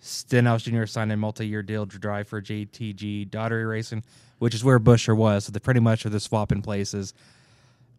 Stenhouse 0.06 0.64
Jr. 0.64 0.86
signed 0.86 1.14
a 1.14 1.18
multi-year 1.18 1.64
deal 1.64 1.88
to 1.88 1.98
drive 1.98 2.28
for 2.28 2.42
JTG 2.42 3.30
Daugherty 3.30 3.64
Racing, 3.64 4.04
which 4.38 4.54
is 4.54 4.62
where 4.62 4.78
Buescher 4.78 5.16
was. 5.16 5.46
So 5.46 5.54
they 5.54 5.60
pretty 5.60 5.80
much 5.80 6.06
are 6.06 6.10
the 6.10 6.20
swapping 6.20 6.62
places. 6.62 7.14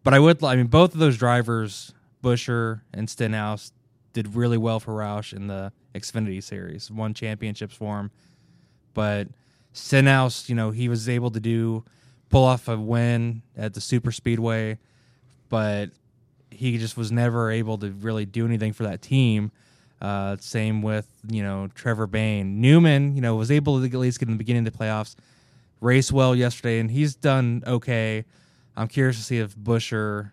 But 0.03 0.13
I 0.13 0.19
would, 0.19 0.43
I 0.43 0.55
mean, 0.55 0.67
both 0.67 0.93
of 0.93 0.99
those 0.99 1.17
drivers, 1.17 1.93
Buescher 2.23 2.81
and 2.93 3.09
Stenhouse, 3.09 3.71
did 4.13 4.35
really 4.35 4.57
well 4.57 4.79
for 4.79 4.93
Roush 4.93 5.33
in 5.33 5.47
the 5.47 5.73
Xfinity 5.95 6.43
Series. 6.43 6.91
Won 6.91 7.15
championships 7.15 7.73
for 7.73 7.99
him, 7.99 8.11
but 8.93 9.27
Stenhouse, 9.73 10.47
you 10.47 10.55
know, 10.55 10.69
he 10.69 10.87
was 10.87 11.09
able 11.09 11.31
to 11.31 11.39
do 11.39 11.83
pull 12.29 12.43
off 12.43 12.67
a 12.67 12.77
win 12.77 13.41
at 13.57 13.73
the 13.73 13.81
Super 13.81 14.11
Speedway, 14.11 14.77
but 15.49 15.89
he 16.51 16.77
just 16.77 16.97
was 16.97 17.11
never 17.11 17.49
able 17.49 17.77
to 17.79 17.89
really 17.89 18.25
do 18.25 18.45
anything 18.45 18.73
for 18.73 18.83
that 18.83 19.01
team. 19.01 19.51
Uh, 20.05 20.37
same 20.39 20.83
with 20.83 21.07
you 21.27 21.41
know 21.41 21.67
Trevor 21.73 22.05
Bayne, 22.05 22.61
Newman. 22.61 23.15
You 23.15 23.21
know 23.21 23.35
was 23.37 23.49
able 23.49 23.79
to 23.79 23.85
at 23.87 23.93
least 23.93 24.19
get 24.19 24.27
in 24.27 24.35
the 24.35 24.37
beginning 24.37 24.67
of 24.67 24.71
the 24.71 24.77
playoffs, 24.77 25.15
race 25.81 26.11
well 26.11 26.35
yesterday, 26.35 26.77
and 26.77 26.91
he's 26.91 27.15
done 27.15 27.63
okay. 27.65 28.23
I'm 28.77 28.87
curious 28.87 29.17
to 29.17 29.23
see 29.23 29.39
if 29.39 29.55
Buescher, 29.55 30.31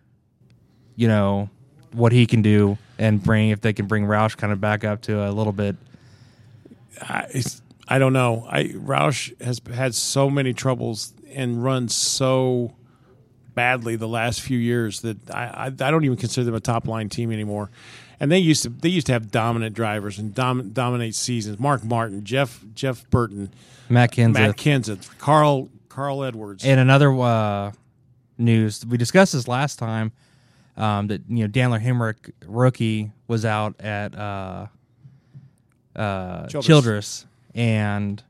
you 0.95 1.09
know, 1.09 1.49
what 1.93 2.13
he 2.13 2.27
can 2.27 2.43
do 2.43 2.77
and 2.99 3.23
bring 3.23 3.49
if 3.49 3.63
they 3.63 3.73
can 3.73 3.87
bring 3.87 4.05
Roush 4.05 4.37
kind 4.37 4.53
of 4.53 4.61
back 4.61 4.85
up 4.85 5.01
to 5.03 5.27
a 5.27 5.33
little 5.33 5.55
bit. 5.55 5.77
I, 7.01 7.43
I 7.89 7.99
don't 7.99 8.13
know. 8.13 8.47
I 8.51 8.65
Roush 8.65 9.41
has 9.41 9.63
had 9.73 9.95
so 9.95 10.29
many 10.29 10.53
troubles 10.53 11.15
and 11.33 11.65
run 11.65 11.89
so 11.89 12.75
badly 13.55 13.97
the 13.97 14.09
last 14.09 14.43
few 14.43 14.59
years 14.59 15.01
that 15.01 15.31
I, 15.31 15.45
I, 15.45 15.67
I 15.67 15.71
don't 15.71 16.05
even 16.05 16.19
consider 16.19 16.45
them 16.45 16.55
a 16.55 16.61
top 16.61 16.87
line 16.87 17.09
team 17.09 17.33
anymore. 17.33 17.71
And 18.23 18.31
they 18.31 18.39
used 18.39 18.63
to 18.63 18.69
they 18.69 18.89
used 18.89 19.09
to 19.09 19.13
have 19.13 19.33
dominant 19.33 19.75
drivers 19.75 20.17
and 20.17 20.33
dom, 20.33 20.71
dominate 20.71 21.17
seasons. 21.17 21.59
Mark 21.59 21.83
Martin, 21.83 22.23
Jeff 22.23 22.65
Jeff 22.73 23.11
Burton, 23.11 23.53
Matt 23.89 24.13
Kenseth. 24.13 24.33
Matt 24.35 24.57
Kenseth, 24.57 25.19
Carl 25.19 25.69
Carl 25.89 26.23
Edwards. 26.23 26.65
And 26.65 26.79
another 26.79 27.13
uh, 27.13 27.73
news 28.39 28.87
we 28.87 28.97
discussed 28.97 29.33
this 29.33 29.49
last 29.49 29.81
time 29.81 30.13
um, 30.77 31.09
that 31.09 31.23
you 31.29 31.39
know 31.39 31.49
Daniel 31.49 31.81
Hemric 31.81 32.31
rookie 32.47 33.11
was 33.27 33.45
out 33.45 33.81
at 33.81 34.17
uh, 34.17 34.69
uh, 35.97 36.47
Childress. 36.47 36.67
Childress. 36.67 37.27
and 37.57 38.23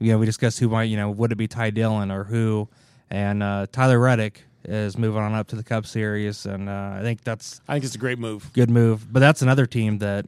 you 0.00 0.10
know 0.10 0.18
we 0.18 0.26
discussed 0.26 0.58
who 0.58 0.68
might 0.68 0.84
you 0.84 0.96
know 0.96 1.10
would 1.10 1.30
it 1.30 1.36
be 1.36 1.46
Ty 1.46 1.70
Dillon 1.70 2.10
or 2.10 2.24
who, 2.24 2.68
and 3.08 3.44
uh, 3.44 3.68
Tyler 3.70 4.00
Reddick 4.00 4.42
is 4.64 4.98
moving 4.98 5.22
on 5.22 5.34
up 5.34 5.48
to 5.48 5.56
the 5.56 5.62
Cup 5.62 5.86
Series, 5.86 6.46
and 6.46 6.68
uh, 6.68 6.96
I 6.98 7.00
think 7.02 7.22
that's 7.24 7.60
I 7.68 7.74
think 7.74 7.84
it's 7.84 7.94
a 7.94 7.98
great 7.98 8.18
move. 8.18 8.50
good 8.52 8.70
move. 8.70 9.12
But 9.12 9.20
that's 9.20 9.42
another 9.42 9.66
team 9.66 9.98
that 9.98 10.26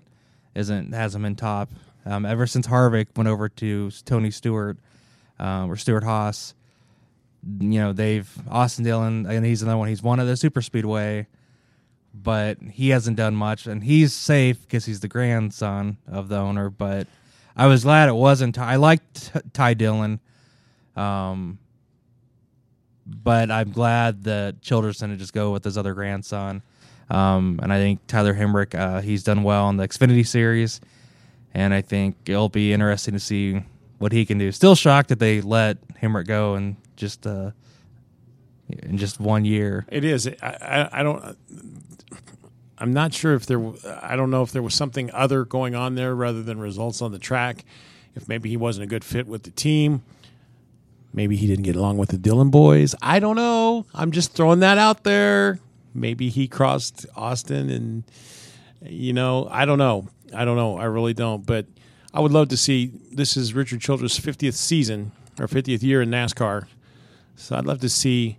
isn't 0.55 0.93
hasn't 0.93 1.23
been 1.23 1.37
top 1.37 1.71
um, 2.07 2.25
ever 2.25 2.47
since 2.47 2.67
Harvick 2.67 3.09
went 3.17 3.29
over 3.29 3.49
to 3.49 3.91
Tony 4.05 4.31
Stewart 4.31 4.79
um, 5.39 5.71
or 5.71 5.77
Stewart 5.77 6.05
Haas. 6.05 6.55
you 7.61 7.81
know 7.81 7.93
they've 7.93 8.31
Austin 8.49 8.85
Dillon, 8.85 9.27
and 9.27 9.45
he's 9.45 9.63
another 9.63 9.79
one. 9.79 9.89
He's 9.89 10.03
one 10.03 10.21
of 10.21 10.27
the 10.27 10.37
super 10.37 10.63
speedway, 10.63 11.27
but 12.15 12.59
he 12.73 12.91
hasn't 12.91 13.17
done 13.17 13.35
much, 13.35 13.67
and 13.67 13.83
he's 13.85 14.13
safe 14.13 14.61
because 14.63 14.85
he's 14.85 15.01
the 15.01 15.09
grandson 15.09 15.99
of 16.07 16.29
the 16.29 16.37
owner. 16.37 16.71
But 16.71 17.07
I 17.57 17.67
was 17.67 17.85
glad 17.85 18.09
it 18.09 18.15
wasn't. 18.15 18.55
Ty. 18.55 18.73
I 18.73 18.77
liked 18.77 19.33
Ty 19.53 19.75
Dillon, 19.75 20.21
um, 20.97 21.59
but 23.11 23.51
I'm 23.51 23.73
glad 23.73 24.25
that 24.25 24.63
Childress 24.63 24.99
didn't 24.99 25.19
just 25.19 25.33
go 25.33 25.53
with 25.53 25.65
his 25.65 25.77
other 25.77 25.95
grandson. 25.95 26.63
Um, 27.11 27.59
and 27.63 27.73
I 27.73 27.79
think 27.79 28.07
Tyler 28.07 28.35
Hemric, 28.35 28.79
uh, 28.79 29.01
he's 29.01 29.25
done 29.25 29.43
well 29.43 29.69
in 29.69 29.77
the 29.77 29.89
Xfinity 29.89 30.25
series, 30.27 30.81
and 31.53 31.75
I 31.75 31.81
think 31.81 32.17
it'll 32.27 32.49
be 32.49 32.73
interesting 32.73 33.15
to 33.15 33.21
see 33.21 33.65
what 33.99 34.13
he 34.13 34.25
can 34.25 34.39
do. 34.39 34.53
Still 34.53 34.77
shocked 34.77 35.09
that 35.09 35.19
they 35.19 35.41
let 35.41 35.77
Hemric 36.01 36.27
go 36.27 36.55
and 36.55 36.77
just 36.97 37.27
uh, 37.27 37.51
in 38.69 38.97
just 38.97 39.19
one 39.19 39.45
year. 39.45 39.87
It 39.89 40.05
is. 40.05 40.29
I, 40.29 40.33
I, 40.43 41.01
I 41.01 41.03
don't. 41.03 41.37
I'm 42.79 42.93
not 42.93 43.13
sure 43.13 43.35
if 43.35 43.47
there. 43.47 43.61
I 44.01 44.15
don't 44.15 44.31
know 44.31 44.43
if 44.43 44.53
there 44.53 44.63
was 44.63 44.75
something 44.75 45.11
other 45.11 45.45
going 45.45 45.75
on 45.75 45.97
there 45.97 46.15
rather 46.15 46.43
than 46.43 46.61
results 46.61 47.03
on 47.03 47.11
the 47.11 47.19
track. 47.19 47.65
If 48.15 48.29
maybe 48.29 48.49
he 48.49 48.57
wasn't 48.57 48.85
a 48.85 48.87
good 48.87 49.05
fit 49.05 49.27
with 49.27 49.43
the 49.43 49.51
team. 49.51 50.03
Maybe 51.13 51.37
he 51.37 51.47
didn't 51.47 51.65
get 51.65 51.77
along 51.77 51.99
with 51.99 52.11
the 52.11 52.19
Dillon 52.19 52.51
boys. 52.51 52.95
I 53.03 53.19
don't 53.19 53.37
know. 53.37 53.85
I'm 53.95 54.13
just 54.13 54.33
throwing 54.33 54.61
that 54.61 54.79
out 54.79 55.03
there. 55.05 55.59
Maybe 55.93 56.29
he 56.29 56.47
crossed 56.47 57.05
Austin 57.17 57.69
and 57.71 58.05
you 58.83 59.13
know, 59.13 59.49
I 59.51 59.65
don't 59.65 59.79
know. 59.79 60.09
I 60.35 60.45
don't 60.45 60.57
know. 60.57 60.79
I 60.79 60.85
really 60.85 61.13
don't. 61.13 61.45
But 61.45 61.67
I 62.15 62.21
would 62.21 62.33
love 62.33 62.49
to 62.49 62.57
see 62.57 62.93
this 63.13 63.37
is 63.37 63.53
Richard 63.55 63.81
Childress' 63.81 64.19
50th 64.19 64.55
season 64.55 65.13
or 65.39 65.47
50th 65.49 65.83
year 65.83 66.01
in 66.03 66.11
NASCAR. 66.11 66.67
So 67.37 67.57
I'd 67.57 67.67
love 67.67 67.81
to 67.81 67.89
see 67.89 68.39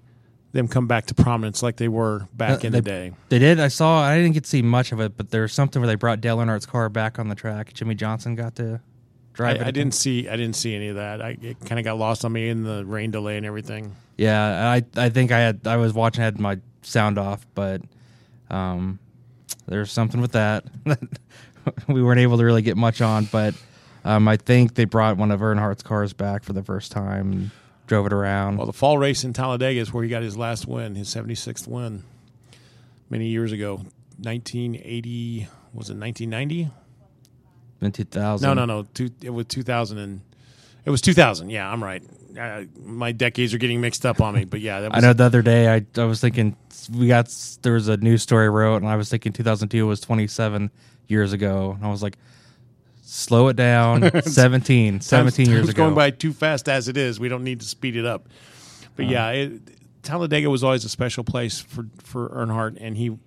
them 0.53 0.67
come 0.67 0.87
back 0.87 1.05
to 1.07 1.15
prominence 1.15 1.61
like 1.63 1.77
they 1.77 1.87
were 1.87 2.27
back 2.33 2.63
Uh, 2.63 2.67
in 2.67 2.73
they, 2.73 2.79
the 2.79 2.89
day. 2.89 3.11
They 3.29 3.39
did. 3.39 3.59
I 3.59 3.67
saw. 3.67 4.01
I 4.01 4.17
didn't 4.17 4.33
get 4.33 4.43
to 4.45 4.49
see 4.49 4.61
much 4.61 4.91
of 4.91 4.99
it, 4.99 5.15
but 5.17 5.29
there's 5.31 5.53
something 5.53 5.81
where 5.81 5.87
they 5.87 5.95
brought 5.95 6.21
Dale 6.21 6.37
Earnhardt's 6.37 6.65
car 6.65 6.89
back 6.89 7.19
on 7.19 7.27
the 7.27 7.35
track. 7.35 7.73
Jimmie 7.73 7.95
Johnson 7.95 8.35
got 8.35 8.55
to 8.55 8.81
drive 9.33 9.57
it. 9.57 9.63
I, 9.63 9.67
I 9.67 9.71
didn't 9.71 9.93
see 9.93 10.27
I 10.27 10.35
didn't 10.35 10.55
see 10.55 10.75
any 10.75 10.89
of 10.89 10.95
that. 10.95 11.21
I 11.21 11.37
it 11.41 11.59
kind 11.61 11.79
of 11.79 11.85
got 11.85 11.97
lost 11.97 12.25
on 12.25 12.31
me 12.31 12.49
in 12.49 12.63
the 12.63 12.85
rain 12.85 13.11
delay 13.11 13.37
and 13.37 13.45
everything. 13.45 13.95
Yeah, 14.17 14.71
I 14.71 14.83
I 14.95 15.09
think 15.09 15.31
I 15.31 15.39
had 15.39 15.65
I 15.65 15.77
was 15.77 15.93
watching. 15.93 16.21
I 16.21 16.25
had 16.25 16.39
my 16.39 16.59
sound 16.81 17.17
off, 17.17 17.45
but 17.55 17.81
um, 18.49 18.99
there's 19.67 19.91
something 19.91 20.21
with 20.21 20.33
that 20.33 20.65
that 20.85 20.99
we 21.87 22.03
weren't 22.03 22.19
able 22.19 22.37
to 22.37 22.45
really 22.45 22.61
get 22.61 22.77
much 22.77 23.01
on. 23.01 23.25
But 23.25 23.55
um, 24.03 24.27
I 24.27 24.37
think 24.37 24.75
they 24.75 24.85
brought 24.85 25.17
one 25.17 25.31
of 25.31 25.41
Earnhardt's 25.41 25.83
cars 25.83 26.13
back 26.13 26.43
for 26.43 26.53
the 26.53 26.63
first 26.63 26.91
time 26.91 27.31
and 27.31 27.51
drove 27.87 28.05
it 28.05 28.13
around. 28.13 28.57
Well, 28.57 28.67
the 28.67 28.73
fall 28.73 28.97
race 28.97 29.23
in 29.23 29.33
Talladega 29.33 29.79
is 29.79 29.93
where 29.93 30.03
he 30.03 30.09
got 30.09 30.23
his 30.23 30.37
last 30.37 30.67
win, 30.67 30.95
his 30.95 31.09
76th 31.09 31.67
win, 31.67 32.03
many 33.09 33.27
years 33.27 33.51
ago. 33.51 33.81
1980 34.17 35.47
was 35.73 35.89
it 35.89 35.97
1990? 35.97 36.69
In 37.81 37.91
2000. 37.91 38.45
No, 38.47 38.53
no, 38.53 38.65
no. 38.65 38.87
Two, 38.93 39.09
it 39.21 39.29
was 39.31 39.45
2000 39.47 39.97
and 39.97 40.21
it 40.85 40.89
was 40.89 41.01
2000. 41.01 41.49
Yeah, 41.49 41.69
I'm 41.71 41.83
right. 41.83 42.03
Uh, 42.39 42.63
my 42.85 43.11
decades 43.11 43.53
are 43.53 43.57
getting 43.57 43.81
mixed 43.81 44.05
up 44.05 44.21
on 44.21 44.33
me, 44.35 44.45
but 44.45 44.61
yeah, 44.61 44.81
that 44.81 44.91
I 44.93 44.97
was, 44.97 45.03
know 45.03 45.13
the 45.13 45.23
other 45.25 45.41
day 45.41 45.73
I, 45.73 45.85
I 45.97 46.05
was 46.05 46.21
thinking 46.21 46.55
we 46.95 47.07
got 47.07 47.27
there 47.61 47.73
was 47.73 47.87
a 47.87 47.97
news 47.97 48.21
story 48.23 48.45
I 48.45 48.49
wrote 48.49 48.77
and 48.77 48.87
I 48.87 48.95
was 48.95 49.09
thinking 49.09 49.33
2002 49.33 49.85
was 49.85 49.99
27 49.99 50.71
years 51.07 51.33
ago 51.33 51.73
and 51.75 51.85
I 51.85 51.89
was 51.91 52.01
like 52.01 52.17
slow 53.03 53.49
it 53.49 53.55
down 53.57 54.21
17 54.23 55.01
17 55.01 55.01
Time's 55.01 55.49
years 55.49 55.63
ago 55.63 55.69
It's 55.69 55.73
going 55.77 55.93
by 55.93 56.11
too 56.11 56.31
fast 56.33 56.69
as 56.69 56.87
it 56.87 56.95
is. 56.97 57.19
We 57.19 57.27
don't 57.29 57.43
need 57.43 57.59
to 57.59 57.65
speed 57.65 57.95
it 57.97 58.05
up. 58.05 58.27
But 58.95 59.03
Uh-huh. 59.05 59.11
yeah, 59.13 59.29
it, 59.31 59.61
Talladega 60.03 60.49
was 60.49 60.63
always 60.63 60.83
a 60.85 60.89
special 60.89 61.23
place 61.23 61.59
for 61.59 61.85
for 62.03 62.29
Earnhardt, 62.29 62.77
and 62.81 62.97
he 62.97 63.17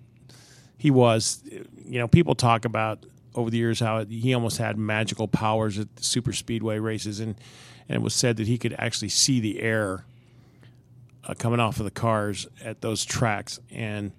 he 0.77 0.91
was. 0.91 1.41
You 1.87 1.99
know, 1.99 2.07
people 2.07 2.35
talk 2.35 2.65
about 2.65 3.05
over 3.35 3.49
the 3.49 3.57
years 3.57 3.79
how 3.79 4.03
he 4.05 4.33
almost 4.33 4.57
had 4.57 4.77
magical 4.77 5.27
powers 5.27 5.77
at 5.77 5.95
the 5.95 6.03
super 6.03 6.33
speedway 6.33 6.79
races, 6.79 7.19
and 7.19 7.35
and 7.87 7.97
it 7.97 8.01
was 8.01 8.13
said 8.13 8.37
that 8.37 8.47
he 8.47 8.57
could 8.57 8.75
actually 8.79 9.09
see 9.09 9.39
the 9.39 9.61
air 9.61 10.05
uh, 11.25 11.33
coming 11.35 11.59
off 11.59 11.77
of 11.79 11.85
the 11.85 11.91
cars 11.91 12.47
at 12.63 12.81
those 12.81 13.05
tracks, 13.05 13.59
and 13.69 14.11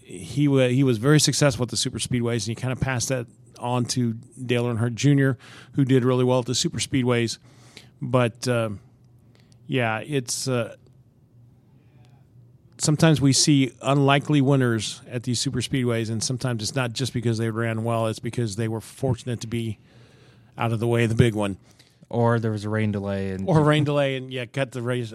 he 0.00 0.48
wa 0.48 0.68
he 0.68 0.84
was 0.84 0.98
very 0.98 1.18
successful 1.18 1.64
at 1.64 1.70
the 1.70 1.76
super 1.76 1.98
speedways, 1.98 2.46
and 2.46 2.48
he 2.48 2.54
kind 2.54 2.72
of 2.72 2.80
passed 2.80 3.08
that 3.08 3.26
on 3.58 3.84
to 3.84 4.14
Dale 4.44 4.66
Earnhardt 4.66 4.94
Jr., 4.94 5.40
who 5.72 5.84
did 5.84 6.04
really 6.04 6.24
well 6.24 6.38
at 6.38 6.46
the 6.46 6.54
super 6.54 6.78
speedways. 6.78 7.38
But 8.00 8.46
um 8.46 8.80
yeah, 9.68 9.98
it's 9.98 10.48
uh, 10.48 10.76
sometimes 12.78 13.20
we 13.20 13.32
see 13.32 13.72
unlikely 13.82 14.40
winners 14.40 15.02
at 15.10 15.24
these 15.24 15.40
super 15.40 15.60
speedways, 15.60 16.10
and 16.10 16.22
sometimes 16.22 16.62
it's 16.62 16.74
not 16.74 16.92
just 16.92 17.12
because 17.12 17.38
they 17.38 17.50
ran 17.50 17.84
well; 17.84 18.06
it's 18.06 18.18
because 18.18 18.56
they 18.56 18.68
were 18.68 18.80
fortunate 18.80 19.40
to 19.40 19.46
be 19.46 19.78
out 20.56 20.72
of 20.72 20.80
the 20.80 20.86
way 20.86 21.04
of 21.04 21.10
the 21.10 21.16
big 21.16 21.34
one 21.34 21.56
or 22.10 22.38
there 22.38 22.50
was 22.50 22.64
a 22.64 22.68
rain 22.68 22.90
delay 22.90 23.30
and 23.30 23.48
or 23.48 23.62
rain 23.62 23.84
delay, 23.84 24.16
and 24.16 24.32
yeah, 24.32 24.46
cut 24.46 24.72
the 24.72 24.82
race. 24.82 25.12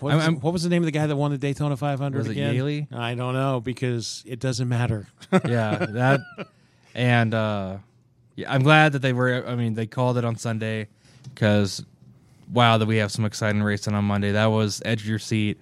What 0.00 0.14
was, 0.14 0.28
what 0.42 0.52
was 0.52 0.62
the 0.62 0.68
name 0.68 0.82
of 0.82 0.86
the 0.86 0.92
guy 0.92 1.06
that 1.06 1.16
won 1.16 1.30
the 1.30 1.38
Daytona 1.38 1.76
500 1.76 2.18
Was 2.18 2.28
it 2.28 2.32
again? 2.32 2.54
Yaley? 2.54 2.92
I 2.92 3.14
don't 3.14 3.34
know 3.34 3.60
because 3.60 4.22
it 4.26 4.40
doesn't 4.40 4.68
matter. 4.68 5.08
yeah, 5.48 5.86
that 5.90 6.20
and 6.94 7.34
uh 7.34 7.78
yeah, 8.36 8.52
I'm 8.52 8.62
glad 8.62 8.92
that 8.92 9.00
they 9.00 9.12
were 9.12 9.46
I 9.46 9.54
mean, 9.54 9.74
they 9.74 9.86
called 9.86 10.18
it 10.18 10.24
on 10.24 10.36
Sunday 10.36 10.88
cuz 11.34 11.84
wow, 12.52 12.78
that 12.78 12.86
we 12.86 12.98
have 12.98 13.10
some 13.10 13.24
exciting 13.24 13.62
racing 13.62 13.94
on 13.94 14.04
Monday. 14.04 14.32
That 14.32 14.46
was 14.46 14.82
edge 14.84 15.00
of 15.00 15.08
your 15.08 15.18
seat 15.18 15.58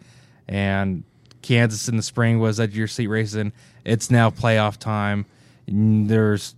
and 0.48 1.04
Kansas 1.44 1.88
in 1.88 1.96
the 1.98 2.02
spring 2.02 2.40
was 2.40 2.58
of 2.58 2.74
your 2.74 2.88
seat 2.88 3.06
racing. 3.06 3.52
It's 3.84 4.10
now 4.10 4.30
playoff 4.30 4.78
time. 4.78 5.26
There's 5.68 6.54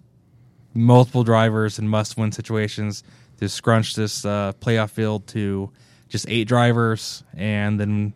multiple 0.75 1.25
drivers 1.25 1.81
in 1.81 1.89
must-win 1.89 2.31
situations 2.31 3.03
to 3.39 3.49
scrunch 3.49 3.97
this 3.97 4.25
uh, 4.25 4.53
playoff 4.61 4.91
field 4.91 5.27
to 5.29 5.71
just 6.09 6.27
eight 6.29 6.47
drivers, 6.47 7.25
and 7.37 7.81
then 7.81 8.13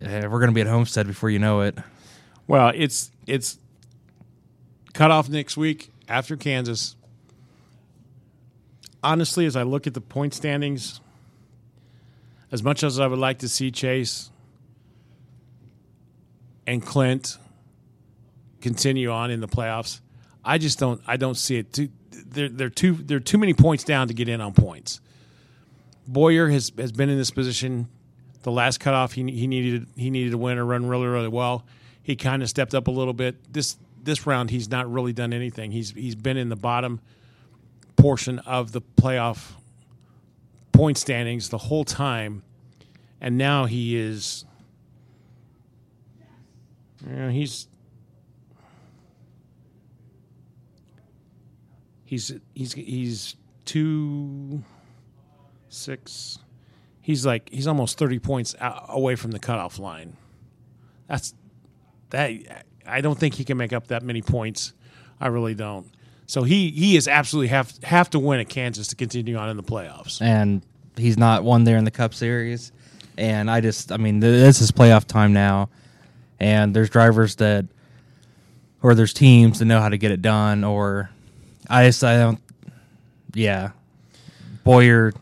eh, 0.00 0.26
we're 0.26 0.38
going 0.38 0.50
to 0.50 0.54
be 0.54 0.60
at 0.60 0.68
Homestead 0.68 1.08
before 1.08 1.30
you 1.30 1.40
know 1.40 1.62
it. 1.62 1.76
Well, 2.46 2.70
it's 2.74 3.10
it's 3.26 3.58
cut 4.92 5.10
off 5.10 5.28
next 5.28 5.56
week 5.56 5.90
after 6.08 6.36
Kansas. 6.36 6.94
Honestly, 9.02 9.46
as 9.46 9.56
I 9.56 9.64
look 9.64 9.88
at 9.88 9.94
the 9.94 10.00
point 10.00 10.32
standings, 10.32 11.00
as 12.52 12.62
much 12.62 12.84
as 12.84 13.00
I 13.00 13.08
would 13.08 13.18
like 13.18 13.38
to 13.40 13.48
see 13.48 13.72
Chase 13.72 14.30
and 16.68 16.84
Clint 16.84 17.38
continue 18.60 19.10
on 19.10 19.30
in 19.30 19.40
the 19.40 19.48
playoffs, 19.48 20.00
I 20.44 20.58
just 20.58 20.78
don't. 20.78 21.00
I 21.06 21.16
don't 21.16 21.36
see 21.36 21.56
it. 21.56 21.72
Too, 21.72 21.88
they're 22.10 22.50
they're 22.50 22.68
too 22.68 22.92
they're 22.92 23.20
too 23.20 23.38
many 23.38 23.54
points 23.54 23.84
down 23.84 24.08
to 24.08 24.14
get 24.14 24.28
in 24.28 24.40
on 24.42 24.52
points. 24.52 25.00
Bowyer 26.06 26.48
has 26.48 26.70
has 26.78 26.92
been 26.92 27.08
in 27.08 27.16
this 27.16 27.30
position. 27.30 27.88
The 28.42 28.52
last 28.52 28.80
cutoff, 28.80 29.12
he 29.12 29.22
he 29.30 29.46
needed 29.46 29.86
he 29.96 30.10
needed 30.10 30.32
to 30.32 30.38
win 30.38 30.58
or 30.58 30.66
run 30.66 30.86
really 30.86 31.06
really 31.06 31.28
well. 31.28 31.64
He 32.02 32.16
kind 32.16 32.42
of 32.42 32.50
stepped 32.50 32.74
up 32.74 32.86
a 32.86 32.90
little 32.90 33.14
bit. 33.14 33.50
This 33.50 33.78
this 34.02 34.26
round, 34.26 34.50
he's 34.50 34.70
not 34.70 34.90
really 34.92 35.14
done 35.14 35.32
anything. 35.32 35.70
He's 35.70 35.92
he's 35.92 36.14
been 36.14 36.36
in 36.36 36.50
the 36.50 36.56
bottom 36.56 37.00
portion 37.96 38.40
of 38.40 38.72
the 38.72 38.82
playoff 38.82 39.52
point 40.72 40.98
standings 40.98 41.48
the 41.48 41.58
whole 41.58 41.84
time, 41.84 42.42
and 43.22 43.38
now 43.38 43.64
he 43.64 43.96
is. 43.96 44.44
Know, 47.06 47.28
he's 47.28 47.68
he's 52.04 52.32
he's 52.54 52.72
he's 52.72 53.36
two 53.64 54.64
six 55.68 56.38
he's 57.00 57.24
like 57.24 57.48
he's 57.50 57.66
almost 57.66 57.98
30 57.98 58.18
points 58.18 58.54
away 58.60 59.14
from 59.16 59.30
the 59.30 59.38
cutoff 59.38 59.78
line. 59.78 60.16
That's 61.06 61.34
that 62.10 62.32
i 62.86 63.00
don't 63.00 63.18
think 63.18 63.34
he 63.34 63.44
can 63.44 63.56
make 63.56 63.72
up 63.72 63.88
that 63.88 64.02
many 64.02 64.22
points. 64.22 64.72
I 65.20 65.28
really 65.28 65.54
don't. 65.54 65.86
So 66.26 66.42
he 66.42 66.70
he 66.70 66.96
is 66.96 67.08
absolutely 67.08 67.48
have 67.48 67.72
have 67.82 68.10
to 68.10 68.18
win 68.18 68.40
at 68.40 68.48
kansas 68.48 68.88
to 68.88 68.96
continue 68.96 69.36
on 69.36 69.48
in 69.48 69.56
the 69.56 69.62
playoffs. 69.62 70.20
And 70.20 70.62
he's 70.98 71.16
not 71.16 71.44
won 71.44 71.64
there 71.64 71.76
in 71.76 71.84
the 71.84 71.90
Cup 71.90 72.14
Series. 72.14 72.72
And 73.16 73.50
I 73.50 73.60
just, 73.60 73.90
I 73.90 73.96
mean, 73.96 74.20
this 74.20 74.60
is 74.60 74.70
playoff 74.70 75.04
time 75.04 75.32
now, 75.32 75.70
and 76.40 76.74
there's 76.74 76.90
drivers 76.90 77.36
that, 77.36 77.66
or 78.82 78.94
there's 78.94 79.12
teams 79.12 79.58
that 79.58 79.64
know 79.64 79.80
how 79.80 79.88
to 79.88 79.98
get 79.98 80.10
it 80.10 80.22
done, 80.22 80.64
or 80.64 81.10
I 81.68 81.86
just, 81.86 82.02
I 82.04 82.16
don't, 82.18 82.40
yeah, 83.34 83.70
Bowyer, 84.64 85.12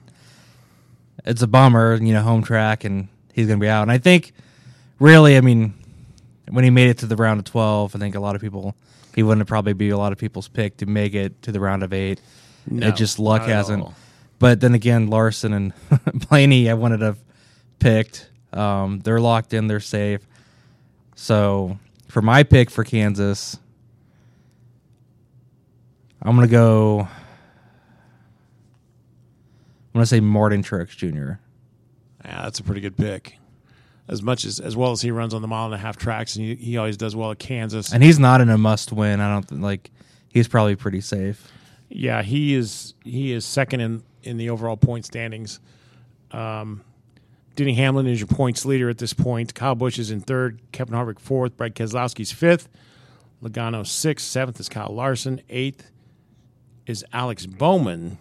it's 1.25 1.43
a 1.43 1.47
bummer, 1.47 1.95
you 1.95 2.13
know, 2.13 2.23
home 2.23 2.43
track, 2.43 2.85
and 2.85 3.09
he's 3.33 3.47
going 3.47 3.59
to 3.59 3.65
be 3.65 3.69
out. 3.69 3.83
And 3.83 3.91
I 3.91 3.99
think, 3.99 4.33
really, 4.99 5.37
I 5.37 5.41
mean, 5.41 5.75
when 6.49 6.65
he 6.65 6.71
made 6.71 6.89
it 6.89 6.99
to 6.99 7.07
the 7.07 7.17
round 7.17 7.41
of 7.41 7.45
12, 7.47 7.97
I 7.97 7.99
think 7.99 8.15
a 8.15 8.21
lot 8.21 8.35
of 8.35 8.41
people, 8.41 8.75
he 9.15 9.23
wouldn't 9.23 9.47
probably 9.49 9.73
be 9.73 9.91
a 9.91 9.99
lot 9.99 10.13
of 10.13 10.19
people's 10.19 10.49
pick 10.49 10.77
to 10.79 10.87
make 10.87 11.15
it 11.15 11.43
to 11.43 11.53
the 11.53 11.61
round 11.61 11.83
of 11.83 11.93
eight. 11.93 12.21
No, 12.69 12.89
it 12.89 12.97
just 12.97 13.19
luck 13.19 13.43
hasn't. 13.43 13.87
But 14.39 14.61
then 14.61 14.75
again, 14.75 15.07
Larson 15.07 15.53
and 15.53 15.73
Blaney, 16.29 16.69
I 16.69 16.75
wanted 16.75 16.99
to 16.99 17.17
picked. 17.79 18.29
Um, 18.53 19.01
they're 19.01 19.21
locked 19.21 19.55
in. 19.55 19.67
They're 19.67 19.81
safe. 19.81 20.27
So 21.17 21.79
for 22.07 22.23
my 22.23 22.45
pick 22.45 22.71
for 22.71 22.85
Kansas, 22.85 23.59
I'm 26.23 26.37
gonna 26.37 26.47
go. 26.47 27.01
I'm 29.89 29.93
gonna 29.95 30.07
say 30.07 30.21
Martin 30.21 30.63
Truex 30.63 30.91
Jr. 30.91 31.41
Yeah, 32.25 32.43
that's 32.43 32.61
a 32.61 32.63
pretty 32.63 32.81
good 32.81 32.97
pick. 32.97 33.39
As 34.07 34.23
much 34.23 34.45
as 34.45 34.61
as 34.61 34.77
well 34.77 34.93
as 34.93 35.03
he 35.03 35.11
runs 35.11 35.35
on 35.35 35.43
the 35.43 35.49
mile 35.49 35.65
and 35.65 35.75
a 35.75 35.79
half 35.79 35.97
tracks, 35.97 36.37
and 36.37 36.45
he, 36.45 36.55
he 36.55 36.77
always 36.77 36.97
does 36.97 37.17
well 37.17 37.33
at 37.33 37.41
Kansas. 37.41 37.93
And 37.93 38.05
he's 38.05 38.21
not 38.21 38.41
in 38.41 38.49
a 38.49 38.59
must 38.59 38.93
win. 38.93 39.21
I 39.21 39.33
don't 39.33 39.43
think, 39.43 39.63
like. 39.63 39.91
He's 40.29 40.49
probably 40.49 40.77
pretty 40.77 41.01
safe. 41.01 41.51
Yeah, 41.89 42.21
he 42.21 42.53
is. 42.53 42.93
He 43.05 43.33
is 43.33 43.47
second 43.47 43.81
in 43.81 44.03
in 44.23 44.37
the 44.37 44.51
overall 44.51 44.77
point 44.77 45.07
standings. 45.07 45.61
Um, 46.31 46.83
Denny 47.57 47.73
Hamlin 47.75 48.07
is 48.07 48.21
your 48.21 48.29
points 48.29 48.67
leader 48.67 48.91
at 48.91 48.99
this 48.99 49.15
point. 49.15 49.55
Kyle 49.55 49.75
Busch 49.75 49.99
is 49.99 50.11
in 50.11 50.21
third. 50.21 50.61
Kevin 50.73 50.95
Harvick 50.95 51.19
fourth. 51.19 51.57
Brad 51.57 51.75
Keselowski's 51.75 52.31
fifth. 52.31 52.69
Logano 53.43 53.87
sixth. 53.87 54.27
Seventh 54.27 54.61
is 54.61 54.69
Kyle 54.69 54.95
Larson. 54.95 55.41
Eighth 55.49 55.91
is 56.87 57.05
Alex 57.15 57.47
Bowman. 57.47 58.19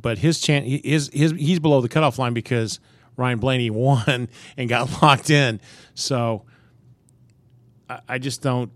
But 0.00 0.18
his 0.18 0.40
chance 0.40 0.66
is 0.66 1.10
his 1.12 1.32
he's 1.32 1.60
below 1.60 1.82
the 1.82 1.90
cutoff 1.90 2.18
line 2.18 2.32
because 2.32 2.80
Ryan 3.16 3.38
Blaney 3.38 3.70
won 3.70 4.28
and 4.56 4.68
got 4.68 5.02
locked 5.02 5.28
in. 5.28 5.60
So 5.94 6.44
I, 7.88 8.00
I 8.08 8.18
just 8.18 8.40
don't. 8.40 8.72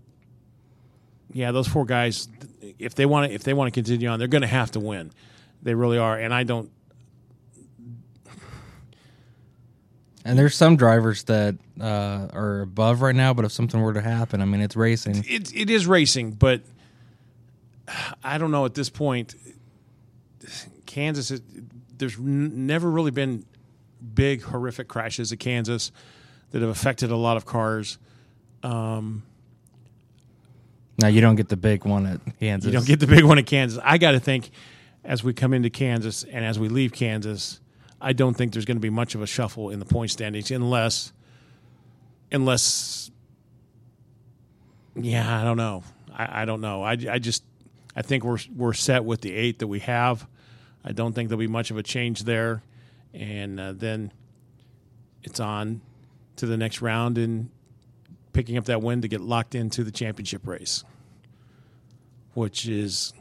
Yeah, 1.33 1.51
those 1.51 1.67
four 1.67 1.85
guys, 1.85 2.27
if 2.77 2.93
they 2.93 3.05
want 3.07 3.29
to, 3.29 3.33
if 3.33 3.43
they 3.43 3.53
want 3.53 3.69
to 3.69 3.71
continue 3.71 4.07
on, 4.07 4.19
they're 4.19 4.27
going 4.27 4.41
to 4.41 4.47
have 4.47 4.71
to 4.71 4.79
win. 4.79 5.11
They 5.63 5.73
really 5.73 5.97
are, 5.97 6.15
and 6.17 6.31
I 6.31 6.43
don't. 6.43 6.69
And 10.23 10.37
there's 10.37 10.55
some 10.55 10.75
drivers 10.75 11.23
that 11.23 11.55
uh, 11.79 12.27
are 12.31 12.61
above 12.61 13.01
right 13.01 13.15
now, 13.15 13.33
but 13.33 13.45
if 13.45 13.51
something 13.51 13.81
were 13.81 13.93
to 13.93 14.01
happen, 14.01 14.41
I 14.41 14.45
mean, 14.45 14.61
it's 14.61 14.75
racing. 14.75 15.25
It 15.27 15.53
it 15.55 15.69
is 15.69 15.87
racing, 15.87 16.33
but 16.33 16.61
I 18.23 18.37
don't 18.37 18.51
know 18.51 18.65
at 18.65 18.73
this 18.73 18.89
point. 18.89 19.35
Kansas, 20.85 21.31
is, 21.31 21.41
there's 21.97 22.17
n- 22.17 22.67
never 22.67 22.89
really 22.89 23.11
been 23.11 23.45
big 24.13 24.41
horrific 24.43 24.87
crashes 24.87 25.31
at 25.31 25.39
Kansas 25.39 25.91
that 26.51 26.61
have 26.61 26.69
affected 26.69 27.11
a 27.11 27.15
lot 27.15 27.37
of 27.37 27.45
cars. 27.45 27.97
Um, 28.61 29.23
now 30.99 31.07
you 31.07 31.21
don't 31.21 31.35
get 31.35 31.49
the 31.49 31.57
big 31.57 31.85
one 31.85 32.05
at 32.05 32.19
Kansas. 32.39 32.67
You 32.67 32.77
don't 32.77 32.85
get 32.85 32.99
the 32.99 33.07
big 33.07 33.23
one 33.23 33.37
at 33.37 33.45
Kansas. 33.45 33.79
I 33.83 33.97
got 33.97 34.11
to 34.11 34.19
think 34.19 34.51
as 35.03 35.23
we 35.23 35.33
come 35.33 35.53
into 35.53 35.69
Kansas 35.69 36.23
and 36.23 36.45
as 36.45 36.59
we 36.59 36.69
leave 36.69 36.91
Kansas, 36.91 37.59
I 38.01 38.13
don't 38.13 38.33
think 38.33 38.53
there's 38.53 38.65
going 38.65 38.77
to 38.77 38.81
be 38.81 38.89
much 38.89 39.15
of 39.15 39.21
a 39.21 39.27
shuffle 39.27 39.69
in 39.69 39.79
the 39.79 39.85
point 39.85 40.11
standings 40.11 40.49
unless, 40.51 41.13
unless, 42.31 43.11
yeah, 44.95 45.39
I 45.39 45.43
don't 45.43 45.57
know. 45.57 45.83
I, 46.11 46.41
I 46.41 46.45
don't 46.45 46.61
know. 46.61 46.81
I, 46.81 46.91
I 46.91 47.19
just, 47.19 47.43
I 47.95 48.01
think 48.01 48.23
we're 48.23 48.39
we're 48.55 48.73
set 48.73 49.05
with 49.05 49.21
the 49.21 49.33
eight 49.33 49.59
that 49.59 49.67
we 49.67 49.79
have. 49.79 50.27
I 50.83 50.93
don't 50.93 51.13
think 51.13 51.29
there'll 51.29 51.39
be 51.39 51.47
much 51.47 51.71
of 51.71 51.77
a 51.77 51.83
change 51.83 52.23
there, 52.23 52.63
and 53.13 53.59
uh, 53.59 53.73
then 53.73 54.11
it's 55.23 55.39
on 55.39 55.81
to 56.37 56.45
the 56.45 56.57
next 56.57 56.81
round 56.81 57.17
and 57.17 57.49
picking 58.33 58.57
up 58.57 58.65
that 58.65 58.81
win 58.81 59.01
to 59.01 59.07
get 59.07 59.21
locked 59.21 59.55
into 59.55 59.83
the 59.83 59.91
championship 59.91 60.47
race, 60.47 60.83
which 62.33 62.67
is 62.67 63.13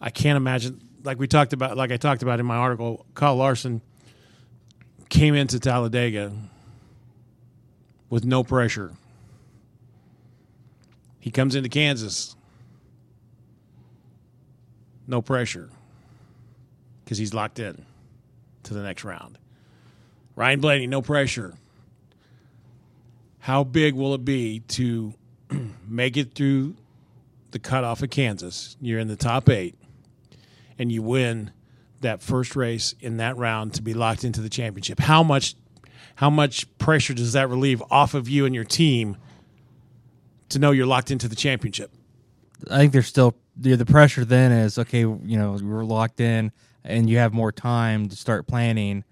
I 0.00 0.10
can't 0.10 0.36
imagine. 0.36 0.80
Like 1.02 1.18
we 1.18 1.26
talked 1.26 1.52
about, 1.52 1.76
like 1.76 1.92
I 1.92 1.96
talked 1.96 2.22
about 2.22 2.40
in 2.40 2.46
my 2.46 2.56
article, 2.56 3.06
Kyle 3.14 3.36
Larson 3.36 3.80
came 5.08 5.34
into 5.34 5.58
Talladega 5.58 6.32
with 8.08 8.24
no 8.24 8.44
pressure. 8.44 8.92
He 11.18 11.30
comes 11.30 11.54
into 11.54 11.68
Kansas, 11.68 12.34
no 15.06 15.20
pressure, 15.20 15.68
because 17.04 17.18
he's 17.18 17.34
locked 17.34 17.58
in 17.58 17.84
to 18.64 18.74
the 18.74 18.82
next 18.82 19.04
round. 19.04 19.38
Ryan 20.34 20.60
Blaney, 20.60 20.86
no 20.86 21.02
pressure. 21.02 21.54
How 23.40 23.64
big 23.64 23.94
will 23.94 24.14
it 24.14 24.24
be 24.24 24.60
to 24.60 25.14
make 25.88 26.16
it 26.16 26.34
through 26.34 26.76
the 27.50 27.58
cutoff 27.58 28.02
of 28.02 28.10
Kansas? 28.10 28.76
You're 28.80 29.00
in 29.00 29.08
the 29.08 29.16
top 29.16 29.48
eight, 29.48 29.74
and 30.80 30.90
you 30.90 31.02
win 31.02 31.52
that 32.00 32.22
first 32.22 32.56
race 32.56 32.94
in 33.00 33.18
that 33.18 33.36
round 33.36 33.74
to 33.74 33.82
be 33.82 33.92
locked 33.92 34.24
into 34.24 34.40
the 34.40 34.48
championship. 34.48 34.98
How 34.98 35.22
much, 35.22 35.54
how 36.14 36.30
much 36.30 36.66
pressure 36.78 37.12
does 37.12 37.34
that 37.34 37.50
relieve 37.50 37.82
off 37.90 38.14
of 38.14 38.30
you 38.30 38.46
and 38.46 38.54
your 38.54 38.64
team 38.64 39.18
to 40.48 40.58
know 40.58 40.70
you're 40.70 40.86
locked 40.86 41.10
into 41.10 41.28
the 41.28 41.36
championship? 41.36 41.92
I 42.70 42.78
think 42.78 42.94
there's 42.94 43.06
still 43.06 43.36
the, 43.54 43.76
the 43.76 43.84
pressure. 43.84 44.24
Then 44.24 44.52
is 44.52 44.78
okay. 44.78 45.00
You 45.00 45.18
know, 45.22 45.58
we're 45.62 45.84
locked 45.84 46.18
in, 46.18 46.50
and 46.82 47.10
you 47.10 47.18
have 47.18 47.34
more 47.34 47.52
time 47.52 48.08
to 48.08 48.16
start 48.16 48.46
planning. 48.46 49.04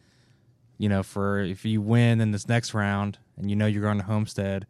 You 0.78 0.88
know, 0.88 1.02
for 1.02 1.40
if 1.40 1.66
you 1.66 1.83
win 1.83 2.22
in 2.22 2.31
this 2.31 2.48
next 2.48 2.72
round, 2.72 3.18
and 3.37 3.50
you 3.50 3.57
know 3.57 3.66
you're 3.66 3.83
going 3.83 3.98
to 3.98 4.04
Homestead, 4.04 4.66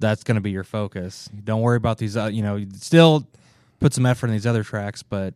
that's 0.00 0.24
going 0.24 0.36
to 0.36 0.40
be 0.40 0.50
your 0.50 0.64
focus. 0.64 1.28
Don't 1.44 1.60
worry 1.60 1.76
about 1.76 1.98
these. 1.98 2.16
Uh, 2.16 2.26
you 2.26 2.42
know, 2.42 2.64
still 2.74 3.28
put 3.78 3.94
some 3.94 4.06
effort 4.06 4.26
in 4.26 4.32
these 4.32 4.46
other 4.46 4.64
tracks, 4.64 5.04
but 5.04 5.34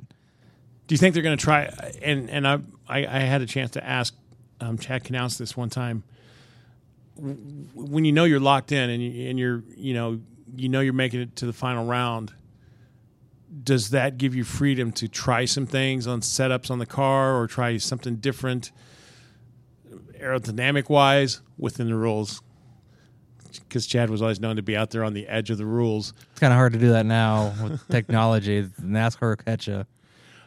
do 0.86 0.94
you 0.94 0.98
think 0.98 1.14
they're 1.14 1.22
going 1.22 1.36
to 1.36 1.42
try? 1.42 1.64
And 2.02 2.28
and 2.30 2.46
I, 2.46 2.58
I, 2.88 3.06
I 3.06 3.18
had 3.20 3.42
a 3.42 3.46
chance 3.46 3.72
to 3.72 3.84
ask 3.84 4.14
um, 4.60 4.78
Chad 4.78 5.04
Knaus 5.04 5.38
this 5.38 5.56
one 5.56 5.70
time. 5.70 6.04
When 7.16 8.04
you 8.04 8.12
know 8.12 8.24
you're 8.24 8.40
locked 8.40 8.72
in 8.72 8.90
and 8.90 9.02
you, 9.02 9.30
and 9.30 9.38
you're 9.38 9.62
you 9.76 9.94
know 9.94 10.20
you 10.56 10.68
know 10.68 10.80
you're 10.80 10.92
making 10.92 11.20
it 11.20 11.36
to 11.36 11.46
the 11.46 11.52
final 11.52 11.86
round, 11.86 12.32
does 13.62 13.90
that 13.90 14.18
give 14.18 14.34
you 14.34 14.44
freedom 14.44 14.92
to 14.92 15.08
try 15.08 15.44
some 15.44 15.66
things 15.66 16.06
on 16.06 16.20
setups 16.20 16.70
on 16.70 16.78
the 16.78 16.86
car 16.86 17.36
or 17.36 17.46
try 17.46 17.76
something 17.76 18.16
different 18.16 18.72
aerodynamic 20.20 20.88
wise 20.88 21.40
within 21.56 21.86
the 21.86 21.94
rules? 21.94 22.42
Because 23.60 23.86
Chad 23.86 24.10
was 24.10 24.20
always 24.20 24.40
known 24.40 24.56
to 24.56 24.62
be 24.62 24.76
out 24.76 24.90
there 24.90 25.04
on 25.04 25.14
the 25.14 25.28
edge 25.28 25.50
of 25.50 25.58
the 25.58 25.66
rules. 25.66 26.12
it's 26.32 26.40
kind 26.40 26.52
of 26.52 26.56
hard 26.56 26.72
to 26.72 26.78
do 26.78 26.90
that 26.90 27.06
now 27.06 27.54
with 27.62 27.86
technology. 27.90 28.64
NASCAR 28.82 29.30
will 29.30 29.36
catch 29.36 29.68
you. 29.68 29.86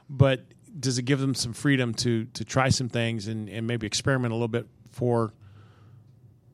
But 0.09 0.41
does 0.79 0.97
it 0.97 1.03
give 1.03 1.19
them 1.19 1.33
some 1.33 1.53
freedom 1.53 1.93
to 1.95 2.25
to 2.25 2.45
try 2.45 2.69
some 2.69 2.89
things 2.89 3.27
and, 3.27 3.49
and 3.49 3.65
maybe 3.65 3.87
experiment 3.87 4.31
a 4.31 4.35
little 4.35 4.47
bit 4.47 4.67
for 4.91 5.33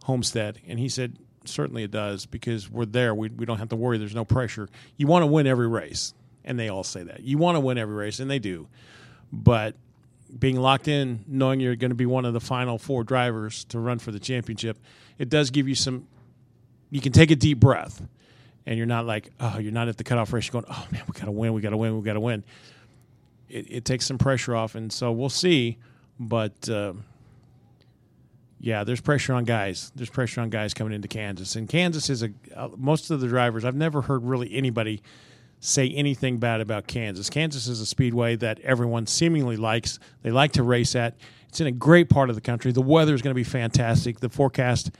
Homestead? 0.03 0.59
And 0.67 0.79
he 0.79 0.89
said, 0.89 1.17
certainly 1.45 1.83
it 1.83 1.91
does 1.91 2.25
because 2.25 2.69
we're 2.69 2.85
there. 2.85 3.13
We, 3.13 3.29
we 3.29 3.45
don't 3.45 3.57
have 3.59 3.69
to 3.69 3.75
worry. 3.75 3.97
There's 3.97 4.15
no 4.15 4.25
pressure. 4.25 4.69
You 4.97 5.07
want 5.07 5.23
to 5.23 5.27
win 5.27 5.47
every 5.47 5.67
race, 5.67 6.13
and 6.43 6.59
they 6.59 6.69
all 6.69 6.83
say 6.83 7.03
that. 7.03 7.21
You 7.21 7.37
want 7.37 7.55
to 7.55 7.59
win 7.59 7.77
every 7.77 7.95
race, 7.95 8.19
and 8.19 8.29
they 8.29 8.39
do. 8.39 8.67
But 9.31 9.75
being 10.37 10.59
locked 10.59 10.87
in, 10.87 11.23
knowing 11.27 11.59
you're 11.59 11.75
going 11.75 11.91
to 11.91 11.95
be 11.95 12.05
one 12.05 12.25
of 12.25 12.33
the 12.33 12.39
final 12.39 12.77
four 12.77 13.03
drivers 13.03 13.65
to 13.65 13.79
run 13.79 13.99
for 13.99 14.11
the 14.11 14.19
championship, 14.19 14.77
it 15.17 15.29
does 15.29 15.51
give 15.51 15.67
you 15.67 15.75
some. 15.75 16.07
You 16.89 17.01
can 17.01 17.11
take 17.11 17.31
a 17.31 17.35
deep 17.35 17.59
breath, 17.59 18.01
and 18.65 18.77
you're 18.77 18.87
not 18.87 19.05
like, 19.05 19.31
oh, 19.39 19.57
you're 19.57 19.71
not 19.71 19.87
at 19.87 19.97
the 19.97 20.03
cutoff 20.03 20.31
race. 20.33 20.47
You're 20.47 20.61
going, 20.61 20.73
oh 20.75 20.87
man, 20.91 21.03
we 21.07 21.19
got 21.19 21.25
to 21.25 21.31
win, 21.31 21.53
we 21.53 21.61
got 21.61 21.71
to 21.71 21.77
win, 21.77 21.97
we 21.97 22.03
got 22.03 22.13
to 22.13 22.19
win. 22.19 22.43
It, 23.49 23.67
it, 23.69 23.85
takes 23.85 24.05
some 24.05 24.17
pressure 24.17 24.55
off, 24.55 24.75
and 24.75 24.91
so 24.91 25.11
we'll 25.11 25.29
see. 25.29 25.77
But 26.19 26.69
uh, 26.69 26.93
yeah, 28.59 28.83
there's 28.83 29.01
pressure 29.01 29.33
on 29.33 29.43
guys. 29.43 29.91
There's 29.95 30.09
pressure 30.09 30.41
on 30.41 30.49
guys 30.49 30.73
coming 30.73 30.93
into 30.93 31.07
Kansas, 31.07 31.55
and 31.55 31.67
Kansas 31.67 32.09
is 32.09 32.23
a 32.23 32.29
uh, 32.55 32.69
most 32.77 33.11
of 33.11 33.19
the 33.19 33.27
drivers. 33.27 33.65
I've 33.65 33.75
never 33.75 34.01
heard 34.01 34.23
really 34.23 34.53
anybody 34.53 35.01
say 35.59 35.89
anything 35.89 36.37
bad 36.39 36.61
about 36.61 36.87
Kansas. 36.87 37.29
Kansas 37.29 37.67
is 37.67 37.79
a 37.79 37.85
speedway 37.85 38.35
that 38.35 38.59
everyone 38.61 39.07
seemingly 39.07 39.55
likes. 39.55 39.97
They 40.21 40.31
like 40.31 40.51
to 40.53 40.63
race 40.63 40.95
at. 40.95 41.15
It's 41.47 41.61
in 41.61 41.67
a 41.67 41.71
great 41.71 42.09
part 42.09 42.29
of 42.29 42.35
the 42.35 42.41
country. 42.41 42.71
The 42.71 42.81
weather 42.81 43.13
is 43.13 43.21
going 43.21 43.33
to 43.33 43.35
be 43.35 43.45
fantastic. 43.45 44.19
The 44.19 44.29
forecast 44.29 44.91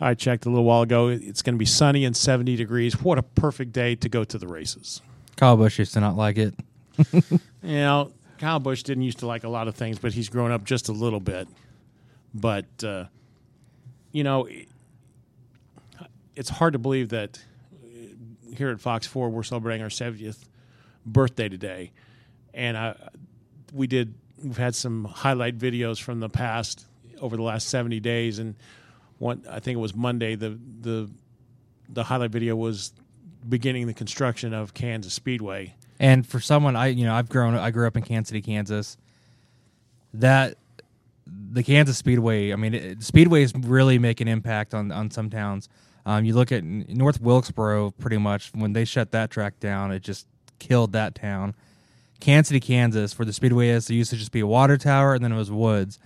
I 0.00 0.14
checked 0.14 0.46
a 0.46 0.48
little 0.48 0.64
while 0.64 0.82
ago. 0.82 1.08
It's 1.08 1.42
going 1.42 1.54
to 1.54 1.58
be 1.58 1.66
sunny 1.66 2.04
and 2.04 2.16
70 2.16 2.56
degrees. 2.56 3.00
What 3.00 3.18
a 3.18 3.22
perfect 3.22 3.72
day 3.72 3.94
to 3.96 4.08
go 4.08 4.24
to 4.24 4.38
the 4.38 4.46
races. 4.46 5.02
Kyle 5.36 5.56
Busch 5.56 5.78
used 5.78 5.92
to 5.94 6.00
not 6.00 6.16
like 6.16 6.38
it. 6.38 6.54
you 7.12 7.38
know, 7.62 8.12
Kyle 8.38 8.58
Busch 8.58 8.82
didn't 8.82 9.02
used 9.02 9.18
to 9.18 9.26
like 9.26 9.44
a 9.44 9.48
lot 9.48 9.68
of 9.68 9.74
things, 9.74 9.98
but 9.98 10.12
he's 10.12 10.28
grown 10.28 10.50
up 10.50 10.64
just 10.64 10.88
a 10.88 10.92
little 10.92 11.20
bit. 11.20 11.48
But 12.34 12.66
uh, 12.84 13.04
you 14.12 14.24
know, 14.24 14.48
it's 16.34 16.48
hard 16.48 16.72
to 16.72 16.78
believe 16.78 17.10
that 17.10 17.40
here 18.56 18.70
at 18.70 18.80
Fox 18.80 19.06
Four 19.06 19.30
we're 19.30 19.42
celebrating 19.42 19.82
our 19.82 19.88
70th 19.88 20.44
birthday 21.04 21.48
today, 21.48 21.92
and 22.54 22.76
I, 22.76 22.96
we 23.72 23.86
did. 23.86 24.14
We've 24.42 24.56
had 24.56 24.74
some 24.74 25.04
highlight 25.04 25.58
videos 25.58 26.00
from 26.00 26.20
the 26.20 26.30
past 26.30 26.86
over 27.20 27.36
the 27.36 27.42
last 27.42 27.68
70 27.68 28.00
days, 28.00 28.38
and 28.38 28.54
one 29.18 29.44
I 29.48 29.60
think 29.60 29.76
it 29.76 29.80
was 29.80 29.94
Monday. 29.94 30.34
The 30.34 30.58
the 30.80 31.10
the 31.88 32.04
highlight 32.04 32.30
video 32.30 32.56
was 32.56 32.92
beginning 33.48 33.86
the 33.86 33.94
construction 33.94 34.54
of 34.54 34.74
Kansas 34.74 35.12
Speedway. 35.12 35.74
And 36.00 36.26
for 36.26 36.40
someone 36.40 36.74
I 36.74 36.88
you 36.88 37.04
know 37.04 37.14
I've 37.14 37.28
grown 37.28 37.54
I 37.54 37.70
grew 37.70 37.86
up 37.86 37.96
in 37.96 38.02
Kansas 38.02 38.30
City, 38.30 38.42
Kansas. 38.42 38.96
That 40.12 40.56
the 41.26 41.62
Kansas 41.62 41.96
Speedway. 41.96 42.52
I 42.52 42.56
mean, 42.56 42.74
it, 42.74 42.98
speedways 43.00 43.52
really 43.68 43.98
make 43.98 44.20
an 44.20 44.26
impact 44.26 44.74
on 44.74 44.90
on 44.90 45.12
some 45.12 45.30
towns. 45.30 45.68
Um, 46.06 46.24
you 46.24 46.34
look 46.34 46.50
at 46.50 46.64
North 46.64 47.20
Wilkesboro, 47.20 47.92
pretty 47.92 48.16
much 48.16 48.50
when 48.54 48.72
they 48.72 48.84
shut 48.84 49.12
that 49.12 49.30
track 49.30 49.60
down, 49.60 49.92
it 49.92 50.02
just 50.02 50.26
killed 50.58 50.92
that 50.92 51.14
town. 51.14 51.54
Kansas 52.18 52.48
City, 52.48 52.60
Kansas, 52.60 53.18
where 53.18 53.26
the 53.26 53.32
speedway 53.32 53.68
is, 53.68 53.86
there 53.86 53.96
used 53.96 54.10
to 54.10 54.16
just 54.16 54.32
be 54.32 54.40
a 54.40 54.46
water 54.46 54.76
tower, 54.76 55.14
and 55.14 55.22
then 55.22 55.32
it 55.32 55.36
was 55.36 55.50
woods. 55.50 55.98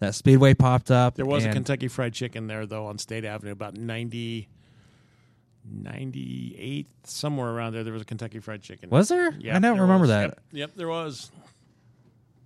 That 0.00 0.14
speedway 0.14 0.54
popped 0.54 0.90
up. 0.90 1.14
There 1.14 1.26
was 1.26 1.44
a 1.44 1.52
Kentucky 1.52 1.88
Fried 1.88 2.12
Chicken 2.12 2.46
there 2.46 2.66
though 2.66 2.86
on 2.86 2.98
State 2.98 3.24
Avenue 3.24 3.52
about 3.52 3.76
90, 3.76 4.48
98, 5.72 6.86
somewhere 7.04 7.50
around 7.50 7.74
there. 7.74 7.84
There 7.84 7.92
was 7.92 8.02
a 8.02 8.06
Kentucky 8.06 8.40
Fried 8.40 8.62
Chicken. 8.62 8.90
Was 8.90 9.08
there? 9.08 9.32
Yeah, 9.38 9.56
I 9.56 9.58
don't 9.58 9.80
remember 9.80 10.02
was. 10.02 10.10
that. 10.10 10.22
Yep, 10.28 10.40
yep, 10.52 10.70
there 10.76 10.88
was. 10.88 11.30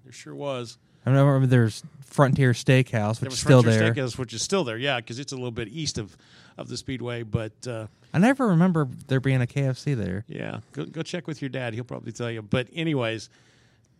There 0.05 0.13
sure 0.13 0.35
was. 0.35 0.79
I 1.05 1.11
remember 1.11 1.47
there's 1.47 1.83
Frontier 2.05 2.53
Steakhouse, 2.53 3.19
There 3.19 3.27
which 3.27 3.31
was 3.31 3.35
is 3.35 3.41
still 3.41 3.63
Frontier 3.63 3.93
there. 3.93 4.05
Steakhouse, 4.05 4.19
which 4.19 4.33
is 4.33 4.43
still 4.43 4.65
there, 4.65 4.79
yeah, 4.79 4.99
because 4.99 5.19
it's 5.19 5.33
a 5.33 5.37
little 5.37 5.51
bit 5.51 5.69
east 5.69 5.99
of, 5.99 6.17
of 6.57 6.69
the 6.69 6.77
Speedway. 6.77 7.23
But 7.23 7.67
uh, 7.67 7.87
I 8.15 8.19
never 8.19 8.49
remember 8.49 8.89
there 9.09 9.21
being 9.21 9.43
a 9.43 9.47
KFC 9.47 9.97
there. 9.97 10.25
yeah, 10.29 10.61
go, 10.73 10.85
go 10.85 11.03
check 11.03 11.27
with 11.27 11.43
your 11.43 11.49
dad; 11.49 11.75
he'll 11.75 11.85
probably 11.85 12.13
tell 12.13 12.31
you. 12.31 12.43
But 12.43 12.69
anyways, 12.73 13.31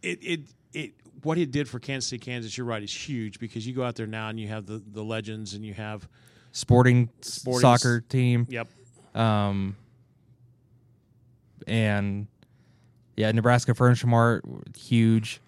it 0.03 0.19
it 0.23 0.41
it 0.73 0.93
what 1.23 1.39
it 1.39 1.51
did 1.51 1.69
for 1.69 1.79
Kansas 1.79 2.11
City, 2.11 2.25
Kansas, 2.25 2.57
you're 2.57 2.67
right, 2.67 2.83
is 2.83 2.93
huge 2.95 3.39
because 3.39 3.67
you 3.67 3.75
go 3.75 3.83
out 3.83 3.97
there 3.97 4.07
now 4.07 4.29
and 4.29 4.39
you 4.39 4.49
have 4.49 4.67
the 4.67 4.83
the 4.93 5.03
legends 5.03 5.55
and 5.55 5.65
you 5.65 5.75
have 5.75 6.09
Sporting, 6.53 7.09
Sporting 7.21 7.61
soccer 7.61 8.01
team. 8.01 8.47
yep 8.49 8.69
Um, 9.15 9.77
and 11.67 12.27
yeah, 13.17 13.31
Nebraska 13.33 13.75
Furniture 13.75 14.07
Mart, 14.07 14.45
huge. 14.77 15.41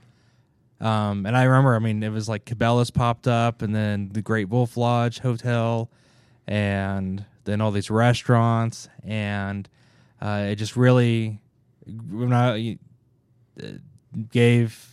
Um, 0.80 1.24
and 1.24 1.36
I 1.36 1.44
remember, 1.44 1.74
I 1.74 1.78
mean, 1.78 2.02
it 2.02 2.10
was 2.10 2.28
like 2.28 2.44
Cabela's 2.44 2.90
popped 2.90 3.26
up, 3.26 3.62
and 3.62 3.74
then 3.74 4.10
the 4.12 4.22
Great 4.22 4.48
Wolf 4.48 4.76
Lodge 4.76 5.20
Hotel, 5.20 5.88
and 6.46 7.24
then 7.44 7.60
all 7.60 7.70
these 7.70 7.90
restaurants, 7.90 8.88
and 9.02 9.68
uh, 10.20 10.48
it 10.50 10.56
just 10.56 10.76
really 10.76 11.38
when 12.10 12.32
I 12.32 12.78
uh, 13.62 13.66
gave 14.30 14.88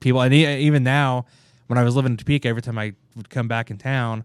people, 0.00 0.20
and 0.20 0.34
even 0.34 0.82
now, 0.82 1.26
when 1.66 1.78
I 1.78 1.82
was 1.82 1.96
living 1.96 2.12
in 2.12 2.16
Topeka, 2.16 2.48
every 2.48 2.62
time 2.62 2.78
I 2.78 2.94
would 3.16 3.30
come 3.30 3.48
back 3.48 3.70
in 3.70 3.78
town, 3.78 4.24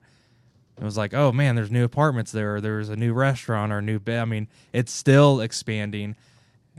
it 0.81 0.83
was 0.83 0.97
like, 0.97 1.13
oh 1.13 1.31
man, 1.31 1.55
there's 1.55 1.69
new 1.69 1.83
apartments 1.83 2.31
there. 2.31 2.55
Or 2.55 2.61
there's 2.61 2.89
a 2.89 2.95
new 2.95 3.13
restaurant 3.13 3.71
or 3.71 3.77
a 3.77 3.81
new 3.83 3.99
bed. 3.99 4.19
I 4.19 4.25
mean, 4.25 4.47
it's 4.73 4.91
still 4.91 5.39
expanding, 5.39 6.15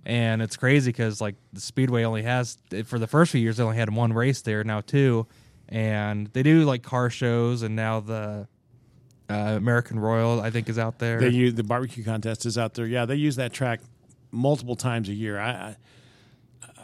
and 0.04 0.42
it's 0.42 0.56
crazy 0.56 0.90
because 0.90 1.20
like 1.20 1.36
the 1.52 1.60
Speedway 1.60 2.02
only 2.02 2.22
has 2.22 2.58
for 2.84 2.98
the 2.98 3.06
first 3.06 3.30
few 3.30 3.40
years 3.40 3.58
they 3.58 3.62
only 3.62 3.76
had 3.76 3.94
one 3.94 4.12
race 4.12 4.42
there, 4.42 4.64
now 4.64 4.80
two, 4.80 5.28
and 5.68 6.26
they 6.32 6.42
do 6.42 6.64
like 6.64 6.82
car 6.82 7.10
shows, 7.10 7.62
and 7.62 7.76
now 7.76 8.00
the 8.00 8.48
uh, 9.30 9.34
American 9.56 10.00
Royal 10.00 10.40
I 10.40 10.50
think 10.50 10.68
is 10.68 10.80
out 10.80 10.98
there. 10.98 11.20
They 11.20 11.28
use 11.28 11.54
the 11.54 11.62
barbecue 11.62 12.02
contest 12.02 12.44
is 12.44 12.58
out 12.58 12.74
there. 12.74 12.86
Yeah, 12.86 13.04
they 13.04 13.14
use 13.14 13.36
that 13.36 13.52
track 13.52 13.78
multiple 14.32 14.74
times 14.74 15.08
a 15.10 15.14
year. 15.14 15.38
I 15.38 15.76
I, 16.60 16.76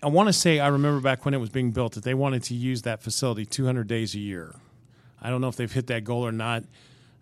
I 0.00 0.06
want 0.06 0.28
to 0.28 0.32
say 0.32 0.60
I 0.60 0.68
remember 0.68 1.00
back 1.00 1.24
when 1.24 1.34
it 1.34 1.38
was 1.38 1.50
being 1.50 1.72
built 1.72 1.94
that 1.94 2.04
they 2.04 2.14
wanted 2.14 2.44
to 2.44 2.54
use 2.54 2.82
that 2.82 3.02
facility 3.02 3.44
200 3.44 3.88
days 3.88 4.14
a 4.14 4.20
year. 4.20 4.54
I 5.20 5.30
don't 5.30 5.40
know 5.40 5.48
if 5.48 5.56
they've 5.56 5.72
hit 5.72 5.88
that 5.88 6.04
goal 6.04 6.26
or 6.26 6.32
not. 6.32 6.64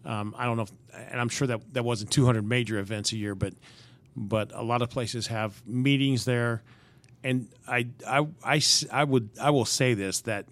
Um, 0.05 0.35
I 0.37 0.45
don't 0.45 0.57
know, 0.57 0.65
if, 0.65 0.73
and 1.11 1.21
I'm 1.21 1.29
sure 1.29 1.47
that 1.47 1.75
that 1.75 1.85
wasn't 1.85 2.11
200 2.11 2.47
major 2.47 2.79
events 2.79 3.13
a 3.13 3.17
year, 3.17 3.35
but 3.35 3.55
but 4.17 4.53
a 4.55 4.63
lot 4.63 4.83
of 4.83 4.91
places 4.91 5.27
have 5.29 5.67
meetings 5.67 6.25
there, 6.25 6.63
and 7.23 7.49
I 7.67 7.89
I, 8.07 8.27
I, 8.45 8.61
I 8.93 9.05
would 9.05 9.31
I 9.41 9.51
will 9.51 9.65
say 9.65 9.95
this 9.95 10.21
that 10.23 10.47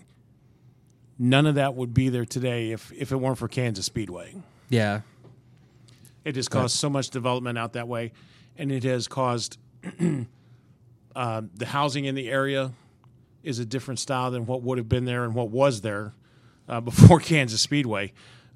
none 1.18 1.46
of 1.46 1.56
that 1.56 1.74
would 1.74 1.94
be 1.94 2.08
there 2.08 2.24
today 2.24 2.72
if 2.72 2.90
if 2.92 3.12
it 3.12 3.16
weren't 3.16 3.38
for 3.38 3.48
Kansas 3.48 3.86
Speedway. 3.86 4.34
yeah, 4.68 5.02
It 6.24 6.36
has 6.36 6.48
caused 6.48 6.76
so 6.76 6.88
much 6.88 7.10
development 7.10 7.58
out 7.58 7.74
that 7.74 7.88
way, 7.88 8.12
and 8.56 8.72
it 8.72 8.84
has 8.84 9.06
caused 9.06 9.58
uh, 11.14 11.42
the 11.54 11.66
housing 11.66 12.06
in 12.06 12.14
the 12.14 12.30
area 12.30 12.72
is 13.42 13.58
a 13.58 13.64
different 13.64 14.00
style 14.00 14.30
than 14.30 14.46
what 14.46 14.62
would 14.62 14.78
have 14.78 14.88
been 14.88 15.04
there 15.04 15.24
and 15.24 15.34
what 15.34 15.50
was 15.50 15.82
there 15.82 16.12
uh, 16.72 16.80
before 16.80 17.20
Kansas 17.32 17.60
Speedway. 17.60 18.12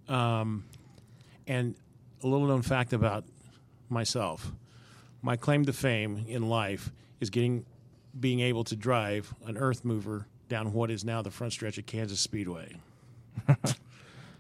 Um, 0.09 0.65
and 1.47 1.75
a 2.23 2.27
little 2.27 2.47
known 2.47 2.63
fact 2.63 2.93
about 2.93 3.25
myself: 3.89 4.53
my 5.23 5.37
claim 5.37 5.65
to 5.67 5.73
fame 5.73 6.25
in 6.29 6.49
life 6.49 6.91
is 7.21 7.31
getting 7.31 7.65
being 8.19 8.41
able 8.41 8.65
to 8.65 8.77
drive 8.77 9.35
an 9.45 9.57
earth 9.57 9.85
mover 9.85 10.27
down 10.49 10.73
what 10.73 10.91
is 10.91 11.05
now 11.05 11.23
the 11.23 11.31
front 11.31 11.53
stretch 11.53 11.77
of 11.77 11.87
Kansas 11.87 12.21
Speedway. 12.21 12.77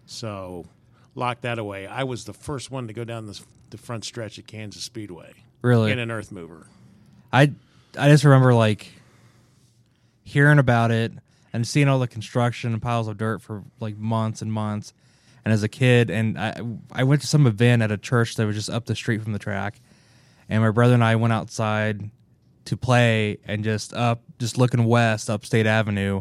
So 0.06 0.64
lock 1.14 1.42
that 1.42 1.58
away. 1.58 1.86
I 1.86 2.04
was 2.04 2.24
the 2.24 2.32
first 2.32 2.70
one 2.70 2.86
to 2.86 2.92
go 2.94 3.04
down 3.04 3.26
this, 3.26 3.44
the 3.70 3.76
front 3.76 4.04
stretch 4.04 4.38
of 4.38 4.46
Kansas 4.46 4.82
Speedway 4.82 5.32
really. 5.62 5.92
in 5.92 5.98
an 5.98 6.10
earth 6.10 6.32
mover. 6.32 6.68
I 7.32 7.52
I 7.98 8.08
just 8.08 8.24
remember 8.24 8.54
like 8.54 8.92
hearing 10.22 10.58
about 10.58 10.92
it 10.92 11.12
and 11.56 11.66
seeing 11.66 11.88
all 11.88 11.98
the 11.98 12.06
construction 12.06 12.74
and 12.74 12.82
piles 12.82 13.08
of 13.08 13.16
dirt 13.16 13.40
for 13.40 13.64
like 13.80 13.96
months 13.96 14.42
and 14.42 14.52
months. 14.52 14.92
And 15.42 15.54
as 15.54 15.62
a 15.62 15.68
kid, 15.68 16.10
and 16.10 16.38
I 16.38 16.60
I 16.92 17.04
went 17.04 17.22
to 17.22 17.26
some 17.26 17.46
event 17.46 17.80
at 17.80 17.90
a 17.90 17.96
church 17.96 18.34
that 18.34 18.44
was 18.44 18.54
just 18.54 18.68
up 18.68 18.84
the 18.84 18.94
street 18.94 19.22
from 19.22 19.32
the 19.32 19.38
track, 19.38 19.80
and 20.50 20.62
my 20.62 20.70
brother 20.70 20.92
and 20.92 21.02
I 21.02 21.16
went 21.16 21.32
outside 21.32 22.10
to 22.66 22.76
play 22.76 23.38
and 23.46 23.64
just 23.64 23.94
up 23.94 24.20
just 24.38 24.58
looking 24.58 24.84
west 24.84 25.30
up 25.30 25.46
State 25.46 25.66
Avenue. 25.66 26.20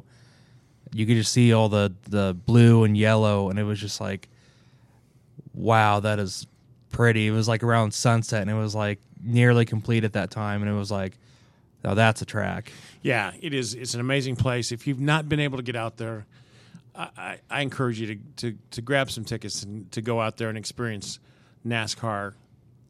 You 0.94 1.06
could 1.06 1.18
just 1.18 1.34
see 1.34 1.52
all 1.52 1.68
the 1.68 1.94
the 2.10 2.34
blue 2.34 2.86
and 2.86 2.96
yellow, 2.96 3.50
and 3.50 3.60
it 3.60 3.64
was 3.64 3.82
just 3.82 4.00
like, 4.00 4.30
wow, 5.54 6.00
that 6.00 6.18
is 6.18 6.48
pretty. 6.92 7.28
It 7.28 7.32
was 7.32 7.50
like 7.50 7.62
around 7.62 7.94
sunset, 7.94 8.42
and 8.42 8.50
it 8.50 8.54
was 8.54 8.74
like 8.74 9.02
nearly 9.22 9.66
complete 9.66 10.06
at 10.06 10.14
that 10.14 10.32
time, 10.32 10.62
and 10.62 10.72
it 10.72 10.76
was 10.76 10.92
like, 10.92 11.18
oh, 11.86 11.96
that's 11.96 12.22
a 12.22 12.26
track. 12.26 12.72
Yeah, 13.02 13.32
it 13.42 13.54
is. 13.54 13.74
It's 13.74 13.94
an 13.94 14.00
amazing 14.00 14.36
place. 14.36 14.72
If 14.72 14.88
you've 14.88 15.00
not 15.00 15.30
been 15.30 15.40
able 15.40 15.58
to 15.58 15.64
get 15.64 15.76
out 15.76 15.98
there, 15.98 16.26
I, 16.96 17.10
I, 17.18 17.40
I 17.50 17.62
encourage 17.62 18.00
you 18.00 18.16
to, 18.16 18.22
to, 18.38 18.58
to 18.72 18.82
grab 18.82 19.12
some 19.12 19.26
tickets 19.26 19.64
and 19.64 19.92
to 19.92 20.02
go 20.02 20.20
out 20.20 20.38
there 20.38 20.50
and 20.50 20.58
experience 20.58 21.20
NASCAR 21.66 22.34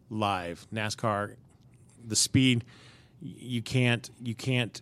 live. 0.10 0.66
NASCAR, 0.74 1.36
the 2.08 2.16
speed 2.16 2.64
you 3.22 3.62
can't 3.62 4.10
you 4.22 4.36
can't 4.36 4.82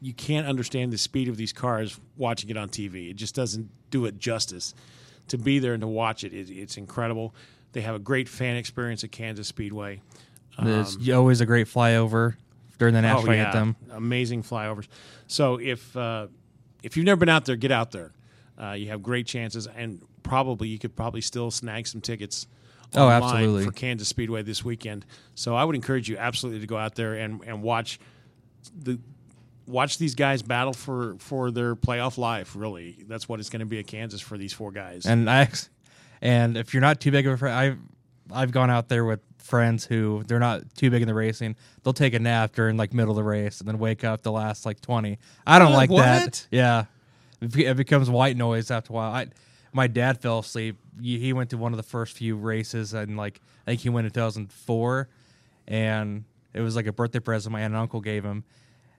you 0.00 0.12
can't 0.12 0.46
understand 0.46 0.92
the 0.92 0.98
speed 0.98 1.28
of 1.28 1.36
these 1.36 1.52
cars 1.52 1.98
watching 2.16 2.50
it 2.50 2.56
on 2.56 2.68
TV. 2.68 3.10
It 3.10 3.14
just 3.14 3.34
doesn't 3.34 3.70
do 3.90 4.06
it 4.06 4.18
justice. 4.18 4.74
To 5.28 5.38
be 5.38 5.58
there 5.60 5.74
and 5.74 5.80
to 5.82 5.86
watch 5.86 6.24
it, 6.24 6.32
it 6.32 6.50
it's 6.50 6.76
incredible. 6.76 7.34
They 7.72 7.82
have 7.82 7.94
a 7.94 8.00
great 8.00 8.28
fan 8.28 8.56
experience 8.56 9.04
at 9.04 9.12
Kansas 9.12 9.46
Speedway. 9.46 10.00
There's 10.60 10.96
um, 10.96 11.14
always 11.14 11.40
a 11.40 11.46
great 11.46 11.68
flyover 11.68 12.34
during 12.80 12.94
the 12.94 13.02
national 13.02 13.32
anthem. 13.32 13.76
Amazing 13.92 14.42
flyovers. 14.42 14.88
So 15.28 15.60
if 15.60 15.96
uh, 15.96 16.26
if 16.82 16.96
you've 16.96 17.06
never 17.06 17.20
been 17.20 17.28
out 17.28 17.44
there, 17.44 17.54
get 17.54 17.70
out 17.70 17.92
there. 17.92 18.12
Uh, 18.60 18.72
you 18.72 18.88
have 18.88 19.02
great 19.02 19.26
chances, 19.26 19.68
and 19.68 20.02
probably 20.22 20.68
you 20.68 20.78
could 20.78 20.96
probably 20.96 21.20
still 21.20 21.50
snag 21.50 21.86
some 21.86 22.00
tickets. 22.00 22.46
Oh, 22.96 23.08
absolutely. 23.08 23.64
for 23.64 23.70
Kansas 23.70 24.08
Speedway 24.08 24.42
this 24.42 24.64
weekend. 24.64 25.06
So 25.36 25.54
I 25.54 25.62
would 25.62 25.76
encourage 25.76 26.08
you 26.08 26.16
absolutely 26.16 26.60
to 26.62 26.66
go 26.66 26.76
out 26.76 26.96
there 26.96 27.14
and, 27.14 27.40
and 27.46 27.62
watch 27.62 28.00
the 28.76 28.98
watch 29.66 29.98
these 29.98 30.14
guys 30.16 30.42
battle 30.42 30.72
for 30.72 31.16
for 31.18 31.50
their 31.50 31.76
playoff 31.76 32.18
life. 32.18 32.56
Really, 32.56 33.04
that's 33.06 33.28
what 33.28 33.40
it's 33.40 33.50
going 33.50 33.60
to 33.60 33.66
be 33.66 33.78
at 33.78 33.86
Kansas 33.86 34.20
for 34.20 34.36
these 34.38 34.52
four 34.52 34.72
guys. 34.72 35.04
And 35.06 35.30
I, 35.30 35.48
and 36.22 36.56
if 36.56 36.72
you're 36.72 36.80
not 36.80 36.98
too 36.98 37.10
big 37.10 37.26
of 37.26 37.34
a 37.34 37.36
friend, 37.36 37.54
I've 37.54 37.78
I've 38.32 38.52
gone 38.52 38.70
out 38.70 38.88
there 38.88 39.04
with 39.04 39.20
friends 39.40 39.84
who 39.84 40.22
they're 40.26 40.38
not 40.38 40.62
too 40.76 40.90
big 40.90 41.02
in 41.02 41.08
the 41.08 41.14
racing. 41.14 41.56
They'll 41.82 41.92
take 41.92 42.14
a 42.14 42.18
nap 42.18 42.52
during 42.54 42.76
like 42.76 42.92
middle 42.92 43.10
of 43.12 43.16
the 43.16 43.24
race 43.24 43.60
and 43.60 43.68
then 43.68 43.78
wake 43.78 44.04
up 44.04 44.22
the 44.22 44.32
last 44.32 44.64
like 44.66 44.80
twenty. 44.80 45.18
I 45.46 45.58
don't 45.58 45.72
Uh, 45.72 45.76
like 45.76 45.90
what? 45.90 46.02
that. 46.04 46.46
Yeah, 46.50 46.84
it, 47.40 47.76
becomes 47.76 48.08
white 48.10 48.36
noise 48.36 48.70
after 48.70 48.92
a 48.92 48.96
while. 48.96 49.12
I 49.12 49.26
my 49.72 49.86
dad 49.86 50.20
fell 50.20 50.40
asleep. 50.40 50.78
He 51.00 51.18
he 51.18 51.32
went 51.32 51.50
to 51.50 51.58
one 51.58 51.72
of 51.72 51.76
the 51.76 51.82
first 51.82 52.16
few 52.16 52.36
races 52.36 52.92
and 52.94 53.16
like 53.16 53.40
I 53.66 53.72
think 53.72 53.80
he 53.80 53.88
went 53.88 54.06
in 54.06 54.12
2004, 54.12 55.08
and 55.68 56.24
it 56.52 56.60
was 56.60 56.76
like 56.76 56.86
a 56.86 56.92
birthday 56.92 57.20
present 57.20 57.52
my 57.52 57.60
aunt 57.60 57.72
and 57.74 57.80
uncle 57.80 58.00
gave 58.00 58.24
him. 58.24 58.44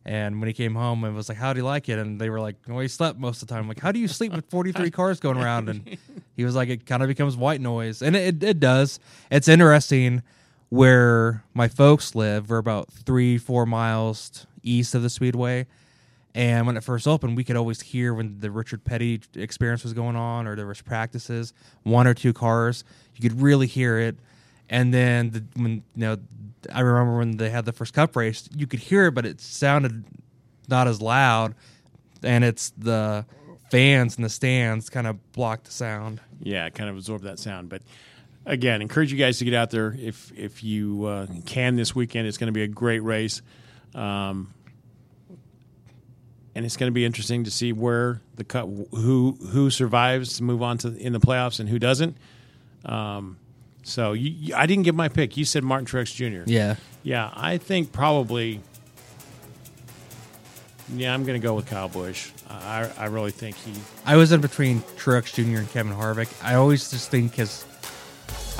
And 0.06 0.40
when 0.40 0.48
he 0.48 0.54
came 0.54 0.74
home, 0.74 1.04
it 1.04 1.12
was 1.12 1.30
like, 1.30 1.38
"How 1.38 1.54
do 1.54 1.60
you 1.60 1.66
like 1.66 1.88
it?" 1.88 2.00
And 2.00 2.20
they 2.20 2.30
were 2.30 2.40
like, 2.40 2.56
"Well, 2.68 2.80
he 2.80 2.88
slept 2.88 3.20
most 3.20 3.42
of 3.42 3.48
the 3.48 3.54
time." 3.54 3.64
I'm 3.64 3.68
like, 3.68 3.80
"How 3.80 3.92
do 3.92 4.00
you 4.00 4.08
sleep 4.08 4.34
with 4.34 4.50
43 4.50 4.90
cars 5.00 5.20
going 5.20 5.38
around?" 5.38 5.70
And 5.70 5.98
he 6.36 6.44
was 6.44 6.56
like, 6.56 6.70
"It 6.70 6.86
kind 6.86 7.04
of 7.04 7.08
becomes 7.08 7.38
white 7.38 7.62
noise," 7.62 8.02
and 8.02 8.16
it, 8.16 8.42
it 8.44 8.60
does. 8.60 9.00
It's 9.30 9.48
interesting 9.48 10.24
where 10.70 11.44
my 11.54 11.68
folks 11.68 12.16
live. 12.16 12.50
We're 12.50 12.58
about 12.58 12.92
three, 12.92 13.38
four 13.38 13.66
miles 13.66 14.48
east 14.64 14.96
of 14.96 15.04
the 15.04 15.10
Speedway, 15.10 15.68
and 16.34 16.66
when 16.66 16.78
it 16.78 16.84
first 16.84 17.08
opened, 17.08 17.38
we 17.38 17.44
could 17.44 17.56
always 17.56 17.82
hear 17.82 18.14
when 18.14 18.40
the 18.40 18.50
Richard 18.50 18.84
Petty 18.84 19.22
experience 19.36 19.84
was 19.84 19.94
going 19.94 20.16
on, 20.16 20.48
or 20.48 20.56
there 20.56 20.66
was 20.66 20.82
practices, 20.82 21.54
one 21.84 22.08
or 22.08 22.14
two 22.14 22.34
cars. 22.34 22.84
You 23.16 23.30
could 23.30 23.40
really 23.42 23.68
hear 23.68 24.00
it. 24.00 24.16
And 24.72 24.94
then 24.94 25.32
the, 25.32 25.44
when 25.56 25.72
you 25.72 25.84
know, 25.96 26.18
I 26.72 26.80
remember 26.80 27.18
when 27.18 27.38
they 27.38 27.50
had 27.50 27.66
the 27.66 27.74
first 27.74 27.94
Cup 27.94 28.16
race, 28.16 28.50
you 28.56 28.66
could 28.66 28.80
hear 28.80 29.08
it, 29.08 29.12
but 29.12 29.26
it 29.26 29.42
sounded 29.42 30.06
not 30.70 30.88
as 30.88 31.02
loud. 31.02 31.54
And 32.24 32.44
it's 32.46 32.70
the 32.78 33.26
fans 33.70 34.16
in 34.16 34.24
the 34.24 34.30
stands 34.30 34.90
kind 34.90 35.08
of 35.08 35.32
block 35.34 35.64
the 35.64 35.72
sound. 35.72 36.22
yeah, 36.40 36.70
kind 36.70 36.90
of 36.90 36.96
absorb 36.96 37.24
that 37.24 37.38
sound. 37.38 37.68
But 37.68 37.82
again, 38.46 38.82
encourage 38.82 39.12
you 39.12 39.18
guys 39.18 39.40
to 39.40 39.46
get 39.46 39.54
out 39.54 39.72
there 39.72 39.94
if 40.00 40.32
if 40.38 40.64
you 40.64 41.06
uh, 41.06 41.28
can 41.46 41.76
this 41.76 41.94
weekend. 41.94 42.28
It's 42.28 42.38
going 42.38 42.48
to 42.48 42.54
be 42.54 42.64
a 42.64 42.68
great 42.68 43.04
race, 43.04 43.42
um, 43.94 44.54
and 46.56 46.66
it's 46.66 46.78
going 46.78 46.90
to 46.90 46.94
be 46.94 47.04
interesting 47.04 47.44
to 47.44 47.52
see 47.52 47.74
where 47.74 48.22
the 48.36 48.46
cut 48.46 48.68
who 48.92 49.38
who 49.50 49.70
survives 49.70 50.38
to 50.38 50.44
move 50.44 50.62
on 50.62 50.78
to 50.80 50.96
in 50.96 51.12
the 51.12 51.20
playoffs 51.20 51.60
and 51.60 51.68
who 51.68 51.80
doesn't. 51.80 52.16
Um, 52.86 53.38
so 53.84 54.14
you, 54.14 54.30
you- 54.32 54.56
I 54.56 54.66
didn't 54.66 54.84
give 54.84 54.96
my 54.96 55.10
pick. 55.10 55.38
You 55.38 55.46
said 55.46 55.64
Martin 55.64 55.86
Truex 55.86 56.14
Jr. 56.16 56.50
Yeah. 56.50 56.76
Yeah, 57.04 57.32
I 57.34 57.58
think 57.58 57.92
probably. 57.92 58.62
Yeah, 60.94 61.14
I'm 61.14 61.24
going 61.24 61.40
to 61.40 61.44
go 61.46 61.54
with 61.54 61.68
Kyle 61.68 61.88
Busch. 61.88 62.32
I 62.50 62.90
I 62.98 63.06
really 63.06 63.32
think 63.32 63.56
he 63.56 63.72
I 64.06 64.18
was 64.18 64.32
in 64.34 64.42
between 64.42 64.82
Truex 64.98 65.34
Jr. 65.34 65.60
and 65.60 65.70
Kevin 65.72 65.94
Harvick. 65.94 66.30
I 66.44 66.56
always 66.56 66.90
just 66.92 67.10
think 67.10 67.32
because 67.32 67.66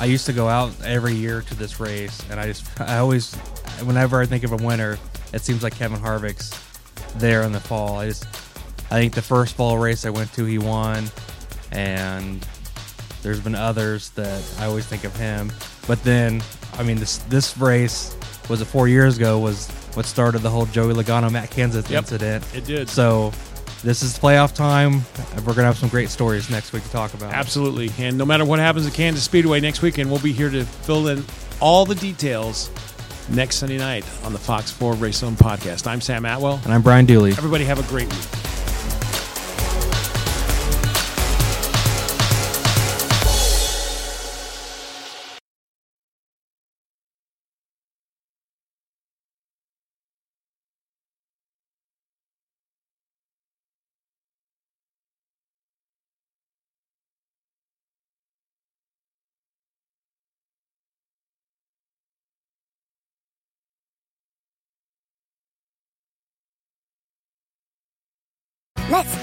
I 0.00 0.06
used 0.06 0.24
to 0.26 0.32
go 0.32 0.48
out 0.48 0.72
every 0.82 1.14
year 1.14 1.42
to 1.42 1.54
this 1.54 1.78
race, 1.78 2.22
and 2.30 2.40
I 2.40 2.46
just 2.46 2.80
I 2.80 2.98
always, 2.98 3.34
whenever 3.84 4.20
I 4.20 4.26
think 4.26 4.44
of 4.44 4.52
a 4.52 4.56
winner, 4.64 4.98
it 5.34 5.42
seems 5.42 5.62
like 5.62 5.76
Kevin 5.76 5.98
Harvick's 6.00 6.50
there 7.18 7.42
in 7.42 7.52
the 7.52 7.60
fall. 7.60 7.98
I 7.98 8.08
just 8.08 8.24
I 8.90 8.98
think 8.98 9.14
the 9.14 9.22
first 9.22 9.54
fall 9.54 9.76
race 9.78 10.06
I 10.06 10.10
went 10.10 10.32
to, 10.34 10.44
he 10.46 10.56
won, 10.58 11.04
and 11.70 12.46
there's 13.22 13.40
been 13.40 13.54
others 13.54 14.10
that 14.10 14.42
I 14.58 14.66
always 14.66 14.86
think 14.86 15.04
of 15.04 15.14
him. 15.16 15.52
But 15.86 16.02
then, 16.04 16.42
I 16.74 16.82
mean, 16.82 16.96
this 16.98 17.18
this 17.28 17.56
race 17.58 18.16
was 18.48 18.60
it 18.60 18.64
four 18.66 18.88
years 18.88 19.16
ago 19.16 19.38
was 19.38 19.68
what 19.94 20.06
started 20.06 20.40
the 20.40 20.50
whole 20.50 20.66
Joey 20.66 20.94
Logano 20.94 21.30
Matt 21.30 21.50
Kenseth 21.50 21.88
Yep, 21.90 21.98
incident. 22.04 22.44
it 22.54 22.64
did. 22.64 22.88
So 22.88 23.32
this 23.82 24.02
is 24.02 24.18
playoff 24.18 24.54
time. 24.54 25.02
We're 25.46 25.54
gonna 25.54 25.64
have 25.68 25.78
some 25.78 25.88
great 25.88 26.08
stories 26.08 26.50
next 26.50 26.72
week 26.72 26.82
to 26.84 26.90
talk 26.90 27.14
about. 27.14 27.32
Absolutely. 27.32 27.90
And 27.98 28.16
no 28.18 28.24
matter 28.24 28.44
what 28.44 28.58
happens 28.58 28.86
at 28.86 28.94
Kansas 28.94 29.24
Speedway 29.24 29.60
next 29.60 29.82
weekend, 29.82 30.10
we'll 30.10 30.20
be 30.20 30.32
here 30.32 30.50
to 30.50 30.64
fill 30.64 31.08
in 31.08 31.24
all 31.60 31.84
the 31.86 31.94
details 31.94 32.70
next 33.28 33.56
Sunday 33.56 33.78
night 33.78 34.04
on 34.24 34.32
the 34.32 34.38
Fox 34.38 34.70
4 34.72 34.94
Race 34.94 35.18
Zone 35.18 35.36
podcast. 35.36 35.86
I'm 35.86 36.00
Sam 36.00 36.24
Atwell. 36.24 36.60
And 36.64 36.72
I'm 36.72 36.82
Brian 36.82 37.06
Dooley. 37.06 37.30
Everybody 37.32 37.64
have 37.64 37.78
a 37.78 37.88
great 37.88 38.08
week. 38.08 38.41